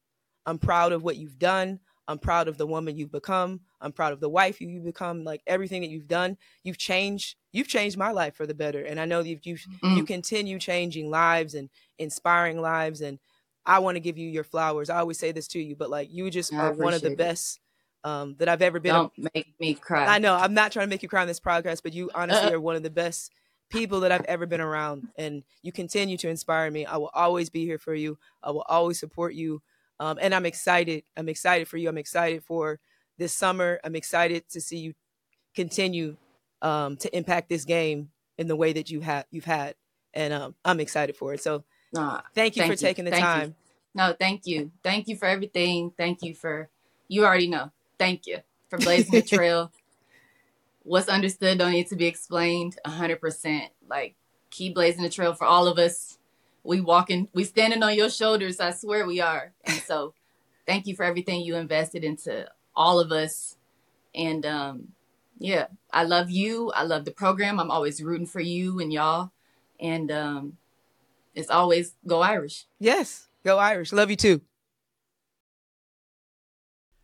I'm 0.47 0.59
proud 0.59 0.93
of 0.93 1.03
what 1.03 1.17
you've 1.17 1.39
done. 1.39 1.81
I'm 2.09 2.19
proud 2.21 2.47
of 2.47 2.57
the 2.57 2.67
woman 2.67 2.97
you've 2.97 3.11
become. 3.11 3.61
I'm 3.81 3.93
proud 3.93 4.13
of 4.13 4.21
the 4.21 4.29
wife 4.29 4.61
you've 4.61 4.85
become. 4.85 5.25
Like 5.25 5.43
everything 5.47 5.83
that 5.83 5.91
you've 5.91 6.07
done, 6.07 6.39
you've 6.63 6.79
changed. 6.79 7.35
You've 7.53 7.67
changed 7.69 7.97
my 7.99 8.13
life 8.13 8.37
for 8.37 8.47
the 8.47 8.55
better, 8.55 8.83
and 8.85 9.01
I 9.01 9.07
know 9.07 9.23
that 9.23 9.29
you 9.29 9.39
you 9.47 9.59
Mm. 9.83 10.07
continue 10.07 10.59
changing 10.59 11.11
lives 11.11 11.55
and 11.55 11.69
inspiring 11.99 12.61
lives. 12.61 13.01
And 13.01 13.19
I 13.65 13.81
want 13.81 13.97
to 13.97 14.01
give 14.01 14.17
you 14.17 14.29
your 14.29 14.45
flowers. 14.45 14.89
I 14.89 14.99
always 14.99 15.19
say 15.19 15.33
this 15.33 15.49
to 15.49 15.59
you, 15.61 15.75
but 15.75 15.91
like 15.91 16.09
you 16.13 16.31
just 16.31 16.53
I 16.53 16.59
are 16.59 16.73
one 16.73 16.95
of 16.95 17.03
the 17.03 17.11
it. 17.13 17.19
best 17.19 17.59
um, 18.05 18.37
that 18.39 18.49
I've 18.49 18.63
ever 18.63 18.79
been. 18.79 18.95
Don't 18.95 19.13
make 19.35 19.55
me 19.59 19.75
cry. 19.75 20.07
I 20.07 20.19
know 20.19 20.37
I'm 20.37 20.55
not 20.55 20.71
trying 20.71 20.87
to 20.87 20.91
make 20.91 21.03
you 21.03 21.09
cry 21.09 21.23
on 21.23 21.27
this 21.27 21.41
podcast, 21.41 21.83
but 21.83 21.93
you 21.93 22.09
honestly 22.15 22.53
are 22.53 22.61
one 22.61 22.77
of 22.77 22.85
the 22.85 22.91
best 22.91 23.33
people 23.69 23.99
that 24.01 24.13
I've 24.13 24.25
ever 24.27 24.47
been 24.47 24.61
around, 24.61 25.09
and 25.17 25.43
you 25.63 25.73
continue 25.73 26.17
to 26.19 26.29
inspire 26.29 26.71
me. 26.71 26.87
I 26.87 26.99
will 26.99 27.11
always 27.13 27.51
be 27.51 27.65
here 27.65 27.79
for 27.79 27.95
you. 27.95 28.17
I 28.45 28.53
will 28.53 28.65
always 28.69 29.01
support 29.01 29.35
you, 29.35 29.61
um, 30.01 30.19
and 30.21 30.35
I'm 30.35 30.47
excited. 30.47 31.05
I'm 31.17 31.29
excited 31.29 31.69
for 31.69 31.77
you. 31.77 31.89
I'm 31.89 31.99
excited 31.99 32.43
for 32.45 32.79
this 33.19 33.33
summer. 33.33 33.81
I'm 33.85 33.97
excited 33.97 34.49
to 34.51 34.61
see 34.61 34.79
you 34.79 34.95
continue 35.55 36.17
um, 36.63 36.97
to 36.99 37.17
impact 37.17 37.49
this 37.49 37.65
game 37.65 38.11
in 38.39 38.49
the 38.49 38.57
way 38.57 38.73
that 38.75 38.91
you 38.91 39.01
have 39.01 39.27
you've 39.31 39.45
had, 39.45 39.75
and 40.15 40.33
um, 40.33 40.55
I'm 40.65 40.81
excited 40.81 41.17
for 41.17 41.35
it. 41.35 41.43
So 41.43 41.65
Nah, 41.93 42.21
thank 42.35 42.57
you 42.57 42.67
for 42.67 42.77
taking 42.77 43.05
the 43.05 43.11
Thank 43.11 43.23
you. 43.23 43.27
time. 43.27 43.55
No, 43.95 44.15
thank 44.19 44.43
you. 44.45 44.71
Thank 44.83 45.09
you 45.09 45.17
for 45.17 45.27
everything. 45.27 45.93
Thank 45.97 46.23
you 46.23 46.35
for 46.35 46.69
you 47.09 47.25
already 47.25 47.49
know. 47.49 47.71
Thank 47.99 48.27
you 48.27 48.39
for 48.69 48.79
blazing 48.79 49.15
the 49.15 49.23
trail. 49.37 49.73
What's 50.83 51.09
understood 51.09 51.59
don't 51.59 51.73
need 51.73 51.89
to 51.89 51.97
be 51.97 52.07
explained. 52.07 52.77
A 52.85 52.91
hundred 52.91 53.21
percent. 53.21 53.71
Like 53.89 54.17
keep 54.51 54.75
blazing 54.75 55.03
the 55.03 55.09
trail 55.09 55.33
for 55.35 55.47
all 55.47 55.67
of 55.67 55.79
us. 55.79 56.19
We 56.67 56.81
walking, 56.81 57.29
we 57.33 57.45
standing 57.45 57.83
on 57.83 57.95
your 57.95 58.11
shoulders. 58.11 58.61
I 58.61 58.73
swear 58.73 59.07
we 59.07 59.21
are. 59.21 59.53
And 59.65 59.81
so, 59.81 60.15
thank 60.67 60.87
you 60.87 60.95
for 60.95 61.05
everything 61.05 61.41
you 61.43 61.57
invested 61.57 62.05
into 62.05 62.49
all 62.75 63.01
of 63.01 63.13
us. 63.13 63.57
And 64.15 64.45
um, 64.45 64.89
yeah, 65.39 65.67
I 65.93 66.05
love 66.05 66.31
you. 66.31 66.71
I 66.73 66.83
love 66.83 67.05
the 67.05 67.11
program. 67.11 67.61
I'm 67.61 67.71
always 67.71 68.03
rooting 68.03 68.27
for 68.27 68.41
you 68.41 68.81
and 68.81 68.93
y'all. 68.93 69.33
And 69.79 70.11
um, 70.11 70.57
it's 71.35 71.51
always 71.51 71.95
go 72.07 72.21
Irish. 72.21 72.67
Yes, 72.79 73.29
go 73.45 73.59
Irish. 73.59 73.93
Love 73.93 74.11
you 74.11 74.17
too. 74.17 74.41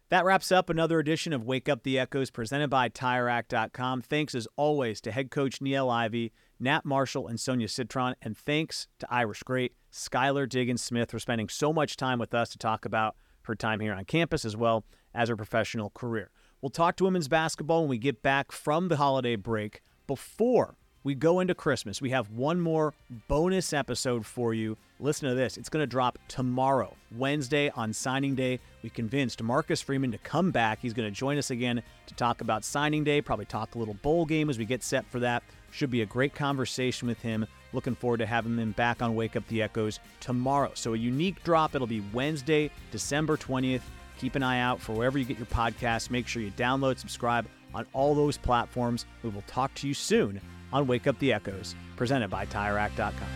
That 0.08 0.26
wraps 0.26 0.52
up 0.52 0.68
another 0.68 0.98
edition 0.98 1.32
of 1.32 1.46
Wake 1.46 1.70
Up 1.70 1.84
the 1.84 1.98
Echoes 1.98 2.30
presented 2.30 2.68
by 2.68 2.90
TireRack.com. 2.90 4.02
Thanks 4.02 4.34
as 4.34 4.46
always 4.56 5.00
to 5.02 5.10
head 5.10 5.30
coach 5.30 5.60
Niele 5.60 5.90
Ivey, 5.90 6.32
Nat 6.62 6.84
Marshall, 6.84 7.26
and 7.26 7.38
Sonia 7.38 7.68
Citron. 7.68 8.14
And 8.22 8.36
thanks 8.36 8.86
to 9.00 9.12
Irish 9.12 9.42
great 9.42 9.74
Skylar 9.92 10.48
Diggins 10.48 10.82
Smith 10.82 11.10
for 11.10 11.18
spending 11.18 11.48
so 11.48 11.72
much 11.72 11.96
time 11.96 12.18
with 12.18 12.32
us 12.32 12.48
to 12.50 12.58
talk 12.58 12.84
about 12.84 13.16
her 13.42 13.54
time 13.54 13.80
here 13.80 13.92
on 13.92 14.04
campus 14.04 14.44
as 14.44 14.56
well 14.56 14.84
as 15.14 15.28
her 15.28 15.36
professional 15.36 15.90
career. 15.90 16.30
We'll 16.60 16.70
talk 16.70 16.96
to 16.96 17.04
women's 17.04 17.28
basketball 17.28 17.80
when 17.80 17.90
we 17.90 17.98
get 17.98 18.22
back 18.22 18.52
from 18.52 18.88
the 18.88 18.96
holiday 18.96 19.34
break. 19.34 19.82
Before 20.06 20.76
we 21.02 21.16
go 21.16 21.40
into 21.40 21.54
Christmas, 21.54 22.00
we 22.00 22.10
have 22.10 22.30
one 22.30 22.60
more 22.60 22.94
bonus 23.26 23.72
episode 23.72 24.24
for 24.24 24.54
you. 24.54 24.76
Listen 25.00 25.28
to 25.28 25.34
this. 25.34 25.56
It's 25.56 25.68
going 25.68 25.82
to 25.82 25.86
drop 25.88 26.16
tomorrow, 26.28 26.94
Wednesday 27.16 27.70
on 27.70 27.92
signing 27.92 28.36
day. 28.36 28.60
We 28.84 28.90
convinced 28.90 29.42
Marcus 29.42 29.82
Freeman 29.82 30.12
to 30.12 30.18
come 30.18 30.52
back. 30.52 30.78
He's 30.80 30.92
going 30.92 31.12
to 31.12 31.14
join 31.18 31.38
us 31.38 31.50
again 31.50 31.82
to 32.06 32.14
talk 32.14 32.40
about 32.40 32.64
signing 32.64 33.02
day, 33.02 33.20
probably 33.20 33.46
talk 33.46 33.74
a 33.74 33.78
little 33.78 33.94
bowl 33.94 34.24
game 34.24 34.48
as 34.48 34.58
we 34.58 34.64
get 34.64 34.84
set 34.84 35.04
for 35.10 35.18
that. 35.18 35.42
Should 35.72 35.90
be 35.90 36.02
a 36.02 36.06
great 36.06 36.34
conversation 36.34 37.08
with 37.08 37.20
him. 37.20 37.46
Looking 37.72 37.94
forward 37.94 38.18
to 38.18 38.26
having 38.26 38.58
him 38.58 38.72
back 38.72 39.02
on 39.02 39.16
Wake 39.16 39.36
Up 39.36 39.46
the 39.48 39.62
Echoes 39.62 39.98
tomorrow. 40.20 40.70
So 40.74 40.94
a 40.94 40.98
unique 40.98 41.42
drop. 41.42 41.74
It'll 41.74 41.86
be 41.86 42.04
Wednesday, 42.12 42.70
December 42.90 43.36
20th. 43.36 43.82
Keep 44.18 44.36
an 44.36 44.42
eye 44.42 44.60
out 44.60 44.80
for 44.80 44.92
wherever 44.92 45.18
you 45.18 45.24
get 45.24 45.38
your 45.38 45.46
podcasts. 45.46 46.10
Make 46.10 46.28
sure 46.28 46.42
you 46.42 46.52
download, 46.52 46.98
subscribe 46.98 47.46
on 47.74 47.86
all 47.92 48.14
those 48.14 48.36
platforms. 48.36 49.06
We 49.22 49.30
will 49.30 49.44
talk 49.48 49.74
to 49.76 49.88
you 49.88 49.94
soon 49.94 50.40
on 50.72 50.86
Wake 50.86 51.06
Up 51.06 51.18
the 51.18 51.32
Echoes, 51.32 51.74
presented 51.96 52.28
by 52.28 52.46
TireRack.com. 52.46 53.28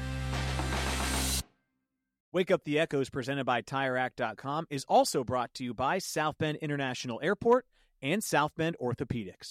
Wake 2.32 2.50
Up 2.50 2.64
the 2.64 2.78
Echoes, 2.78 3.08
presented 3.08 3.44
by 3.44 3.62
TireRack.com, 3.62 4.66
is 4.68 4.84
also 4.88 5.24
brought 5.24 5.54
to 5.54 5.64
you 5.64 5.72
by 5.72 5.98
South 5.98 6.36
Bend 6.36 6.58
International 6.58 7.18
Airport 7.22 7.64
and 8.02 8.22
South 8.22 8.52
Bend 8.56 8.76
Orthopedics. 8.78 9.44